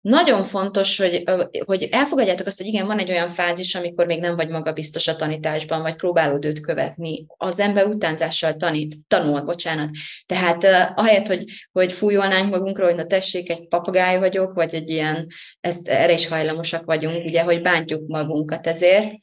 nagyon 0.09 0.45
fontos, 0.45 0.99
hogy, 0.99 1.25
hogy 1.65 1.89
elfogadjátok 1.91 2.47
azt, 2.47 2.59
hogy 2.59 2.67
igen, 2.67 2.87
van 2.87 2.99
egy 2.99 3.11
olyan 3.11 3.29
fázis, 3.29 3.75
amikor 3.75 4.07
még 4.07 4.21
nem 4.21 4.37
vagy 4.37 4.49
magabiztos 4.49 5.09
a 5.09 5.17
tanításban, 5.17 5.83
vagy 5.83 5.95
próbálod 5.95 6.45
őt 6.45 6.61
követni. 6.61 7.27
Az 7.37 7.61
ember 7.61 7.87
utánzással 7.87 8.55
tanít, 8.55 8.97
tanul, 9.09 9.41
bocsánat. 9.41 9.91
Tehát 10.27 10.65
uh, 10.65 10.71
ahelyett, 10.95 11.27
hogy, 11.27 11.45
hogy 11.73 11.93
fújolnánk 11.93 12.51
magunkra, 12.51 12.85
hogy 12.85 12.95
na 12.95 13.07
tessék, 13.07 13.51
egy 13.51 13.69
papagáj 13.69 14.19
vagyok, 14.19 14.53
vagy 14.53 14.75
egy 14.75 14.91
ilyen, 14.91 15.27
ezt 15.61 15.89
erre 15.89 16.13
is 16.13 16.29
hajlamosak 16.29 16.85
vagyunk, 16.85 17.25
ugye, 17.25 17.43
hogy 17.43 17.63
bántjuk 17.63 18.07
magunkat 18.07 18.67
ezért, 18.67 19.15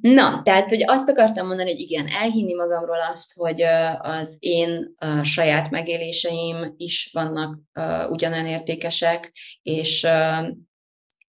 Na, 0.00 0.42
tehát, 0.42 0.68
hogy 0.68 0.82
azt 0.86 1.08
akartam 1.08 1.46
mondani, 1.46 1.70
hogy 1.70 1.80
igen, 1.80 2.06
elhinni 2.06 2.54
magamról 2.54 3.00
azt, 3.12 3.34
hogy 3.34 3.62
az 3.98 4.36
én 4.40 4.94
saját 5.22 5.70
megéléseim 5.70 6.74
is 6.76 7.10
vannak 7.12 7.58
ugyanolyan 8.08 8.46
értékesek, 8.46 9.32
és, 9.62 10.06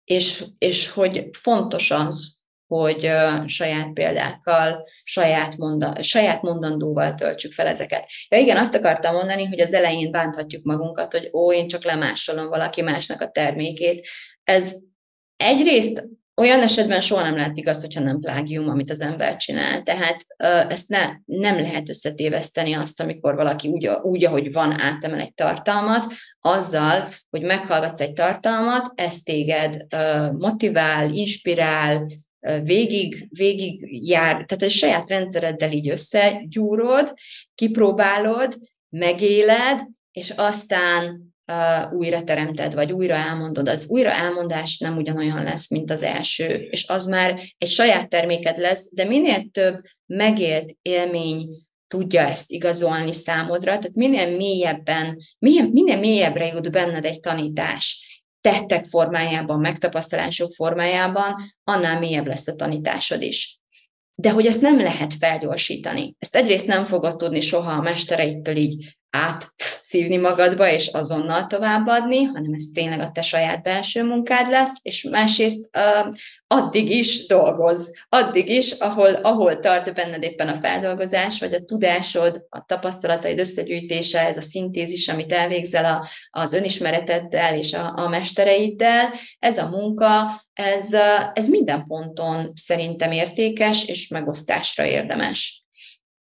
és, 0.04 0.44
és 0.58 0.90
hogy 0.90 1.28
fontos 1.32 1.90
az, 1.90 2.44
hogy 2.66 3.10
saját 3.46 3.92
példákkal, 3.92 4.84
saját, 5.02 5.56
monda, 5.56 6.02
saját 6.02 6.42
mondandóval 6.42 7.14
töltsük 7.14 7.52
fel 7.52 7.66
ezeket. 7.66 8.08
Ja 8.28 8.38
igen, 8.38 8.56
azt 8.56 8.74
akartam 8.74 9.14
mondani, 9.14 9.44
hogy 9.44 9.60
az 9.60 9.72
elején 9.72 10.10
bánthatjuk 10.10 10.64
magunkat, 10.64 11.12
hogy 11.12 11.30
ó, 11.32 11.52
én 11.52 11.68
csak 11.68 11.84
lemásolom 11.84 12.48
valaki 12.48 12.82
másnak 12.82 13.20
a 13.20 13.28
termékét. 13.28 14.08
Ez 14.44 14.76
egyrészt 15.36 16.08
olyan 16.36 16.60
esetben 16.60 17.00
soha 17.00 17.22
nem 17.22 17.36
lehet 17.36 17.56
igaz, 17.56 17.80
hogyha 17.80 18.00
nem 18.00 18.20
plágium, 18.20 18.68
amit 18.68 18.90
az 18.90 19.00
ember 19.00 19.36
csinál. 19.36 19.82
Tehát 19.82 20.26
ezt 20.68 20.88
ne, 20.88 21.10
nem 21.24 21.60
lehet 21.60 21.88
összetéveszteni 21.88 22.72
azt, 22.72 23.00
amikor 23.00 23.34
valaki 23.34 23.68
úgy, 23.68 23.90
úgy, 24.02 24.24
ahogy 24.24 24.52
van, 24.52 24.80
átemel 24.80 25.20
egy 25.20 25.34
tartalmat, 25.34 26.06
azzal, 26.40 27.08
hogy 27.30 27.42
meghallgatsz 27.42 28.00
egy 28.00 28.12
tartalmat, 28.12 28.92
ez 28.94 29.16
téged 29.16 29.86
motivál, 30.32 31.12
inspirál, 31.12 32.06
végig, 32.62 33.26
végig 33.36 34.06
jár, 34.08 34.32
tehát 34.32 34.62
a 34.62 34.68
saját 34.68 35.08
rendszereddel 35.08 35.72
így 35.72 35.88
összegyúrod, 35.88 37.14
kipróbálod, 37.54 38.54
megéled, 38.88 39.80
és 40.12 40.32
aztán 40.36 41.34
újra 41.92 42.22
teremted, 42.22 42.74
vagy 42.74 42.92
újra 42.92 43.14
elmondod, 43.14 43.68
az 43.68 43.86
újra 43.88 44.10
elmondás 44.10 44.78
nem 44.78 44.96
ugyanolyan 44.96 45.42
lesz, 45.42 45.70
mint 45.70 45.90
az 45.90 46.02
első, 46.02 46.66
és 46.70 46.88
az 46.88 47.04
már 47.04 47.40
egy 47.58 47.68
saját 47.68 48.08
terméked 48.08 48.56
lesz, 48.56 48.94
de 48.94 49.04
minél 49.04 49.48
több 49.52 49.80
megélt 50.06 50.72
élmény 50.82 51.48
tudja 51.88 52.20
ezt 52.20 52.50
igazolni 52.50 53.12
számodra, 53.12 53.70
tehát 53.70 53.94
minél 53.94 54.36
mélyebben, 54.36 55.18
minél, 55.38 55.68
minél 55.68 55.98
mélyebbre 55.98 56.46
jut 56.46 56.70
benned 56.70 57.04
egy 57.04 57.20
tanítás, 57.20 58.04
tettek 58.40 58.84
formájában, 58.84 59.60
megtapasztalások 59.60 60.50
formájában, 60.50 61.34
annál 61.64 61.98
mélyebb 61.98 62.26
lesz 62.26 62.48
a 62.48 62.54
tanításod 62.56 63.22
is. 63.22 63.58
De 64.14 64.30
hogy 64.30 64.46
ezt 64.46 64.60
nem 64.60 64.78
lehet 64.78 65.14
felgyorsítani. 65.14 66.14
Ezt 66.18 66.36
egyrészt 66.36 66.66
nem 66.66 66.84
fogod 66.84 67.16
tudni 67.16 67.40
soha 67.40 67.70
a 67.70 67.80
mestereittől 67.80 68.56
így 68.56 68.96
átszívni 69.16 70.16
magadba, 70.16 70.70
és 70.70 70.86
azonnal 70.86 71.46
továbbadni, 71.46 72.22
hanem 72.22 72.52
ez 72.52 72.64
tényleg 72.74 73.00
a 73.00 73.10
te 73.10 73.22
saját 73.22 73.62
belső 73.62 74.04
munkád 74.04 74.48
lesz, 74.48 74.78
és 74.82 75.02
másrészt 75.02 75.70
uh, 75.76 76.12
addig 76.46 76.90
is 76.90 77.26
dolgoz, 77.26 77.92
addig 78.08 78.48
is, 78.48 78.70
ahol, 78.70 79.14
ahol 79.14 79.58
tart 79.58 79.94
benned 79.94 80.22
éppen 80.22 80.48
a 80.48 80.54
feldolgozás, 80.54 81.38
vagy 81.38 81.54
a 81.54 81.64
tudásod, 81.64 82.46
a 82.48 82.64
tapasztalataid 82.64 83.38
összegyűjtése, 83.38 84.26
ez 84.26 84.36
a 84.36 84.42
szintézis, 84.42 85.08
amit 85.08 85.32
elvégzel 85.32 85.84
a, 85.84 86.06
az 86.30 86.52
önismereteddel 86.52 87.54
és 87.54 87.72
a, 87.72 87.92
a 87.96 88.08
mestereiddel, 88.08 89.12
ez 89.38 89.58
a 89.58 89.68
munka, 89.68 90.44
ez, 90.52 90.92
ez 91.34 91.48
minden 91.48 91.86
ponton 91.86 92.52
szerintem 92.54 93.12
értékes 93.12 93.84
és 93.84 94.08
megosztásra 94.08 94.84
érdemes. 94.84 95.65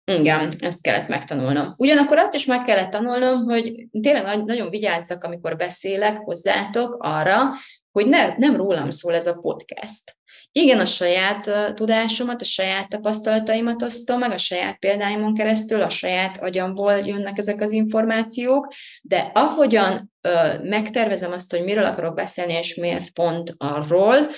Igen, 0.09 0.51
ezt 0.59 0.81
kellett 0.81 1.07
megtanulnom. 1.07 1.73
Ugyanakkor 1.77 2.17
azt 2.17 2.33
is 2.33 2.45
meg 2.45 2.63
kellett 2.63 2.89
tanulnom, 2.89 3.43
hogy 3.43 3.87
tényleg 4.01 4.43
nagyon 4.43 4.69
vigyázzak, 4.69 5.23
amikor 5.23 5.55
beszélek 5.55 6.17
hozzátok 6.17 6.97
arra, 6.99 7.51
hogy 7.91 8.07
ne, 8.07 8.37
nem 8.37 8.55
rólam 8.55 8.89
szól 8.89 9.13
ez 9.13 9.27
a 9.27 9.33
podcast. 9.33 10.17
Igen, 10.51 10.79
a 10.79 10.85
saját 10.85 11.73
tudásomat, 11.73 12.41
a 12.41 12.45
saját 12.45 12.89
tapasztalataimat 12.89 13.81
osztom 13.81 14.19
meg, 14.19 14.31
a 14.31 14.37
saját 14.37 14.77
példáimon 14.77 15.33
keresztül, 15.33 15.81
a 15.81 15.89
saját 15.89 16.37
agyamból 16.37 16.93
jönnek 16.93 17.37
ezek 17.37 17.61
az 17.61 17.71
információk, 17.71 18.73
de 19.01 19.31
ahogyan 19.33 20.11
uh, 20.27 20.63
megtervezem 20.63 21.31
azt, 21.31 21.51
hogy 21.51 21.63
miről 21.63 21.85
akarok 21.85 22.15
beszélni, 22.15 22.53
és 22.53 22.75
miért 22.75 23.09
pont 23.09 23.53
arról, 23.57 24.29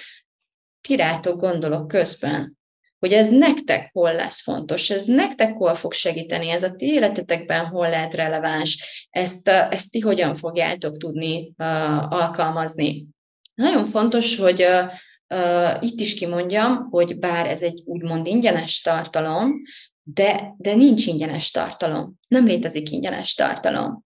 királytok 0.82 1.39
gondolok 1.39 1.88
közben 1.88 2.59
hogy 3.01 3.13
ez 3.13 3.29
nektek 3.29 3.89
hol 3.93 4.13
lesz 4.13 4.41
fontos, 4.41 4.89
ez 4.89 5.05
nektek 5.05 5.53
hol 5.53 5.75
fog 5.75 5.93
segíteni, 5.93 6.49
ez 6.49 6.63
a 6.63 6.71
ti 6.71 6.85
életetekben 6.85 7.65
hol 7.65 7.89
lehet 7.89 8.13
releváns, 8.13 9.07
ezt, 9.09 9.47
ezt 9.47 9.91
ti 9.91 9.99
hogyan 9.99 10.35
fogjátok 10.35 10.97
tudni 10.97 11.53
uh, 11.57 12.11
alkalmazni. 12.13 13.05
Nagyon 13.53 13.83
fontos, 13.83 14.37
hogy 14.37 14.63
uh, 14.63 14.91
uh, 15.39 15.83
itt 15.83 15.99
is 15.99 16.13
kimondjam, 16.13 16.87
hogy 16.89 17.19
bár 17.19 17.47
ez 17.47 17.61
egy 17.61 17.81
úgymond 17.85 18.27
ingyenes 18.27 18.81
tartalom, 18.81 19.61
de, 20.03 20.53
de 20.57 20.73
nincs 20.73 21.07
ingyenes 21.07 21.51
tartalom. 21.51 22.19
Nem 22.27 22.45
létezik 22.45 22.91
ingyenes 22.91 23.33
tartalom. 23.33 24.05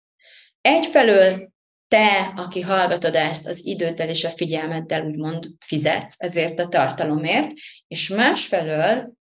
Egyfelől 0.61 1.53
te, 1.95 2.33
aki 2.35 2.61
hallgatod 2.61 3.15
ezt, 3.15 3.47
az 3.47 3.65
időddel 3.65 4.09
és 4.09 4.23
a 4.23 4.29
figyelmeddel 4.29 5.05
úgymond 5.05 5.47
fizetsz 5.65 6.15
ezért 6.17 6.59
a 6.59 6.67
tartalomért, 6.67 7.51
és 7.87 8.09
másfelől 8.09 9.13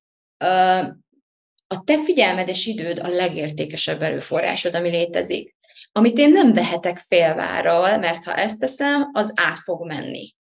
a 1.67 1.85
te 1.85 2.03
figyelmed 2.05 2.49
és 2.49 2.67
időd 2.67 2.99
a 2.99 3.09
legértékesebb 3.09 4.03
erőforrásod, 4.03 4.75
ami 4.75 4.89
létezik. 4.89 5.55
Amit 5.93 6.19
én 6.19 6.31
nem 6.31 6.53
vehetek 6.53 6.99
félváról, 6.99 7.97
mert 7.97 8.25
ha 8.25 8.35
ezt 8.35 8.59
teszem, 8.59 9.11
az 9.13 9.33
át 9.35 9.59
fog 9.59 9.87
menni. 9.87 10.35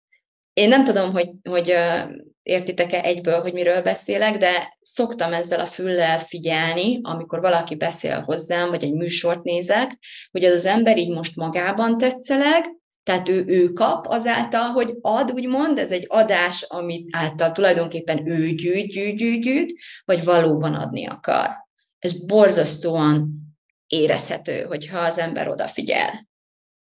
Én 0.54 0.68
nem 0.68 0.84
tudom, 0.84 1.12
hogy, 1.12 1.30
hogy 1.50 1.76
értitek-e 2.44 3.02
egyből, 3.02 3.42
hogy 3.42 3.54
miről 3.54 3.82
beszélek, 3.82 4.38
de 4.38 4.78
szoktam 4.80 5.34
ezzel 5.34 5.60
a 5.60 5.66
füllel 5.66 6.20
figyelni, 6.20 7.00
amikor 7.02 7.40
valaki 7.40 7.76
beszél 7.76 8.22
hozzám, 8.22 8.70
vagy 8.70 8.84
egy 8.84 8.94
műsort 8.94 9.44
nézek, 9.44 9.92
hogy 10.32 10.44
az 10.44 10.52
az 10.54 10.66
ember 10.66 10.98
így 10.98 11.10
most 11.10 11.36
magában 11.36 11.98
tetszeleg, 11.98 12.66
tehát 13.04 13.30
ő, 13.30 13.44
ő 13.48 13.68
kap 13.68 14.06
azáltal, 14.08 14.64
hogy 14.64 14.98
ad, 15.02 15.32
úgymond, 15.32 15.78
ez 15.78 15.92
egy 15.92 16.06
adás, 16.08 16.62
amit 16.62 17.08
által 17.12 17.52
tulajdonképpen 17.52 18.28
ő 18.28 18.50
gyűjt, 18.50 18.92
gyűjt, 18.92 19.18
gyűjt, 19.18 19.42
gyűjt, 19.42 19.74
vagy 20.06 20.24
valóban 20.24 20.74
adni 20.74 21.08
akar. 21.08 21.50
Ez 22.00 22.26
borzasztóan 22.26 23.30
érezhető, 23.88 24.62
hogyha 24.62 25.00
az 25.00 25.18
ember 25.18 25.48
odafigyel, 25.48 26.28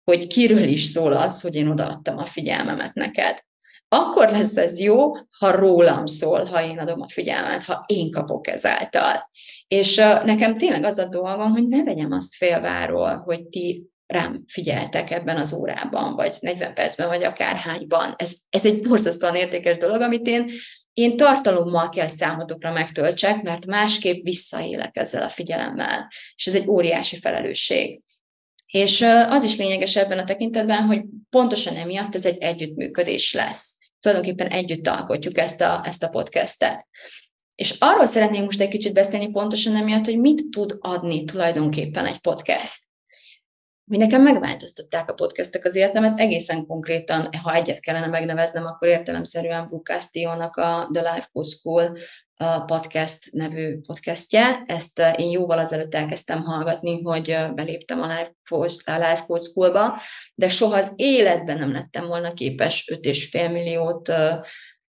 hogy 0.05 0.27
kiről 0.27 0.69
is 0.69 0.85
szól 0.85 1.13
az, 1.13 1.41
hogy 1.41 1.55
én 1.55 1.69
odaadtam 1.69 2.19
a 2.19 2.25
figyelmemet 2.25 2.95
neked. 2.95 3.39
Akkor 3.93 4.31
lesz 4.31 4.57
ez 4.57 4.81
jó, 4.81 5.13
ha 5.39 5.51
rólam 5.51 6.07
szól, 6.07 6.45
ha 6.45 6.65
én 6.65 6.79
adom 6.79 7.01
a 7.01 7.09
figyelmet, 7.09 7.65
ha 7.65 7.85
én 7.87 8.11
kapok 8.11 8.47
ezáltal. 8.47 9.31
És 9.69 9.97
nekem 10.25 10.57
tényleg 10.57 10.85
az 10.85 10.99
a 10.99 11.09
dolgom, 11.09 11.51
hogy 11.51 11.69
ne 11.69 11.83
vegyem 11.83 12.13
azt 12.13 12.35
félváról, 12.35 13.17
hogy 13.17 13.47
ti 13.47 13.91
rám 14.07 14.45
figyeltek 14.47 15.11
ebben 15.11 15.37
az 15.37 15.53
órában, 15.53 16.15
vagy 16.15 16.37
40 16.41 16.75
percben, 16.75 17.09
vagy 17.09 17.23
akárhányban. 17.23 18.15
Ez, 18.17 18.33
ez 18.49 18.67
egy 18.67 18.83
borzasztóan 18.83 19.35
értékes 19.35 19.77
dolog, 19.77 20.01
amit 20.01 20.27
én, 20.27 20.51
én 20.93 21.17
tartalommal 21.17 21.89
kell 21.89 22.09
számotokra 22.09 22.73
megtöltsek, 22.73 23.43
mert 23.43 23.67
másképp 23.67 24.25
visszaélek 24.25 24.97
ezzel 24.97 25.23
a 25.23 25.29
figyelemmel. 25.29 26.09
És 26.37 26.47
ez 26.47 26.55
egy 26.55 26.69
óriási 26.69 27.17
felelősség. 27.17 28.01
És 28.67 29.03
az 29.29 29.45
is 29.45 29.57
lényeges 29.57 29.97
ebben 29.97 30.19
a 30.19 30.25
tekintetben, 30.25 30.83
hogy 30.83 31.03
pontosan 31.31 31.77
emiatt 31.77 32.15
ez 32.15 32.27
egy 32.27 32.39
együttműködés 32.39 33.33
lesz. 33.33 33.79
Tulajdonképpen 34.01 34.47
együtt 34.47 34.87
alkotjuk 34.87 35.39
ezt 35.39 35.61
a, 35.61 35.83
ezt 35.85 36.03
a 36.03 36.09
podcastet. 36.09 36.87
És 37.55 37.77
arról 37.79 38.07
szeretnénk 38.07 38.45
most 38.45 38.61
egy 38.61 38.69
kicsit 38.69 38.93
beszélni 38.93 39.31
pontosan 39.31 39.77
emiatt, 39.77 40.05
hogy 40.05 40.19
mit 40.19 40.51
tud 40.51 40.77
adni 40.81 41.25
tulajdonképpen 41.25 42.07
egy 42.07 42.19
podcast 42.19 42.89
hogy 43.91 43.99
nekem 43.99 44.23
megváltoztatták 44.23 45.11
a 45.11 45.15
podcastek 45.15 45.65
az 45.65 45.75
életemet, 45.75 46.21
egészen 46.21 46.67
konkrétan, 46.67 47.29
ha 47.43 47.55
egyet 47.55 47.81
kellene 47.81 48.07
megneveznem, 48.07 48.67
akkor 48.67 48.89
értelemszerűen 48.89 49.67
Brooke 49.67 49.95
Castillo-nak 49.95 50.57
a 50.57 50.89
The 50.93 51.13
Life 51.13 51.29
Coach 51.33 51.49
School 51.49 51.99
podcast 52.67 53.33
nevű 53.33 53.81
podcastje. 53.81 54.63
Ezt 54.67 54.99
eh, 54.99 55.19
én 55.19 55.31
jóval 55.31 55.59
azelőtt 55.59 55.95
elkezdtem 55.95 56.43
hallgatni, 56.43 57.03
hogy 57.03 57.31
eh, 57.31 57.53
beléptem 57.53 58.03
a 58.03 58.07
Life 58.07 58.35
Coach, 58.49 58.89
a 58.89 58.93
Life 58.93 59.25
Coach 59.27 59.43
Schoolba, 59.43 59.99
de 60.35 60.49
soha 60.49 60.77
az 60.77 60.93
életben 60.97 61.59
nem 61.59 61.73
lettem 61.73 62.07
volna 62.07 62.33
képes 62.33 62.91
5,5 62.93 63.53
milliót 63.53 64.09
eh, 64.09 64.39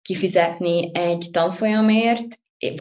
kifizetni 0.02 0.92
egy 0.94 1.28
tanfolyamért, 1.32 2.26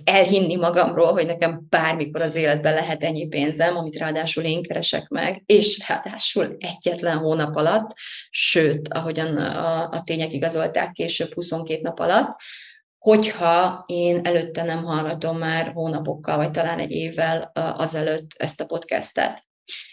elhinni 0.04 0.56
magamról, 0.56 1.12
hogy 1.12 1.26
nekem 1.26 1.66
bármikor 1.68 2.20
az 2.20 2.34
életben 2.34 2.74
lehet 2.74 3.04
ennyi 3.04 3.26
pénzem, 3.26 3.76
amit 3.76 3.96
ráadásul 3.96 4.44
én 4.44 4.62
keresek 4.62 5.08
meg, 5.08 5.42
és 5.46 5.88
ráadásul 5.88 6.56
egyetlen 6.58 7.16
hónap 7.16 7.56
alatt, 7.56 7.94
sőt, 8.30 8.88
ahogyan 8.88 9.36
a, 9.36 9.90
a 9.90 10.02
tények 10.02 10.32
igazolták 10.32 10.92
később 10.92 11.34
22 11.34 11.80
nap 11.80 11.98
alatt, 11.98 12.40
hogyha 13.00 13.84
én 13.86 14.20
előtte 14.22 14.62
nem 14.62 14.84
hallgatom 14.84 15.38
már 15.38 15.70
hónapokkal, 15.74 16.36
vagy 16.36 16.50
talán 16.50 16.78
egy 16.78 16.90
évvel 16.90 17.50
azelőtt 17.54 18.30
ezt 18.36 18.60
a 18.60 18.66
podcastet. 18.66 19.42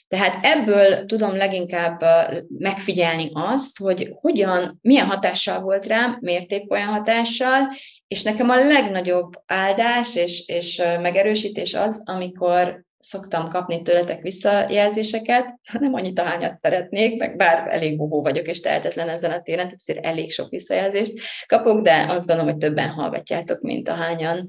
Tehát 0.07 0.45
ebből 0.45 1.05
tudom 1.05 1.35
leginkább 1.35 2.03
megfigyelni 2.47 3.31
azt, 3.33 3.77
hogy 3.77 4.11
hogyan, 4.21 4.79
milyen 4.81 5.05
hatással 5.05 5.59
volt 5.59 5.85
rám, 5.85 6.17
miért 6.21 6.51
épp 6.51 6.69
olyan 6.69 6.87
hatással, 6.87 7.73
és 8.07 8.23
nekem 8.23 8.49
a 8.49 8.55
legnagyobb 8.55 9.31
áldás 9.45 10.15
és, 10.15 10.47
és 10.47 10.77
megerősítés 11.01 11.73
az, 11.73 12.01
amikor 12.05 12.85
szoktam 12.99 13.49
kapni 13.49 13.81
tőletek 13.81 14.21
visszajelzéseket, 14.21 15.55
nem 15.79 15.93
annyit, 15.93 16.19
ahányat 16.19 16.57
szeretnék, 16.57 17.17
meg 17.17 17.35
bár 17.35 17.67
elég 17.73 17.97
bohó 17.97 18.21
vagyok, 18.21 18.47
és 18.47 18.59
tehetetlen 18.59 19.09
ezen 19.09 19.31
a 19.31 19.41
téren, 19.41 19.63
tehát 19.63 19.79
azért 19.79 20.05
elég 20.05 20.31
sok 20.31 20.49
visszajelzést 20.49 21.13
kapok, 21.45 21.81
de 21.81 22.05
azt 22.09 22.27
gondolom, 22.27 22.51
hogy 22.51 22.59
többen 22.59 22.89
hallgatjátok, 22.89 23.61
mint 23.61 23.89
ahányan 23.89 24.45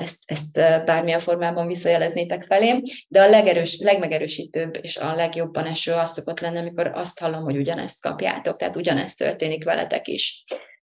ezt, 0.00 0.22
ezt 0.26 0.52
bármilyen 0.84 1.20
formában 1.20 1.66
visszajeleznétek 1.66 2.42
felém, 2.42 2.82
de 3.08 3.22
a 3.22 3.28
legerős, 3.28 3.78
legmegerősítőbb 3.80 4.78
és 4.82 4.96
a 4.96 5.14
legjobban 5.14 5.66
eső 5.66 5.92
az 5.92 6.12
szokott 6.12 6.40
lenni, 6.40 6.58
amikor 6.58 6.90
azt 6.94 7.20
hallom, 7.20 7.42
hogy 7.42 7.56
ugyanezt 7.56 8.02
kapjátok, 8.02 8.56
tehát 8.56 8.76
ugyanezt 8.76 9.18
történik 9.18 9.64
veletek 9.64 10.08
is 10.08 10.44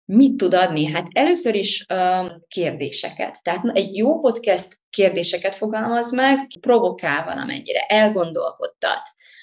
mit 0.07 0.37
tud 0.37 0.53
adni? 0.53 0.85
Hát 0.85 1.07
először 1.11 1.55
is 1.55 1.85
uh, 1.93 2.31
kérdéseket. 2.47 3.43
Tehát 3.43 3.65
egy 3.73 3.95
jó 3.95 4.19
podcast 4.19 4.77
kérdéseket 4.89 5.55
fogalmaz 5.55 6.11
meg, 6.11 6.47
provokál 6.59 7.25
valamennyire, 7.25 7.79
elgondolkodtat, 7.79 9.01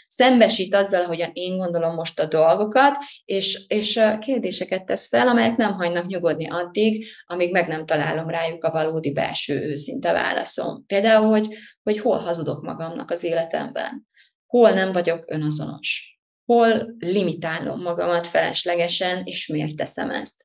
szembesít 0.09 0.75
azzal, 0.75 1.05
hogyan 1.05 1.31
én 1.33 1.57
gondolom 1.57 1.95
most 1.95 2.21
a 2.21 2.27
dolgokat, 2.27 2.97
és, 3.25 3.65
és 3.67 4.01
kérdéseket 4.21 4.85
tesz 4.85 5.09
fel, 5.09 5.29
amelyek 5.29 5.57
nem 5.57 5.73
hagynak 5.73 6.07
nyugodni 6.07 6.49
addig, 6.49 7.07
amíg 7.27 7.51
meg 7.51 7.69
nem 7.69 7.87
találom 7.87 8.29
rájuk 8.29 8.65
a 8.65 8.71
valódi 8.71 9.13
belső 9.13 9.63
őszinte 9.63 10.13
válaszom. 10.13 10.87
Például, 10.87 11.29
hogy, 11.29 11.49
hogy 11.83 11.99
hol 11.99 12.19
hazudok 12.19 12.63
magamnak 12.63 13.11
az 13.11 13.25
életemben, 13.25 14.07
hol 14.47 14.71
nem 14.71 14.93
vagyok 14.93 15.25
önazonos, 15.27 16.19
hol 16.45 16.95
limitálom 16.99 17.83
magamat 17.83 18.27
feleslegesen, 18.27 19.23
és 19.25 19.47
miért 19.47 19.77
teszem 19.77 20.11
ezt 20.11 20.45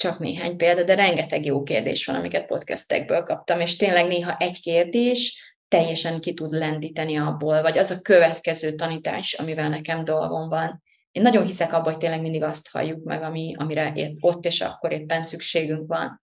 csak 0.00 0.18
néhány 0.18 0.56
példa, 0.56 0.82
de 0.82 0.94
rengeteg 0.94 1.44
jó 1.44 1.62
kérdés 1.62 2.06
van, 2.06 2.16
amiket 2.16 2.46
podcastekből 2.46 3.22
kaptam, 3.22 3.60
és 3.60 3.76
tényleg 3.76 4.06
néha 4.06 4.36
egy 4.36 4.60
kérdés 4.60 5.52
teljesen 5.68 6.20
ki 6.20 6.34
tud 6.34 6.50
lendíteni 6.50 7.16
abból, 7.16 7.62
vagy 7.62 7.78
az 7.78 7.90
a 7.90 8.00
következő 8.00 8.74
tanítás, 8.74 9.32
amivel 9.32 9.68
nekem 9.68 10.04
dolgom 10.04 10.48
van. 10.48 10.82
Én 11.12 11.22
nagyon 11.22 11.46
hiszek 11.46 11.72
abban, 11.72 11.92
hogy 11.92 11.96
tényleg 11.96 12.20
mindig 12.20 12.42
azt 12.42 12.70
halljuk 12.70 13.04
meg, 13.04 13.22
ami, 13.22 13.54
amire 13.58 13.92
ott 14.20 14.44
és 14.44 14.60
akkor 14.60 14.92
éppen 14.92 15.22
szükségünk 15.22 15.86
van. 15.86 16.22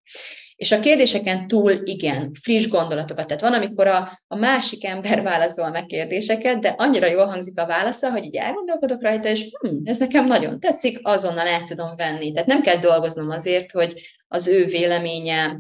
És 0.58 0.72
a 0.72 0.80
kérdéseken 0.80 1.48
túl 1.48 1.82
igen, 1.84 2.32
friss 2.42 2.68
gondolatokat. 2.68 3.28
Tehát 3.28 3.42
van, 3.42 3.54
amikor 3.54 3.88
a, 3.88 4.20
a 4.28 4.36
másik 4.36 4.86
ember 4.86 5.22
válaszol 5.22 5.70
meg 5.70 5.86
kérdéseket, 5.86 6.60
de 6.60 6.74
annyira 6.78 7.08
jól 7.08 7.26
hangzik 7.26 7.60
a 7.60 7.66
válasza, 7.66 8.12
hogy 8.12 8.24
így 8.24 8.36
elgondolkodok 8.36 9.02
rajta, 9.02 9.30
és 9.30 9.46
hm, 9.60 9.76
ez 9.84 9.98
nekem 9.98 10.26
nagyon 10.26 10.60
tetszik, 10.60 11.00
azonnal 11.02 11.48
el 11.48 11.64
tudom 11.64 11.96
venni. 11.96 12.32
Tehát 12.32 12.48
nem 12.48 12.62
kell 12.62 12.78
dolgoznom 12.78 13.30
azért, 13.30 13.72
hogy 13.72 14.02
az 14.28 14.48
ő 14.48 14.66
véleménye 14.66 15.60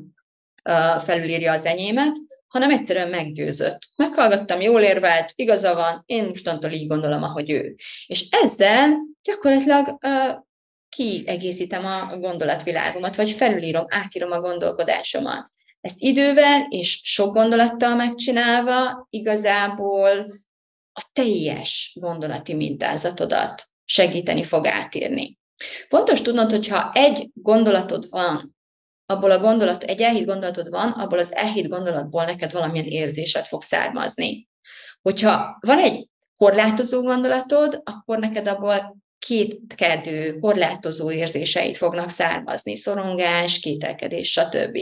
uh, 0.69 1.01
felülírja 1.01 1.51
az 1.51 1.65
enyémet, 1.65 2.15
hanem 2.47 2.71
egyszerűen 2.71 3.09
meggyőzött. 3.09 3.79
Meghallgattam, 3.95 4.61
jól 4.61 4.81
érvelt, 4.81 5.31
igaza 5.35 5.75
van, 5.75 6.03
én 6.05 6.23
mostantól 6.23 6.71
így 6.71 6.87
gondolom, 6.87 7.23
ahogy 7.23 7.51
ő. 7.51 7.75
És 8.07 8.27
ezzel 8.29 8.97
gyakorlatilag 9.23 9.87
uh, 9.87 10.45
kiegészítem 10.89 11.85
a 11.85 12.17
gondolatvilágomat, 12.17 13.15
vagy 13.15 13.31
felülírom, 13.31 13.85
átírom 13.87 14.31
a 14.31 14.39
gondolkodásomat. 14.39 15.49
Ezt 15.81 16.01
idővel 16.01 16.65
és 16.69 16.99
sok 17.03 17.33
gondolattal 17.33 17.95
megcsinálva 17.95 19.07
igazából 19.09 20.33
a 20.93 21.09
teljes 21.13 21.97
gondolati 21.99 22.53
mintázatodat 22.53 23.63
segíteni 23.85 24.43
fog 24.43 24.67
átírni. 24.67 25.37
Fontos 25.87 26.21
tudnod, 26.21 26.51
hogyha 26.51 26.91
egy 26.93 27.29
gondolatod 27.33 28.09
van, 28.09 28.55
abból 29.05 29.31
a 29.31 29.39
gondolat, 29.39 29.83
egy 29.83 30.01
elhit 30.01 30.25
gondolatod 30.25 30.69
van, 30.69 30.91
abból 30.91 31.19
az 31.19 31.35
elhit 31.35 31.67
gondolatból 31.67 32.25
neked 32.25 32.51
valamilyen 32.51 32.85
érzésed 32.85 33.45
fog 33.45 33.61
származni. 33.61 34.47
Hogyha 35.01 35.57
van 35.59 35.79
egy 35.79 36.07
korlátozó 36.35 37.01
gondolatod, 37.01 37.81
akkor 37.83 38.19
neked 38.19 38.47
abból 38.47 38.97
kétkedő, 39.19 40.39
korlátozó 40.39 41.11
érzéseit 41.11 41.77
fognak 41.77 42.09
származni, 42.09 42.75
szorongás, 42.75 43.59
kételkedés, 43.59 44.31
stb. 44.31 44.77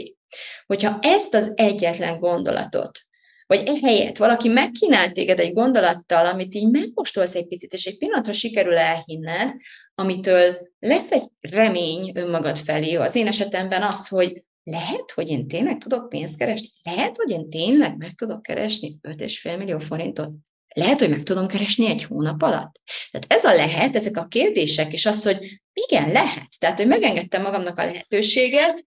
Hogyha 0.66 0.98
ezt 1.02 1.34
az 1.34 1.52
egyetlen 1.54 2.18
gondolatot, 2.18 2.98
vagy 3.46 3.62
ehelyett 3.66 4.16
valaki 4.16 4.48
megkínált 4.48 5.12
téged 5.12 5.40
egy 5.40 5.52
gondolattal, 5.52 6.26
amit 6.26 6.54
így 6.54 6.70
megkóstolsz 6.70 7.34
egy 7.34 7.46
picit, 7.48 7.72
és 7.72 7.84
egy 7.84 7.98
pillanatra 7.98 8.32
sikerül 8.32 8.76
elhinned, 8.76 9.50
amitől 9.94 10.58
lesz 10.78 11.12
egy 11.12 11.28
remény 11.40 12.12
önmagad 12.14 12.58
felé. 12.58 12.94
Az 12.94 13.14
én 13.14 13.26
esetemben 13.26 13.82
az, 13.82 14.08
hogy 14.08 14.44
lehet, 14.62 15.12
hogy 15.14 15.28
én 15.28 15.48
tényleg 15.48 15.78
tudok 15.78 16.08
pénzt 16.08 16.36
keresni? 16.36 16.68
Lehet, 16.82 17.16
hogy 17.16 17.30
én 17.30 17.50
tényleg 17.50 17.96
meg 17.96 18.14
tudok 18.14 18.42
keresni 18.42 18.98
5,5 19.02 19.58
millió 19.58 19.78
forintot 19.78 20.34
lehet, 20.76 20.98
hogy 20.98 21.10
meg 21.10 21.22
tudom 21.22 21.46
keresni 21.46 21.86
egy 21.86 22.04
hónap 22.04 22.42
alatt. 22.42 22.80
Tehát 23.10 23.26
ez 23.28 23.44
a 23.44 23.54
lehet, 23.54 23.96
ezek 23.96 24.16
a 24.16 24.26
kérdések, 24.26 24.92
és 24.92 25.06
az, 25.06 25.22
hogy 25.22 25.60
igen, 25.72 26.12
lehet. 26.12 26.58
Tehát, 26.58 26.76
hogy 26.76 26.86
megengedtem 26.86 27.42
magamnak 27.42 27.78
a 27.78 27.84
lehetőséget, 27.84 28.84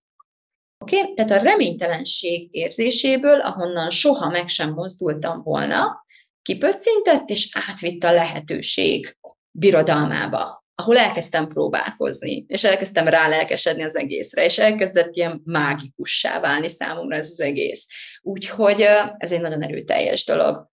Oké? 0.84 1.00
Okay? 1.00 1.14
Tehát 1.14 1.32
a 1.32 1.44
reménytelenség 1.44 2.48
érzéséből, 2.52 3.40
ahonnan 3.40 3.90
soha 3.90 4.30
meg 4.30 4.48
sem 4.48 4.74
mozdultam 4.74 5.42
volna, 5.44 6.06
kipöccintett, 6.42 7.30
és 7.30 7.50
átvitt 7.68 8.04
a 8.04 8.12
lehetőség 8.12 9.18
birodalmába, 9.52 10.66
ahol 10.76 10.98
elkezdtem 10.98 11.48
próbálkozni, 11.48 12.46
és 12.48 12.64
elkezdtem 12.64 13.08
rálelkesedni 13.08 13.84
az 13.84 13.98
egészre, 13.98 14.46
és 14.46 14.58
elkezdett 14.58 15.16
ilyen 15.16 15.42
mágikussá 15.46 16.40
válni 16.40 16.70
számomra 16.70 17.16
ez 17.16 17.30
az 17.30 17.40
egész. 17.40 17.88
Úgyhogy 18.22 18.82
ez 19.18 19.32
egy 19.32 19.42
nagyon 19.42 19.64
erőteljes 19.64 20.26
dolog. 20.26 20.68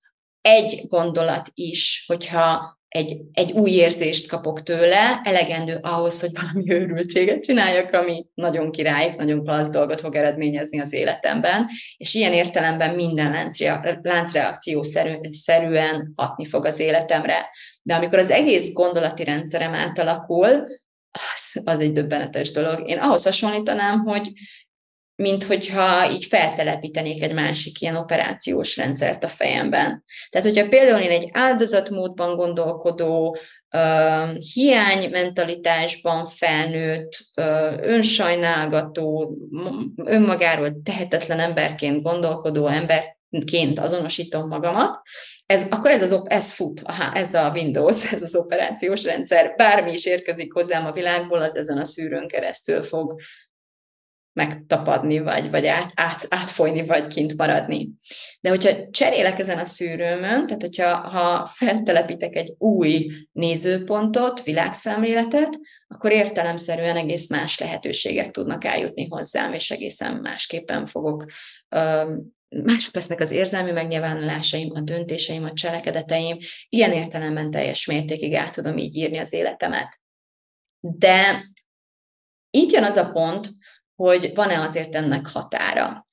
Egy 0.48 0.84
gondolat 0.88 1.50
is, 1.54 2.04
hogyha 2.06 2.78
egy, 2.88 3.16
egy 3.32 3.52
új 3.52 3.70
érzést 3.70 4.28
kapok 4.28 4.62
tőle, 4.62 5.20
elegendő 5.24 5.78
ahhoz, 5.82 6.20
hogy 6.20 6.30
valami 6.40 6.70
őrültséget 6.80 7.42
csináljak, 7.42 7.92
ami 7.92 8.26
nagyon 8.34 8.70
király, 8.70 9.14
nagyon 9.16 9.44
klassz 9.44 9.70
dolgot 9.70 10.00
fog 10.00 10.14
eredményezni 10.14 10.80
az 10.80 10.92
életemben, 10.92 11.66
és 11.96 12.14
ilyen 12.14 12.32
értelemben 12.32 12.94
minden 12.94 13.52
láncreakció 14.02 14.82
szerűen 15.30 16.12
hatni 16.16 16.44
fog 16.44 16.64
az 16.64 16.78
életemre. 16.78 17.50
De 17.82 17.94
amikor 17.94 18.18
az 18.18 18.30
egész 18.30 18.72
gondolati 18.72 19.24
rendszerem 19.24 19.74
átalakul, 19.74 20.66
az, 21.10 21.60
az 21.64 21.80
egy 21.80 21.92
döbbenetes 21.92 22.50
dolog. 22.50 22.88
Én 22.88 22.98
ahhoz 22.98 23.24
hasonlítanám, 23.24 23.98
hogy 23.98 24.32
mint 25.16 25.44
hogyha 25.44 26.10
így 26.10 26.24
feltelepítenék 26.24 27.22
egy 27.22 27.32
másik 27.32 27.80
ilyen 27.80 27.96
operációs 27.96 28.76
rendszert 28.76 29.24
a 29.24 29.28
fejemben. 29.28 30.04
Tehát, 30.28 30.46
hogyha 30.46 30.68
például 30.68 31.00
én 31.00 31.10
egy 31.10 31.28
áldozatmódban 31.32 32.36
gondolkodó, 32.36 33.36
uh, 33.70 34.36
hiánymentalitásban 34.36 36.24
felnőtt, 36.24 37.10
uh, 37.36 37.74
önsajnálgató, 37.80 39.36
önmagáról 40.04 40.80
tehetetlen 40.82 41.40
emberként 41.40 42.02
gondolkodó 42.02 42.66
emberként 42.66 43.78
azonosítom 43.78 44.48
magamat, 44.48 45.00
ez, 45.46 45.66
akkor 45.70 45.90
ez, 45.90 46.02
az, 46.02 46.22
ez 46.24 46.52
fut, 46.52 46.80
aha, 46.84 47.12
ez 47.14 47.34
a 47.34 47.50
Windows, 47.54 48.04
ez 48.12 48.22
az 48.22 48.36
operációs 48.36 49.04
rendszer, 49.04 49.54
bármi 49.56 49.92
is 49.92 50.04
érkezik 50.04 50.52
hozzám 50.52 50.86
a 50.86 50.92
világból, 50.92 51.42
az 51.42 51.56
ezen 51.56 51.78
a 51.78 51.84
szűrőn 51.84 52.28
keresztül 52.28 52.82
fog 52.82 53.20
megtapadni, 54.36 55.18
vagy, 55.18 55.50
vagy 55.50 55.66
át, 55.66 55.92
át, 55.94 56.26
átfolyni, 56.28 56.86
vagy 56.86 57.06
kint 57.06 57.36
maradni. 57.36 57.88
De 58.40 58.48
hogyha 58.48 58.90
cserélek 58.90 59.38
ezen 59.38 59.58
a 59.58 59.64
szűrőmön, 59.64 60.46
tehát 60.46 60.62
hogyha 60.62 60.96
ha 60.96 61.46
feltelepítek 61.46 62.36
egy 62.36 62.54
új 62.58 63.10
nézőpontot, 63.32 64.42
világszemléletet, 64.42 65.58
akkor 65.86 66.12
értelemszerűen 66.12 66.96
egész 66.96 67.28
más 67.28 67.58
lehetőségek 67.58 68.30
tudnak 68.30 68.64
eljutni 68.64 69.06
hozzám, 69.08 69.52
és 69.52 69.70
egészen 69.70 70.16
másképpen 70.16 70.86
fogok 70.86 71.24
mások 72.48 72.94
lesznek 72.94 73.20
az 73.20 73.30
érzelmi 73.30 73.70
megnyilvánulásaim, 73.70 74.70
a 74.74 74.80
döntéseim, 74.80 75.44
a 75.44 75.52
cselekedeteim, 75.52 76.36
ilyen 76.68 76.92
értelemben 76.92 77.50
teljes 77.50 77.86
mértékig 77.86 78.34
át 78.34 78.54
tudom 78.54 78.76
így 78.76 78.96
írni 78.96 79.18
az 79.18 79.32
életemet. 79.32 80.00
De 80.80 81.44
így 82.50 82.72
jön 82.72 82.84
az 82.84 82.96
a 82.96 83.10
pont, 83.10 83.48
hogy 83.96 84.34
van-e 84.34 84.60
azért 84.60 84.94
ennek 84.94 85.28
határa. 85.28 86.04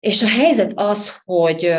És 0.00 0.22
a 0.22 0.28
helyzet 0.28 0.72
az, 0.74 1.20
hogy 1.24 1.74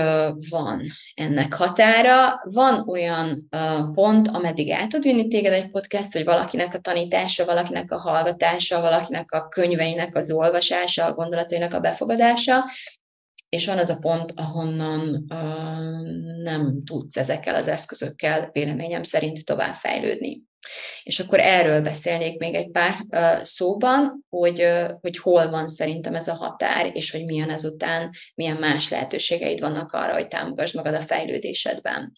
van 0.49 0.81
ennek 1.13 1.53
határa, 1.53 2.41
van 2.43 2.89
olyan 2.89 3.49
pont, 3.93 4.27
ameddig 4.27 4.69
el 4.69 4.87
tud 4.87 5.03
vinni 5.03 5.27
téged 5.27 5.53
egy 5.53 5.69
podcast, 5.69 6.13
hogy 6.13 6.23
valakinek 6.23 6.73
a 6.73 6.79
tanítása, 6.79 7.45
valakinek 7.45 7.91
a 7.91 7.99
hallgatása, 7.99 8.81
valakinek 8.81 9.31
a 9.31 9.47
könyveinek 9.47 10.15
az 10.15 10.31
olvasása, 10.31 11.05
a 11.05 11.13
gondolatainak 11.13 11.73
a 11.73 11.79
befogadása, 11.79 12.65
és 13.49 13.65
van 13.65 13.77
az 13.77 13.89
a 13.89 13.97
pont, 13.99 14.33
ahonnan 14.35 15.25
nem 16.43 16.83
tudsz 16.85 17.17
ezekkel 17.17 17.55
az 17.55 17.67
eszközökkel 17.67 18.49
véleményem 18.51 19.03
szerint 19.03 19.45
tovább 19.45 19.73
fejlődni. 19.73 20.41
És 21.03 21.19
akkor 21.19 21.39
erről 21.39 21.81
beszélnék 21.81 22.39
még 22.39 22.55
egy 22.55 22.69
pár 22.71 22.95
szóban, 23.41 24.25
hogy, 24.29 24.67
hogy 25.01 25.17
hol 25.17 25.49
van 25.49 25.67
szerintem 25.67 26.15
ez 26.15 26.27
a 26.27 26.33
határ, 26.33 26.89
és 26.93 27.11
hogy 27.11 27.25
milyen 27.25 27.49
ezután, 27.49 28.09
milyen 28.35 28.57
más 28.57 28.89
lehetőségeid 28.89 29.59
vannak 29.59 29.91
arra, 29.91 30.13
hogy 30.13 30.27
támogass 30.27 30.71
magad 30.71 30.93
a 30.93 31.01
fejlődésedben. 31.01 32.13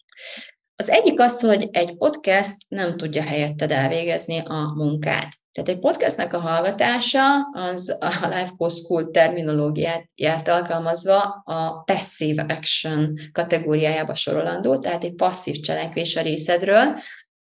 Az 0.76 0.90
egyik 0.90 1.20
az, 1.20 1.40
hogy 1.40 1.68
egy 1.72 1.96
podcast 1.96 2.54
nem 2.68 2.96
tudja 2.96 3.22
helyetted 3.22 3.70
elvégezni 3.70 4.38
a 4.38 4.72
munkát. 4.76 5.28
Tehát 5.52 5.68
egy 5.68 5.78
podcastnek 5.78 6.32
a 6.32 6.38
hallgatása 6.38 7.22
az 7.52 7.96
a 8.00 8.26
Life 8.26 8.52
Coach 8.56 8.74
School 8.74 9.10
terminológiáját 9.10 10.48
alkalmazva 10.48 11.20
a 11.44 11.82
passive 11.82 12.46
action 12.48 13.14
kategóriájába 13.32 14.14
sorolandó, 14.14 14.78
tehát 14.78 15.04
egy 15.04 15.14
passzív 15.14 15.60
cselekvés 15.60 16.16
a 16.16 16.22
részedről, 16.22 16.96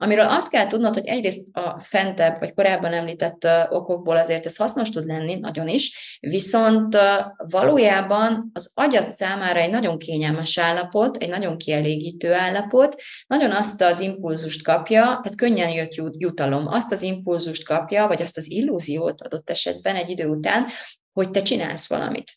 amiről 0.06 0.30
azt 0.30 0.50
kell 0.50 0.68
tudnod, 0.68 0.94
hogy 0.94 1.06
egyrészt 1.06 1.58
a 1.58 1.80
fentebb, 1.80 2.40
vagy 2.40 2.54
korábban 2.54 2.94
említett 2.94 3.48
okokból 3.70 4.18
azért 4.18 4.46
ez 4.46 4.56
hasznos 4.56 4.90
tud 4.90 5.06
lenni, 5.06 5.36
nagyon 5.36 5.68
is, 5.68 6.18
viszont 6.20 6.98
valójában 7.38 8.52
az 8.54 8.72
agyat 8.74 9.12
számára 9.12 9.60
egy 9.60 9.70
nagyon 9.70 9.98
kényelmes 9.98 10.58
állapot, 10.58 11.18
egy 11.18 11.30
nagyon 11.30 11.58
kielégítő 11.58 12.34
állapot, 12.34 12.96
nagyon 13.28 13.52
azt 13.52 13.82
az 13.82 14.00
impulzust 14.00 14.64
kapja, 14.64 15.02
tehát 15.02 15.36
könnyen 15.36 15.70
jött 15.70 15.94
jutalom, 16.18 16.68
azt 16.68 16.92
az 16.92 17.02
impulzust 17.02 17.66
kapja, 17.66 18.08
vagy 18.08 18.22
azt 18.22 18.38
az 18.38 18.52
illúziót 18.52 19.22
adott 19.22 19.50
esetben 19.50 19.96
egy 19.96 20.10
idő 20.10 20.28
után, 20.28 20.68
hogy 21.14 21.30
te 21.30 21.42
csinálsz 21.42 21.88
valamit. 21.88 22.32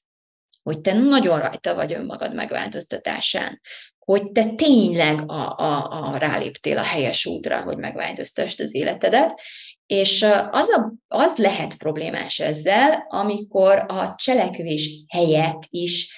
Hogy 0.63 0.81
te 0.81 0.93
nagyon 0.93 1.41
rajta 1.41 1.75
vagy 1.75 1.93
önmagad 1.93 2.35
megváltoztatásán, 2.35 3.61
hogy 4.09 4.33
te 4.33 4.47
tényleg 4.47 5.31
a, 5.31 5.57
a, 5.57 6.13
a 6.13 6.17
ráléptél 6.17 6.79
a 6.79 6.83
helyes 6.83 7.27
útra, 7.27 7.63
hogy 7.63 7.77
megváltoztasd 7.77 8.61
az 8.61 8.75
életedet, 8.75 9.41
és 9.87 10.27
az, 10.51 10.69
a, 10.69 10.93
az 11.09 11.37
lehet 11.37 11.77
problémás 11.77 12.39
ezzel, 12.39 13.07
amikor 13.09 13.85
a 13.89 14.15
cselekvés 14.17 14.91
helyett 15.09 15.63
is, 15.71 16.15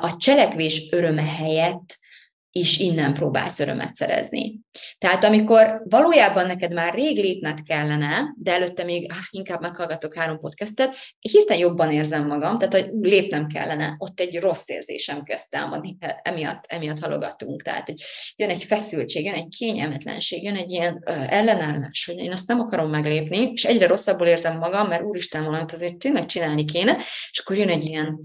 a 0.00 0.16
cselekvés 0.16 0.88
öröme 0.90 1.22
helyett 1.22 1.96
is 2.56 2.78
innen 2.78 3.14
próbálsz 3.14 3.58
örömet 3.58 3.94
szerezni. 3.94 4.60
Tehát 4.98 5.24
amikor 5.24 5.82
valójában 5.84 6.46
neked 6.46 6.72
már 6.72 6.94
rég 6.94 7.16
lépned 7.16 7.62
kellene, 7.62 8.34
de 8.38 8.52
előtte 8.52 8.84
még 8.84 9.12
ah, 9.12 9.16
inkább 9.30 9.60
meghallgatok 9.60 10.14
három 10.14 10.38
podcastet, 10.38 10.96
hirtelen 11.18 11.62
jobban 11.62 11.90
érzem 11.90 12.26
magam, 12.26 12.58
tehát 12.58 12.74
hogy 12.74 12.90
lépnem 13.00 13.46
kellene, 13.46 13.94
ott 13.98 14.20
egy 14.20 14.38
rossz 14.38 14.68
érzésem 14.68 15.22
kezd 15.22 15.50
támadni, 15.50 15.96
emiatt, 16.22 16.64
emiatt 16.66 16.98
halogatunk. 16.98 17.62
Tehát 17.62 17.88
egy, 17.88 18.02
jön 18.36 18.50
egy 18.50 18.64
feszültség, 18.64 19.24
jön 19.24 19.34
egy 19.34 19.54
kényelmetlenség, 19.58 20.42
jön 20.42 20.56
egy 20.56 20.70
ilyen 20.70 21.02
ö, 21.06 21.12
ellenállás, 21.28 22.06
hogy 22.06 22.18
én 22.18 22.32
azt 22.32 22.48
nem 22.48 22.60
akarom 22.60 22.90
meglépni, 22.90 23.50
és 23.52 23.64
egyre 23.64 23.86
rosszabbul 23.86 24.26
érzem 24.26 24.58
magam, 24.58 24.88
mert 24.88 25.02
úristen, 25.02 25.44
valamit 25.44 25.72
azért 25.72 25.96
tényleg 25.96 26.26
csinálni 26.26 26.64
kéne, 26.64 26.96
és 27.30 27.38
akkor 27.38 27.56
jön 27.56 27.68
egy 27.68 27.84
ilyen 27.84 28.20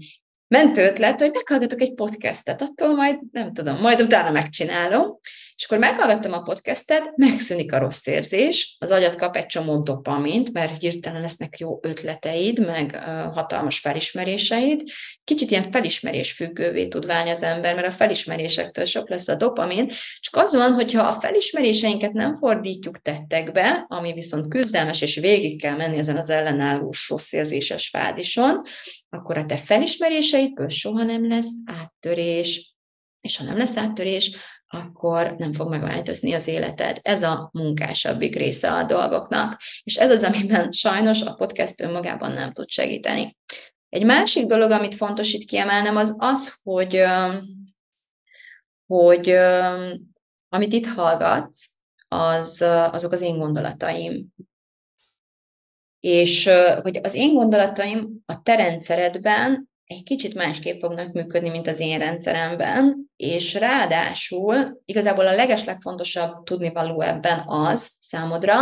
mentő 0.52 0.82
ötlet, 0.82 1.20
hogy 1.20 1.30
meghallgatok 1.32 1.80
egy 1.80 1.94
podcastet, 1.94 2.62
attól 2.62 2.94
majd 2.94 3.18
nem 3.32 3.52
tudom, 3.52 3.80
majd 3.80 4.00
utána 4.00 4.30
megcsinálom, 4.30 5.18
és 5.62 5.68
akkor 5.68 5.80
meghallgattam 5.80 6.32
a 6.32 6.42
podcastet, 6.42 7.12
megszűnik 7.16 7.72
a 7.72 7.78
rossz 7.78 8.06
érzés, 8.06 8.76
az 8.78 8.90
agyat 8.90 9.16
kap 9.16 9.36
egy 9.36 9.46
csomó 9.46 9.82
dopamint, 9.82 10.52
mert 10.52 10.78
hirtelen 10.78 11.20
lesznek 11.20 11.58
jó 11.58 11.78
ötleteid, 11.82 12.66
meg 12.66 12.94
hatalmas 13.32 13.78
felismeréseid. 13.78 14.80
Kicsit 15.24 15.50
ilyen 15.50 15.70
felismerés 15.70 16.32
függővé 16.32 16.88
tud 16.88 17.06
válni 17.06 17.30
az 17.30 17.42
ember, 17.42 17.74
mert 17.74 17.86
a 17.86 17.90
felismerésektől 17.90 18.84
sok 18.84 19.08
lesz 19.08 19.28
a 19.28 19.36
dopamin, 19.36 19.90
csak 20.20 20.42
az 20.42 20.54
van, 20.54 20.72
hogyha 20.72 21.02
a 21.02 21.20
felismeréseinket 21.20 22.12
nem 22.12 22.36
fordítjuk 22.36 22.98
tettekbe, 22.98 23.84
ami 23.88 24.12
viszont 24.12 24.48
küzdelmes, 24.48 25.02
és 25.02 25.14
végig 25.14 25.60
kell 25.60 25.76
menni 25.76 25.98
ezen 25.98 26.16
az 26.16 26.30
ellenállós 26.30 27.08
rossz 27.08 27.32
érzéses 27.32 27.88
fázison, 27.88 28.62
akkor 29.08 29.38
a 29.38 29.46
te 29.46 29.56
felismeréseidből 29.56 30.68
soha 30.68 31.02
nem 31.02 31.28
lesz 31.28 31.52
áttörés, 31.64 32.70
és 33.20 33.36
ha 33.36 33.44
nem 33.44 33.56
lesz 33.56 33.76
áttörés, 33.76 34.36
akkor 34.74 35.34
nem 35.38 35.52
fog 35.52 35.68
megváltozni 35.68 36.32
az 36.32 36.46
életed. 36.46 36.98
Ez 37.02 37.22
a 37.22 37.50
munkásabbik 37.52 38.36
része 38.36 38.72
a 38.72 38.84
dolgoknak. 38.84 39.60
És 39.82 39.96
ez 39.96 40.10
az, 40.10 40.22
amiben 40.22 40.70
sajnos 40.70 41.22
a 41.22 41.34
podcast 41.34 41.80
önmagában 41.80 42.32
nem 42.32 42.52
tud 42.52 42.68
segíteni. 42.68 43.36
Egy 43.88 44.04
másik 44.04 44.46
dolog, 44.46 44.70
amit 44.70 44.94
fontos 44.94 45.32
itt 45.32 45.44
kiemelnem, 45.44 45.96
az 45.96 46.16
az, 46.18 46.60
hogy, 46.62 47.04
hogy 48.86 49.30
amit 50.48 50.72
itt 50.72 50.86
hallgatsz, 50.86 51.68
az, 52.08 52.62
azok 52.90 53.12
az 53.12 53.20
én 53.20 53.38
gondolataim. 53.38 54.26
És 56.00 56.50
hogy 56.82 57.00
az 57.02 57.14
én 57.14 57.34
gondolataim 57.34 58.22
a 58.26 58.42
te 58.42 58.54
rendszeredben 58.54 59.71
egy 59.92 60.02
kicsit 60.02 60.34
másképp 60.34 60.80
fognak 60.80 61.12
működni, 61.12 61.48
mint 61.48 61.66
az 61.66 61.80
én 61.80 61.98
rendszeremben, 61.98 63.10
és 63.16 63.54
ráadásul 63.54 64.80
igazából 64.84 65.26
a 65.26 65.34
legeslegfontosabb 65.34 66.44
tudnivaló 66.44 67.00
ebben 67.00 67.42
az 67.46 67.90
számodra, 68.00 68.56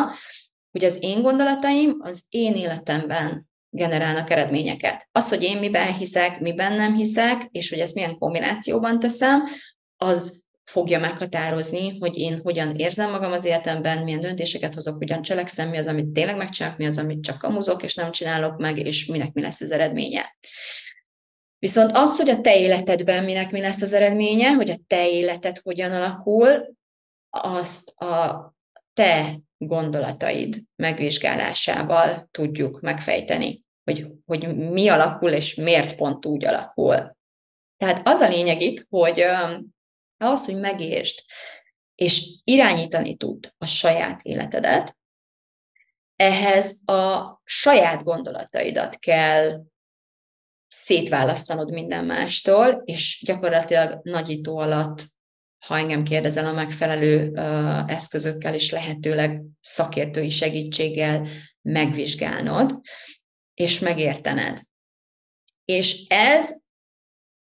hogy 0.71 0.85
az 0.85 1.03
én 1.03 1.23
gondolataim 1.23 1.97
az 1.99 2.25
én 2.29 2.55
életemben 2.55 3.49
generálnak 3.71 4.31
eredményeket. 4.31 5.09
Az, 5.13 5.29
hogy 5.29 5.43
én 5.43 5.57
miben 5.57 5.95
hiszek, 5.95 6.41
miben 6.41 6.73
nem 6.73 6.95
hiszek, 6.95 7.49
és 7.51 7.71
hogy 7.71 7.79
ezt 7.79 7.95
milyen 7.95 8.19
kombinációban 8.19 8.99
teszem, 8.99 9.43
az 9.97 10.45
fogja 10.65 10.99
meghatározni, 10.99 11.99
hogy 11.99 12.17
én 12.17 12.39
hogyan 12.43 12.77
érzem 12.77 13.11
magam 13.11 13.33
az 13.33 13.45
életemben, 13.45 14.03
milyen 14.03 14.21
döntéseket 14.21 14.75
hozok, 14.75 14.97
hogyan 14.97 15.23
cselekszem, 15.23 15.69
mi 15.69 15.79
az, 15.79 15.87
amit 15.87 16.07
tényleg 16.07 16.37
megcsinálok, 16.37 16.79
mi 16.79 16.87
az, 16.87 16.99
amit 16.99 17.23
csak 17.23 17.39
kamuzok, 17.39 17.83
és 17.83 17.95
nem 17.95 18.11
csinálok 18.11 18.59
meg, 18.59 18.79
és 18.79 19.07
minek 19.07 19.33
mi 19.33 19.41
lesz 19.41 19.61
az 19.61 19.71
eredménye. 19.71 20.37
Viszont 21.61 21.91
az, 21.95 22.17
hogy 22.17 22.29
a 22.29 22.41
te 22.41 22.59
életedben 22.59 23.25
minek 23.25 23.51
mi 23.51 23.61
lesz 23.61 23.83
az 23.83 23.93
eredménye, 23.93 24.53
hogy 24.53 24.71
a 24.71 24.79
te 24.87 25.11
életed 25.11 25.59
hogyan 25.59 25.93
alakul, 25.93 26.77
azt 27.31 27.91
a 27.91 28.55
te 28.93 29.39
gondolataid 29.59 30.57
megvizsgálásával 30.77 32.29
tudjuk 32.31 32.81
megfejteni, 32.81 33.65
hogy, 33.85 34.07
hogy 34.27 34.57
mi 34.57 34.89
alakul, 34.89 35.31
és 35.31 35.55
miért 35.55 35.97
pont 35.97 36.27
úgy 36.27 36.45
alakul. 36.45 37.17
Tehát 37.77 38.09
az 38.09 38.21
a 38.21 38.29
lényeg 38.29 38.61
itt, 38.61 38.87
hogy 38.89 39.21
ahhoz, 40.17 40.45
hogy 40.45 40.59
megértsd, 40.59 41.19
és 41.95 42.41
irányítani 42.45 43.17
tud 43.17 43.55
a 43.59 43.67
saját 43.67 44.23
életedet, 44.23 44.97
ehhez 46.17 46.81
a 46.85 47.41
saját 47.45 48.03
gondolataidat 48.03 48.99
kell 48.99 49.63
szétválasztanod 50.71 51.73
minden 51.73 52.05
mástól, 52.05 52.83
és 52.85 53.23
gyakorlatilag 53.27 54.01
nagyító 54.03 54.59
alatt, 54.59 55.07
ha 55.67 55.77
engem 55.77 56.05
kérdezel, 56.05 56.47
a 56.47 56.53
megfelelő 56.53 57.29
uh, 57.29 57.93
eszközökkel 57.93 58.55
és 58.55 58.71
lehetőleg 58.71 59.43
szakértői 59.61 60.29
segítséggel 60.29 61.27
megvizsgálnod, 61.63 62.81
és 63.55 63.79
megértened. 63.79 64.61
És 65.65 66.05
ez 66.09 66.61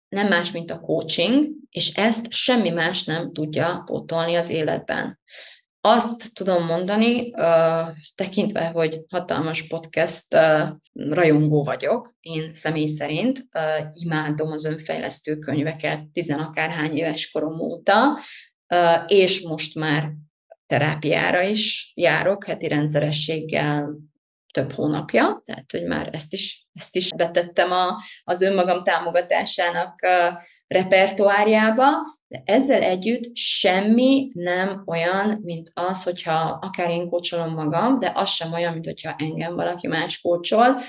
nem 0.08 0.28
más, 0.28 0.50
mint 0.50 0.70
a 0.70 0.80
coaching, 0.80 1.46
és 1.70 1.94
ezt 1.94 2.32
semmi 2.32 2.70
más 2.70 3.04
nem 3.04 3.32
tudja 3.32 3.82
pótolni 3.84 4.34
az 4.34 4.48
életben. 4.48 5.20
Azt 5.88 6.34
tudom 6.34 6.64
mondani, 6.64 7.30
tekintve, 8.14 8.66
hogy 8.66 9.00
hatalmas 9.08 9.66
podcast 9.66 10.36
rajongó 10.92 11.64
vagyok, 11.64 12.14
én 12.20 12.54
személy 12.54 12.86
szerint 12.86 13.38
imádom 13.92 14.52
az 14.52 14.64
önfejlesztő 14.64 15.38
könyveket 15.38 16.06
tizenakárhány 16.12 16.96
éves 16.96 17.30
korom 17.30 17.60
óta, 17.60 18.18
és 19.06 19.40
most 19.40 19.74
már 19.74 20.12
terápiára 20.66 21.40
is 21.40 21.92
járok 21.94 22.44
heti 22.44 22.68
rendszerességgel 22.68 23.96
több 24.52 24.72
hónapja, 24.72 25.42
tehát 25.44 25.72
hogy 25.72 25.84
már 25.84 26.08
ezt 26.12 26.32
is, 26.32 26.66
ezt 26.72 26.96
is 26.96 27.08
betettem 27.16 27.70
a, 27.70 27.96
az 28.24 28.42
önmagam 28.42 28.82
támogatásának 28.82 29.94
repertoárjába, 30.66 31.88
de 32.28 32.42
ezzel 32.44 32.82
együtt 32.82 33.36
semmi 33.36 34.30
nem 34.34 34.82
olyan, 34.86 35.40
mint 35.42 35.70
az, 35.74 36.02
hogyha 36.02 36.58
akár 36.62 36.90
én 36.90 37.08
kócsolom 37.08 37.54
magam, 37.54 37.98
de 37.98 38.12
az 38.14 38.28
sem 38.28 38.52
olyan, 38.52 38.72
mint 38.72 38.84
hogyha 38.84 39.14
engem 39.18 39.54
valaki 39.54 39.86
más 39.86 40.20
kócsol, 40.20 40.80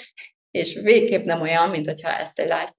és 0.51 0.73
végképp 0.73 1.23
nem 1.23 1.41
olyan, 1.41 1.69
mint 1.69 1.85
hogyha 1.85 2.09
ezt 2.09 2.39
egy 2.39 2.47
life 2.47 2.73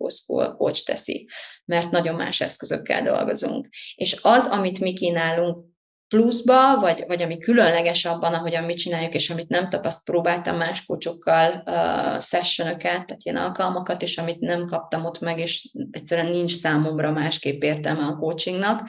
coach 0.57 0.85
teszi, 0.85 1.29
mert 1.65 1.91
nagyon 1.91 2.15
más 2.15 2.41
eszközökkel 2.41 3.03
dolgozunk. 3.03 3.69
És 3.95 4.19
az, 4.23 4.47
amit 4.47 4.81
mi 4.81 4.93
kínálunk 4.93 5.67
pluszba, 6.09 6.81
vagy, 6.81 7.05
vagy 7.07 7.23
ami 7.23 7.39
különleges 7.39 8.05
abban, 8.05 8.35
ahogyan 8.35 8.65
mit 8.65 8.77
csináljuk, 8.77 9.15
és 9.15 9.31
amit 9.31 9.49
nem 9.49 9.69
tapaszt, 9.69 10.05
próbáltam 10.05 10.57
más 10.57 10.85
kócsokkal 10.85 11.63
uh, 11.67 12.21
sessionöket, 12.21 13.05
tehát 13.07 13.23
ilyen 13.23 13.37
alkalmakat, 13.37 14.03
és 14.03 14.19
amit 14.19 14.41
nem 14.41 14.67
kaptam 14.67 15.05
ott 15.05 15.21
meg, 15.21 15.39
és 15.39 15.69
egyszerűen 15.91 16.29
nincs 16.29 16.53
számomra 16.53 17.11
másképp 17.11 17.63
értelme 17.63 18.05
a 18.05 18.17
coachingnak, 18.17 18.83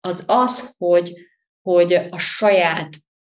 az 0.00 0.24
az, 0.26 0.74
hogy, 0.78 1.14
hogy 1.62 1.92
a 2.10 2.18
saját 2.18 2.88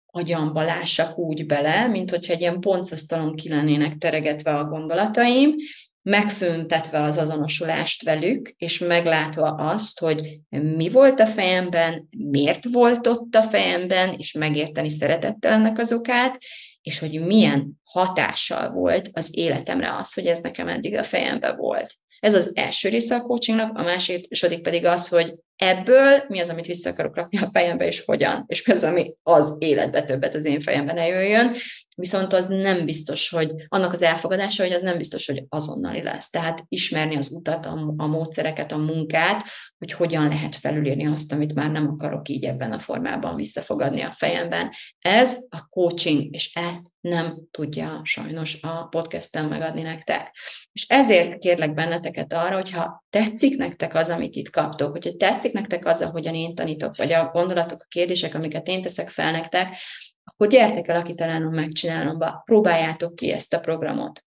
agyamba 0.06 0.62
lássak 0.62 1.18
úgy 1.18 1.46
bele, 1.46 1.86
mint 1.86 2.10
hogyha 2.10 2.32
egy 2.32 2.40
ilyen 2.40 2.60
poncasztalon 2.60 3.34
ki 3.34 3.48
lennének 3.48 3.94
teregetve 3.94 4.58
a 4.58 4.64
gondolataim, 4.64 5.54
megszüntetve 6.02 7.02
az 7.02 7.18
azonosulást 7.18 8.02
velük, 8.02 8.48
és 8.48 8.78
meglátva 8.78 9.48
azt, 9.48 10.00
hogy 10.00 10.40
mi 10.48 10.88
volt 10.88 11.20
a 11.20 11.26
fejemben, 11.26 12.08
miért 12.16 12.64
volt 12.72 13.06
ott 13.06 13.34
a 13.34 13.42
fejemben, 13.42 14.14
és 14.18 14.32
megérteni 14.32 14.90
szeretettel 14.90 15.52
ennek 15.52 15.78
az 15.78 15.92
okát, 15.92 16.38
és 16.82 16.98
hogy 16.98 17.20
milyen 17.20 17.80
hatással 17.84 18.70
volt 18.70 19.10
az 19.12 19.28
életemre 19.36 19.96
az, 19.96 20.14
hogy 20.14 20.26
ez 20.26 20.40
nekem 20.40 20.68
eddig 20.68 20.94
a 20.94 21.02
fejemben 21.02 21.56
volt. 21.56 21.94
Ez 22.20 22.34
az 22.34 22.50
első 22.54 22.88
része 22.88 23.14
a 23.14 23.20
coachingnak, 23.20 23.78
a 23.78 23.82
második 23.82 24.62
pedig 24.62 24.84
az, 24.84 25.08
hogy 25.08 25.34
ebből 25.56 26.24
mi 26.28 26.40
az, 26.40 26.48
amit 26.48 26.66
vissza 26.66 26.90
akarok 26.90 27.16
rakni 27.16 27.38
a 27.38 27.50
fejembe, 27.50 27.86
és 27.86 28.02
hogyan, 28.04 28.44
és 28.46 28.66
mi 28.66 28.72
az, 28.72 28.84
ami 28.84 29.14
az 29.22 29.56
életbe 29.58 30.02
többet 30.02 30.34
az 30.34 30.44
én 30.44 30.60
fejemben 30.60 30.94
ne 30.94 31.06
jöjjön, 31.06 31.54
viszont 31.96 32.32
az 32.32 32.46
nem 32.46 32.84
biztos, 32.84 33.28
hogy 33.28 33.50
annak 33.68 33.92
az 33.92 34.02
elfogadása, 34.02 34.62
hogy 34.62 34.72
az 34.72 34.82
nem 34.82 34.96
biztos, 34.96 35.26
hogy 35.26 35.44
azonnali 35.48 36.02
lesz. 36.02 36.30
Tehát 36.30 36.64
ismerni 36.68 37.16
az 37.16 37.30
utat, 37.30 37.66
a, 37.66 37.94
a 37.96 38.06
módszereket, 38.06 38.72
a 38.72 38.76
munkát, 38.76 39.42
hogy 39.78 39.92
hogyan 39.92 40.28
lehet 40.28 40.56
felülírni 40.56 41.06
azt, 41.06 41.32
amit 41.32 41.54
már 41.54 41.70
nem 41.70 41.88
akarok 41.88 42.28
így 42.28 42.44
ebben 42.44 42.72
a 42.72 42.78
formában 42.78 43.36
visszafogadni 43.36 44.00
a 44.00 44.10
fejemben. 44.10 44.70
Ez 44.98 45.36
a 45.48 45.66
coaching, 45.68 46.34
és 46.34 46.54
ezt 46.54 46.86
nem 47.00 47.38
tudja 47.50 48.00
sajnos 48.04 48.58
a 48.62 48.86
podcasten 48.88 49.44
megadni 49.44 49.82
nektek. 49.82 50.36
És 50.72 50.86
ezért 50.88 51.38
kérlek 51.38 51.74
benneteket 51.74 52.32
arra, 52.32 52.54
hogyha 52.54 53.04
tetszik 53.10 53.56
nektek 53.56 53.94
az, 53.94 54.10
amit 54.10 54.34
itt 54.34 54.50
kaptok, 54.50 54.90
hogyha 54.90 55.16
tetszik 55.16 55.41
nektek 55.50 55.86
az, 55.86 56.00
ahogyan 56.00 56.34
én 56.34 56.54
tanítok, 56.54 56.96
vagy 56.96 57.12
a 57.12 57.30
gondolatok, 57.32 57.82
a 57.82 57.86
kérdések, 57.88 58.34
amiket 58.34 58.68
én 58.68 58.82
teszek 58.82 59.08
fel 59.08 59.30
nektek, 59.30 59.76
akkor 60.24 60.48
gyertek 60.48 60.88
el 60.88 61.00
a 61.00 61.02
kitalálom, 61.02 61.54
megcsinálom, 61.54 62.18
próbáljátok 62.44 63.14
ki 63.14 63.32
ezt 63.32 63.54
a 63.54 63.60
programot. 63.60 64.24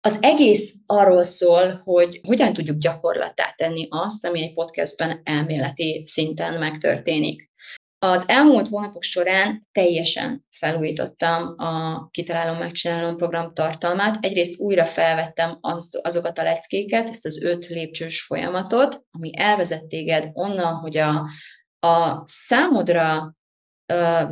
Az 0.00 0.18
egész 0.20 0.74
arról 0.86 1.22
szól, 1.22 1.80
hogy 1.84 2.20
hogyan 2.26 2.52
tudjuk 2.52 2.78
gyakorlatá 2.78 3.46
tenni 3.56 3.86
azt, 3.90 4.26
ami 4.26 4.42
egy 4.42 4.52
podcastben 4.52 5.20
elméleti 5.24 6.04
szinten 6.06 6.58
megtörténik. 6.58 7.50
Az 8.04 8.28
elmúlt 8.28 8.68
hónapok 8.68 9.02
során 9.02 9.68
teljesen 9.72 10.44
felújítottam 10.50 11.54
a 11.56 12.08
Kitalálom, 12.10 12.58
Megcsinálom 12.58 13.16
program 13.16 13.54
tartalmát. 13.54 14.24
Egyrészt 14.24 14.60
újra 14.60 14.84
felvettem 14.84 15.58
az, 15.60 16.00
azokat 16.02 16.38
a 16.38 16.42
leckéket, 16.42 17.08
ezt 17.08 17.26
az 17.26 17.42
öt 17.42 17.66
lépcsős 17.66 18.22
folyamatot, 18.22 19.04
ami 19.10 19.30
elvezet 19.36 19.84
téged 19.84 20.30
onnan, 20.32 20.74
hogy 20.74 20.96
a, 20.96 21.28
a 21.86 22.22
számodra 22.24 23.36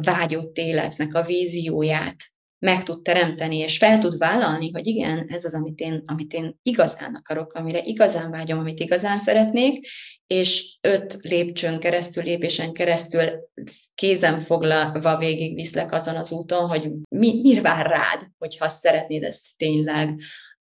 vágyott 0.01 0.57
életnek 0.57 1.14
a 1.14 1.23
vízióját 1.23 2.16
meg 2.61 2.82
tud 2.82 3.02
teremteni, 3.02 3.56
és 3.56 3.78
fel 3.78 3.98
tud 3.98 4.18
vállalni, 4.18 4.70
hogy 4.72 4.86
igen, 4.86 5.26
ez 5.28 5.44
az, 5.44 5.54
amit 5.54 5.80
én, 5.80 6.02
amit 6.06 6.32
én 6.32 6.58
igazán 6.62 7.14
akarok, 7.14 7.52
amire 7.52 7.82
igazán 7.82 8.30
vágyom, 8.30 8.58
amit 8.58 8.80
igazán 8.80 9.18
szeretnék, 9.18 9.86
és 10.26 10.78
öt 10.80 11.16
lépcsőn 11.20 11.78
keresztül, 11.78 12.22
lépésen 12.22 12.72
keresztül 12.72 13.22
kézen 13.94 14.38
foglalva 14.38 15.18
végig 15.18 15.54
viszlek 15.54 15.92
azon 15.92 16.16
az 16.16 16.32
úton, 16.32 16.68
hogy 16.68 16.90
mi, 17.08 17.40
mi 17.40 17.61
vár 17.61 17.86
rád, 17.86 18.26
hogyha 18.38 18.68
szeretnéd 18.68 19.22
ezt 19.22 19.56
tényleg 19.56 20.20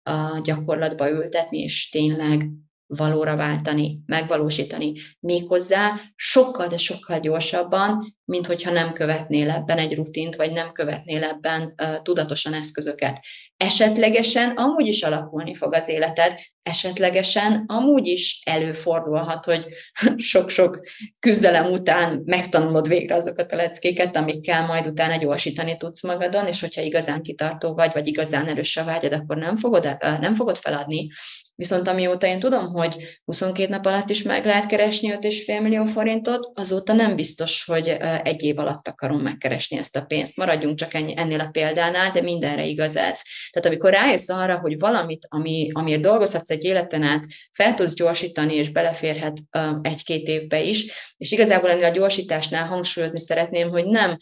a 0.03 0.41
gyakorlatba 0.43 1.11
ültetni, 1.11 1.59
és 1.59 1.89
tényleg 1.91 2.51
valóra 2.87 3.37
váltani, 3.37 4.03
megvalósítani, 4.07 4.93
méghozzá 5.20 6.01
sokkal, 6.14 6.66
de 6.66 6.76
sokkal 6.76 7.20
gyorsabban, 7.20 8.16
mint 8.24 8.47
hogyha 8.47 8.70
nem 8.70 8.93
követnél 8.93 9.51
ebben 9.51 9.78
egy 9.78 9.95
rutint, 9.95 10.37
vagy 10.37 10.53
nem 10.53 10.72
követnél 10.72 11.24
ebben 11.24 11.74
uh, 11.82 12.03
tudatosan 12.03 12.55
eszközöket. 12.55 13.20
Esetlegesen 13.57 14.51
amúgy 14.51 14.87
is 14.87 15.03
alakulni 15.03 15.55
fog 15.55 15.75
az 15.75 15.89
életed, 15.89 16.41
esetlegesen 16.63 17.65
amúgy 17.67 18.07
is 18.07 18.43
előfordulhat, 18.45 19.45
hogy 19.45 19.67
sok-sok 20.17 20.81
küzdelem 21.19 21.71
után 21.71 22.23
megtanulod 22.25 22.89
végre 22.89 23.15
azokat 23.15 23.53
a 23.53 23.57
leckéket, 23.57 24.17
amikkel 24.17 24.67
majd 24.67 24.87
utána 24.87 25.17
gyorsítani 25.17 25.75
tudsz 25.75 26.03
magadon, 26.03 26.47
és 26.47 26.61
hogyha 26.61 26.83
igazán 26.83 27.23
kitartó 27.23 27.75
vagy, 27.75 27.93
vagy 27.93 28.07
igazán 28.07 28.47
erős 28.47 28.77
a 28.77 28.85
vágyad, 28.85 29.13
akkor 29.13 29.37
nem 29.37 29.57
fogod, 29.57 29.97
nem 30.01 30.35
fogod 30.35 30.59
feladni. 30.59 31.09
Viszont 31.55 31.89
amióta 31.89 32.27
én 32.27 32.39
tudom, 32.39 32.67
hogy 32.67 33.21
22 33.25 33.69
nap 33.69 33.87
alatt 33.87 34.11
is 34.11 34.23
meg 34.23 34.47
lehet 34.47 34.67
keresni 34.67 35.11
5,5 35.11 35.63
millió 35.63 35.85
forintot, 35.85 36.51
azóta 36.55 36.93
nem 36.93 37.17
biztos, 37.17 37.65
hogy 37.65 37.89
egy 38.23 38.43
év 38.43 38.59
alatt 38.59 38.89
akarom 38.89 39.21
megkeresni 39.21 39.79
ezt 39.79 39.97
a 39.97 40.05
pénzt. 40.05 40.37
Maradjunk 40.37 40.79
csak 40.79 40.95
ennyi, 40.95 41.15
ennél 41.17 41.41
a 41.41 41.49
példánál, 41.53 42.11
de 42.11 42.21
mindenre 42.21 42.65
igaz 42.65 42.97
ez. 42.97 43.21
Tehát 43.51 43.69
amikor 43.69 43.91
rájössz 43.91 44.29
arra, 44.29 44.59
hogy 44.59 44.79
valamit, 44.79 45.27
ami, 45.29 45.71
amiért 45.73 46.01
dolgozhatsz 46.01 46.51
egy 46.51 46.65
életen 46.65 47.03
át, 47.03 47.25
fel 47.53 47.75
tudsz 47.75 47.95
gyorsítani, 47.95 48.55
és 48.55 48.69
beleférhet 48.69 49.39
egy-két 49.83 50.29
évbe 50.29 50.63
is, 50.63 50.93
és 51.17 51.33
igazából 51.33 51.71
ennél 51.71 51.85
a 51.85 51.91
gyorsításnál 51.91 52.67
hangsúlyozni 52.67 53.19
szeretném, 53.19 53.69
hogy 53.69 53.87
nem 53.87 54.17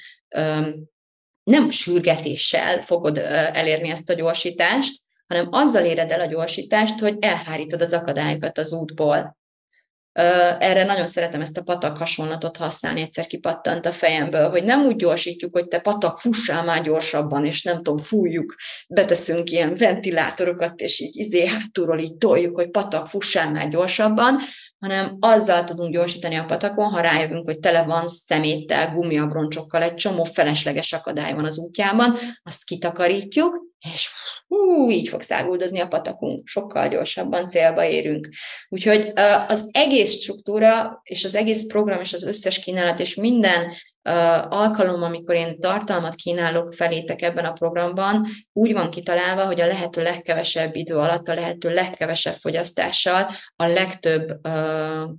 nem 1.45 1.71
sürgetéssel 1.71 2.81
fogod 2.81 3.19
elérni 3.19 3.91
ezt 3.91 4.11
a 4.11 4.15
gyorsítást, 4.15 5.01
hanem 5.27 5.49
azzal 5.51 5.85
éred 5.85 6.11
el 6.11 6.21
a 6.21 6.27
gyorsítást, 6.27 6.99
hogy 6.99 7.17
elhárítod 7.21 7.83
az 7.83 7.93
akadályokat 7.93 8.59
az 8.59 8.73
útból. 8.73 9.37
Erre 10.59 10.85
nagyon 10.85 11.07
szeretem 11.07 11.41
ezt 11.41 11.59
a 11.59 11.63
patak 11.63 11.97
hasonlatot 11.97 12.57
használni, 12.57 13.01
egyszer 13.01 13.27
kipattant 13.27 13.87
a 13.87 13.93
fejemből, 13.93 14.49
hogy 14.49 14.65
nem 14.65 14.85
úgy 14.87 14.97
gyorsítjuk, 14.97 15.53
hogy 15.53 15.69
te 15.69 15.79
patak, 15.79 16.19
fussál 16.19 16.65
már 16.65 16.83
gyorsabban, 16.83 17.45
és 17.45 17.63
nem 17.63 17.77
tudom, 17.77 17.99
fújjuk, 17.99 18.55
beteszünk 18.89 19.51
ilyen 19.51 19.75
ventilátorokat, 19.75 20.81
és 20.81 21.01
így 21.01 21.17
izé 21.17 21.47
hátulról 21.47 21.99
így 21.99 22.17
toljuk, 22.17 22.55
hogy 22.55 22.71
patak, 22.71 23.07
fussál 23.07 23.51
már 23.51 23.69
gyorsabban, 23.69 24.39
hanem 24.79 25.17
azzal 25.21 25.65
tudunk 25.65 25.93
gyorsítani 25.93 26.35
a 26.35 26.45
patakon, 26.45 26.91
ha 26.91 27.01
rájövünk, 27.01 27.45
hogy 27.45 27.59
tele 27.59 27.83
van 27.83 28.09
szeméttel, 28.09 28.93
gumiabroncsokkal, 28.95 29.83
egy 29.83 29.95
csomó 29.95 30.25
felesleges 30.25 30.93
akadály 30.93 31.35
van 31.35 31.45
az 31.45 31.59
útjában, 31.59 32.17
azt 32.43 32.65
kitakarítjuk, 32.65 33.74
és 33.93 34.09
hú, 34.47 34.91
így 34.91 35.09
fog 35.09 35.21
száguldozni 35.21 35.81
a 35.81 35.89
patakunk, 35.89 36.47
sokkal 36.47 36.89
gyorsabban 36.89 37.49
célba 37.49 37.85
érünk. 37.85 38.29
Úgyhogy 38.69 39.13
az 39.49 39.69
egész 39.73 40.13
struktúra, 40.13 41.01
és 41.03 41.25
az 41.25 41.35
egész 41.35 41.67
program, 41.67 42.01
és 42.01 42.13
az 42.13 42.23
összes 42.23 42.59
kínálat, 42.59 43.01
és 43.01 43.15
minden 43.15 43.73
alkalom, 44.49 45.03
amikor 45.03 45.35
én 45.35 45.59
tartalmat 45.59 46.15
kínálok 46.15 46.73
felétek 46.73 47.23
ebben 47.23 47.45
a 47.45 47.53
programban, 47.53 48.27
úgy 48.53 48.73
van 48.73 48.91
kitalálva, 48.91 49.47
hogy 49.47 49.61
a 49.61 49.67
lehető 49.67 50.03
legkevesebb 50.03 50.77
idő 50.77 50.97
alatt, 50.97 51.29
a 51.29 51.35
lehető 51.35 51.75
legkevesebb 51.75 52.35
fogyasztással 52.35 53.31
a 53.57 53.67
legtöbb 53.67 54.41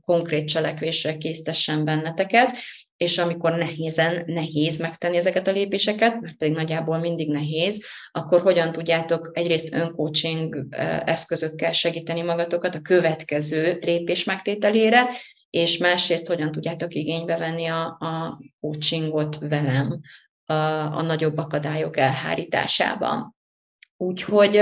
konkrét 0.06 0.48
cselekvésre 0.48 1.18
késztessen 1.18 1.86
benneteket, 1.86 2.58
és 2.98 3.18
amikor 3.18 3.52
nehézen, 3.52 4.24
nehéz 4.26 4.78
megtenni 4.78 5.18
ezeket 5.18 5.48
a 5.48 5.52
lépéseket, 5.52 6.22
mert 6.22 6.36
pedig 6.36 6.56
nagyjából 6.56 6.98
mindig 6.98 7.32
nehéz, 7.32 7.86
akkor 8.12 8.42
hogyan 8.42 8.72
tudjátok 8.72 9.30
egyrészt 9.34 9.74
öncoaching 9.74 10.68
eszközökkel 11.06 11.72
segíteni 11.72 12.22
magatokat 12.22 12.76
a 12.76 12.82
következő 12.82 13.78
lépés 13.82 14.24
megtételére, 14.24 15.10
és 15.50 15.78
másrészt 15.78 16.28
hogyan 16.28 16.52
tudjátok 16.52 16.94
igénybe 16.94 17.38
venni 17.38 17.66
a, 17.66 17.84
a 17.86 18.42
coachingot 18.60 19.38
velem 19.40 20.00
a, 20.46 20.54
a 20.98 21.02
nagyobb 21.02 21.38
akadályok 21.38 21.98
elhárításában. 21.98 23.36
Úgyhogy 23.98 24.58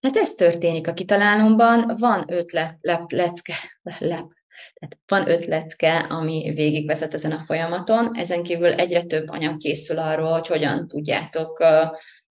hát 0.00 0.16
ez 0.16 0.30
történik 0.30 0.88
a 0.88 0.92
kitalálomban, 0.92 1.94
van 1.98 2.24
öt 2.26 2.52
le, 2.52 2.78
lep, 2.80 3.10
lecke, 3.10 3.54
lep, 3.98 4.26
tehát 4.74 4.98
van 5.06 5.30
öt 5.30 5.46
lecke, 5.46 5.96
ami 5.98 6.52
végigvezet 6.54 7.14
ezen 7.14 7.32
a 7.32 7.40
folyamaton, 7.40 8.10
ezen 8.14 8.42
kívül 8.42 8.72
egyre 8.72 9.02
több 9.02 9.28
anyag 9.28 9.56
készül 9.56 9.98
arról, 9.98 10.32
hogy 10.32 10.46
hogyan 10.46 10.88
tudjátok 10.88 11.62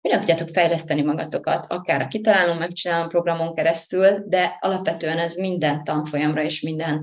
hogyan 0.05 0.21
tudjátok 0.21 0.49
fejleszteni 0.49 1.03
magatokat, 1.03 1.67
akár 1.69 2.03
a 2.03 2.07
kitalálom, 2.07 2.59
megcsinálom 2.59 3.09
programon 3.09 3.55
keresztül, 3.55 4.25
de 4.27 4.57
alapvetően 4.61 5.19
ez 5.19 5.37
minden 5.37 5.85
tanfolyamra 5.85 6.43
és 6.43 6.61
minden 6.61 7.03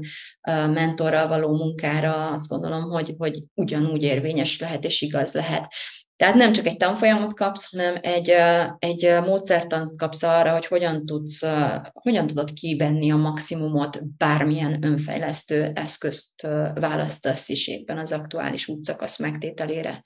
mentorral 0.73 1.27
való 1.27 1.55
munkára 1.55 2.31
azt 2.31 2.47
gondolom, 2.47 2.81
hogy, 2.81 3.13
hogy 3.17 3.43
ugyanúgy 3.53 4.03
érvényes 4.03 4.59
lehet 4.59 4.83
és 4.83 5.01
igaz 5.01 5.33
lehet. 5.33 5.73
Tehát 6.21 6.35
nem 6.35 6.53
csak 6.53 6.67
egy 6.67 6.77
tanfolyamot 6.77 7.33
kapsz, 7.33 7.71
hanem 7.71 7.97
egy, 8.01 8.33
egy 8.79 9.11
módszertant 9.25 9.97
kapsz 9.97 10.23
arra, 10.23 10.51
hogy 10.51 10.65
hogyan, 10.65 11.05
tudsz, 11.05 11.45
hogyan 11.93 12.27
tudod 12.27 12.53
kibenni 12.53 13.11
a 13.11 13.15
maximumot, 13.15 14.17
bármilyen 14.17 14.83
önfejlesztő 14.83 15.71
eszközt 15.73 16.41
választasz 16.73 17.49
is 17.49 17.67
éppen 17.67 17.97
az 17.97 18.11
aktuális 18.11 18.67
útszakasz 18.67 19.19
megtételére, 19.19 20.01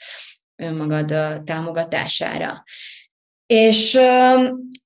önmagad 0.55 1.13
támogatására. 1.43 2.63
És 3.45 3.95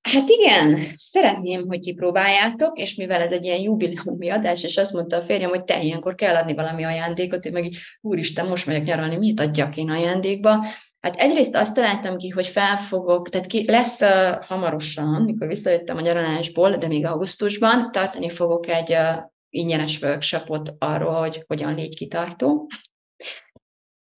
hát 0.02 0.30
igen, 0.30 0.80
szeretném, 0.96 1.68
hogy 1.68 1.80
kipróbáljátok, 1.80 2.78
és 2.78 2.96
mivel 2.96 3.22
ez 3.22 3.32
egy 3.32 3.46
ilyen 3.46 3.62
jubileumi 3.62 4.30
adás, 4.30 4.64
és 4.64 4.78
azt 4.78 4.94
mondta 4.94 5.18
a 5.18 5.22
férjem, 5.22 5.50
hogy 5.50 5.64
te 5.64 5.82
ilyenkor 5.82 6.16
kell 6.16 6.36
adni 6.36 6.54
valami 6.54 6.84
ajándékot, 6.84 7.46
én 7.46 7.52
meg 7.52 7.66
így, 7.66 7.78
úristen, 8.02 8.48
most 8.48 8.66
megyek 8.66 8.84
nyaralni, 8.84 9.18
mit 9.18 9.40
adjak 9.40 9.78
én 9.78 9.90
ajándékba? 9.90 10.66
Hát 11.00 11.16
egyrészt 11.16 11.56
azt 11.56 11.74
találtam 11.74 12.18
ki, 12.18 12.30
hogy 12.30 12.48
felfogok, 12.48 13.30
tehát 13.30 13.48
ki, 13.48 13.72
lesz 13.72 14.02
uh, 14.02 14.44
hamarosan, 14.44 15.22
mikor 15.22 15.48
visszajöttem 15.48 15.98
a 15.98 16.02
nyaralásból, 16.02 16.76
de 16.76 16.88
még 16.88 17.06
augusztusban, 17.06 17.92
tartani 17.92 18.30
fogok 18.30 18.68
egy 18.68 18.92
uh, 18.92 19.24
ingyenes 19.50 20.02
workshopot 20.02 20.74
arról, 20.80 21.20
hogy 21.20 21.44
hogyan 21.48 21.76
légy 21.76 21.96
kitartó. 21.96 22.68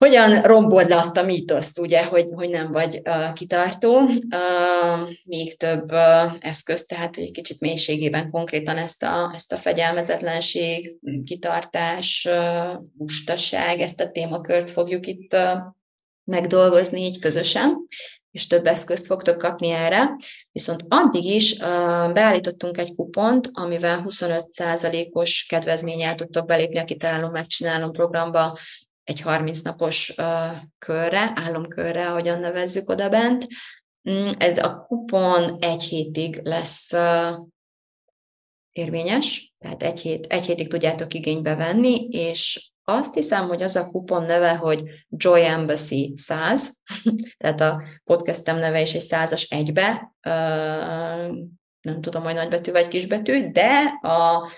Hogyan 0.04 0.42
rombold 0.42 0.88
le 0.88 0.96
azt 0.96 1.16
a 1.16 1.22
mítoszt, 1.22 1.78
ugye, 1.78 2.04
hogy, 2.04 2.30
hogy 2.34 2.50
nem 2.50 2.72
vagy 2.72 3.00
uh, 3.04 3.32
kitartó, 3.32 3.98
uh, 3.98 5.10
még 5.24 5.56
több 5.56 5.92
uh, 5.92 6.32
eszköz, 6.40 6.86
tehát 6.86 7.16
egy 7.16 7.30
kicsit 7.30 7.60
mélységében 7.60 8.30
konkrétan 8.30 8.76
ezt 8.76 9.02
a, 9.02 9.30
ezt 9.34 9.52
a 9.52 9.56
fegyelmezetlenség, 9.56 10.96
kitartás, 11.24 12.28
uh, 12.30 12.80
bustaság, 12.96 13.80
ezt 13.80 14.00
a 14.00 14.10
témakört 14.10 14.70
fogjuk 14.70 15.06
itt 15.06 15.34
uh, 15.34 15.58
megdolgozni 16.24 17.00
így 17.00 17.18
közösen, 17.18 17.86
és 18.30 18.46
több 18.46 18.66
eszközt 18.66 19.06
fogtok 19.06 19.38
kapni 19.38 19.68
erre. 19.70 20.16
Viszont 20.52 20.84
addig 20.88 21.24
is 21.24 21.58
beállítottunk 22.12 22.78
egy 22.78 22.94
kupont, 22.94 23.50
amivel 23.52 24.04
25%-os 24.08 25.46
kedvezménnyel 25.48 26.14
tudtok 26.14 26.46
belépni 26.46 26.78
a 26.78 26.84
Kitalálom, 26.84 27.30
Megcsinálom 27.30 27.92
programba 27.92 28.58
egy 29.04 29.20
30 29.20 29.60
napos 29.60 30.14
körre, 30.78 31.32
álomkörre, 31.34 32.08
ahogyan 32.08 32.40
nevezzük 32.40 32.88
oda 32.88 33.08
bent. 33.08 33.46
Mm, 34.10 34.30
ez 34.38 34.58
a 34.58 34.84
kupon 34.88 35.56
egy 35.60 35.82
hétig 35.82 36.40
lesz 36.42 36.92
érvényes, 38.72 39.52
tehát 39.58 39.82
egy, 39.82 40.00
hét, 40.00 40.26
egy 40.26 40.46
hétig 40.46 40.68
tudjátok 40.68 41.14
igénybe 41.14 41.54
venni, 41.54 42.08
és 42.10 42.71
azt 42.92 43.14
hiszem, 43.14 43.48
hogy 43.48 43.62
az 43.62 43.76
a 43.76 43.90
kupon 43.90 44.24
neve, 44.24 44.56
hogy 44.56 44.82
Joy 45.08 45.44
Embassy 45.44 46.12
100, 46.16 46.80
tehát 47.38 47.60
a 47.60 47.82
podcastem 48.04 48.58
neve 48.58 48.80
is 48.80 48.94
egy 48.94 49.00
százas 49.00 49.42
egybe, 49.42 50.12
nem 51.80 52.00
tudom, 52.00 52.22
hogy 52.22 52.34
nagybetű 52.34 52.72
vagy 52.72 52.88
kisbetű, 52.88 53.50
de 53.50 53.98
a 54.02 54.48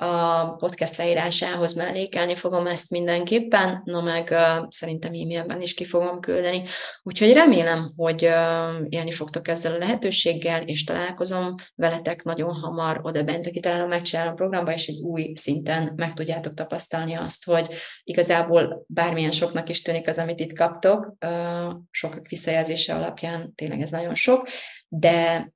a 0.00 0.54
podcast 0.54 0.96
leírásához 0.96 1.72
mellékelni 1.72 2.34
fogom 2.34 2.66
ezt 2.66 2.90
mindenképpen, 2.90 3.82
no 3.84 4.02
meg 4.02 4.28
uh, 4.30 4.66
szerintem 4.68 5.12
e-mailben 5.12 5.60
is 5.60 5.74
ki 5.74 5.84
fogom 5.84 6.20
küldeni. 6.20 6.62
Úgyhogy 7.02 7.32
remélem, 7.32 7.90
hogy 7.96 8.24
uh, 8.24 8.86
élni 8.88 9.10
fogtok 9.10 9.48
ezzel 9.48 9.74
a 9.74 9.78
lehetőséggel, 9.78 10.62
és 10.62 10.84
találkozom 10.84 11.54
veletek 11.74 12.22
nagyon 12.22 12.54
hamar 12.54 13.00
oda 13.02 13.22
bent, 13.22 13.46
aki 13.46 13.60
talán 13.60 13.88
megcsinálom 13.88 14.32
a 14.32 14.36
programba, 14.36 14.72
és 14.72 14.86
egy 14.86 15.00
új 15.02 15.32
szinten 15.34 15.92
meg 15.96 16.12
tudjátok 16.12 16.54
tapasztalni 16.54 17.16
azt, 17.16 17.44
hogy 17.44 17.74
igazából 18.04 18.84
bármilyen 18.86 19.30
soknak 19.30 19.68
is 19.68 19.82
tűnik 19.82 20.08
az, 20.08 20.18
amit 20.18 20.40
itt 20.40 20.56
kaptok, 20.56 21.14
uh, 21.26 21.74
sokak 21.90 22.28
visszajelzése 22.28 22.94
alapján 22.94 23.54
tényleg 23.54 23.80
ez 23.80 23.90
nagyon 23.90 24.14
sok, 24.14 24.48
de 24.88 25.52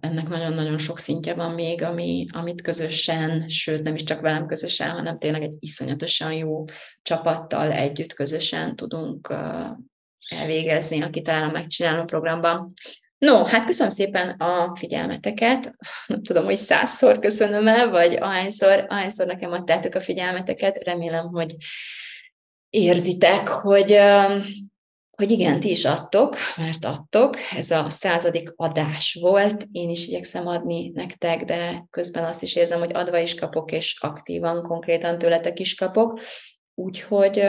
ennek 0.00 0.28
nagyon-nagyon 0.28 0.78
sok 0.78 0.98
szintje 0.98 1.34
van 1.34 1.54
még, 1.54 1.82
ami, 1.82 2.26
amit 2.32 2.62
közösen, 2.62 3.48
sőt 3.48 3.82
nem 3.82 3.94
is 3.94 4.02
csak 4.02 4.20
velem 4.20 4.46
közösen, 4.46 4.90
hanem 4.90 5.18
tényleg 5.18 5.42
egy 5.42 5.56
iszonyatosan 5.58 6.32
jó 6.32 6.64
csapattal 7.02 7.72
együtt 7.72 8.12
közösen 8.12 8.76
tudunk 8.76 9.34
elvégezni, 10.28 11.02
aki 11.02 11.20
talán 11.20 11.50
megcsinálom 11.50 12.06
programban. 12.06 12.72
No, 13.18 13.44
hát 13.44 13.64
köszönöm 13.64 13.92
szépen 13.92 14.30
a 14.30 14.76
figyelmeteket. 14.76 15.74
Nem 16.06 16.22
tudom, 16.22 16.44
hogy 16.44 16.56
százszor 16.56 17.18
köszönöm 17.18 17.68
el, 17.68 17.90
vagy 17.90 18.14
ahányszor, 18.14 18.84
ahányszor 18.88 19.26
nekem 19.26 19.52
adtátok 19.52 19.94
a 19.94 20.00
figyelmeteket. 20.00 20.82
Remélem, 20.82 21.26
hogy 21.26 21.56
érzitek, 22.70 23.48
hogy 23.48 23.98
hogy 25.18 25.30
igen, 25.30 25.60
ti 25.60 25.70
is 25.70 25.84
adtok, 25.84 26.36
mert 26.56 26.84
adtok, 26.84 27.36
ez 27.56 27.70
a 27.70 27.90
századik 27.90 28.52
adás 28.56 29.18
volt, 29.20 29.66
én 29.72 29.90
is 29.90 30.06
igyekszem 30.06 30.46
adni 30.46 30.90
nektek, 30.94 31.44
de 31.44 31.86
közben 31.90 32.24
azt 32.24 32.42
is 32.42 32.56
érzem, 32.56 32.78
hogy 32.78 32.92
adva 32.94 33.18
is 33.18 33.34
kapok, 33.34 33.72
és 33.72 33.98
aktívan, 34.00 34.62
konkrétan 34.62 35.18
tőletek 35.18 35.58
is 35.58 35.74
kapok, 35.74 36.20
úgyhogy 36.74 37.42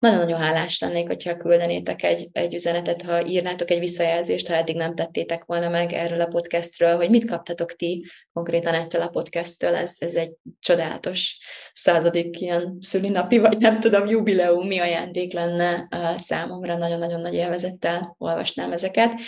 nagyon-nagyon 0.00 0.38
hálás 0.38 0.80
lennék, 0.80 1.06
hogyha 1.06 1.36
küldenétek 1.36 2.02
egy, 2.02 2.28
egy 2.32 2.54
üzenetet, 2.54 3.02
ha 3.02 3.26
írnátok 3.26 3.70
egy 3.70 3.78
visszajelzést, 3.78 4.48
ha 4.48 4.54
eddig 4.54 4.76
nem 4.76 4.94
tettétek 4.94 5.44
volna 5.44 5.68
meg 5.68 5.92
erről 5.92 6.20
a 6.20 6.26
podcastről, 6.26 6.96
hogy 6.96 7.10
mit 7.10 7.28
kaptatok 7.28 7.72
ti 7.72 8.04
konkrétan 8.32 8.74
ettől 8.74 9.02
a 9.02 9.08
podcasttől. 9.08 9.74
Ez, 9.74 9.94
ez 9.98 10.14
egy 10.14 10.32
csodálatos 10.58 11.38
századik 11.72 12.40
ilyen 12.40 12.76
szülinapi, 12.80 13.38
vagy 13.38 13.58
nem 13.58 13.80
tudom, 13.80 14.06
jubileumi 14.06 14.78
ajándék 14.78 15.32
lenne 15.32 15.88
számomra. 16.16 16.76
Nagyon-nagyon 16.76 17.20
nagy 17.20 17.34
élvezettel 17.34 18.14
olvasnám 18.18 18.72
ezeket, 18.72 19.20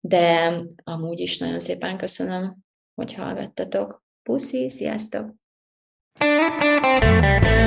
de 0.00 0.52
amúgy 0.84 1.20
is 1.20 1.38
nagyon 1.38 1.58
szépen 1.58 1.96
köszönöm, 1.96 2.56
hogy 2.94 3.14
hallgattatok. 3.14 4.02
Puszi, 4.22 4.68
sziasztok! 4.68 5.36
thank 6.20 7.44
you 7.44 7.57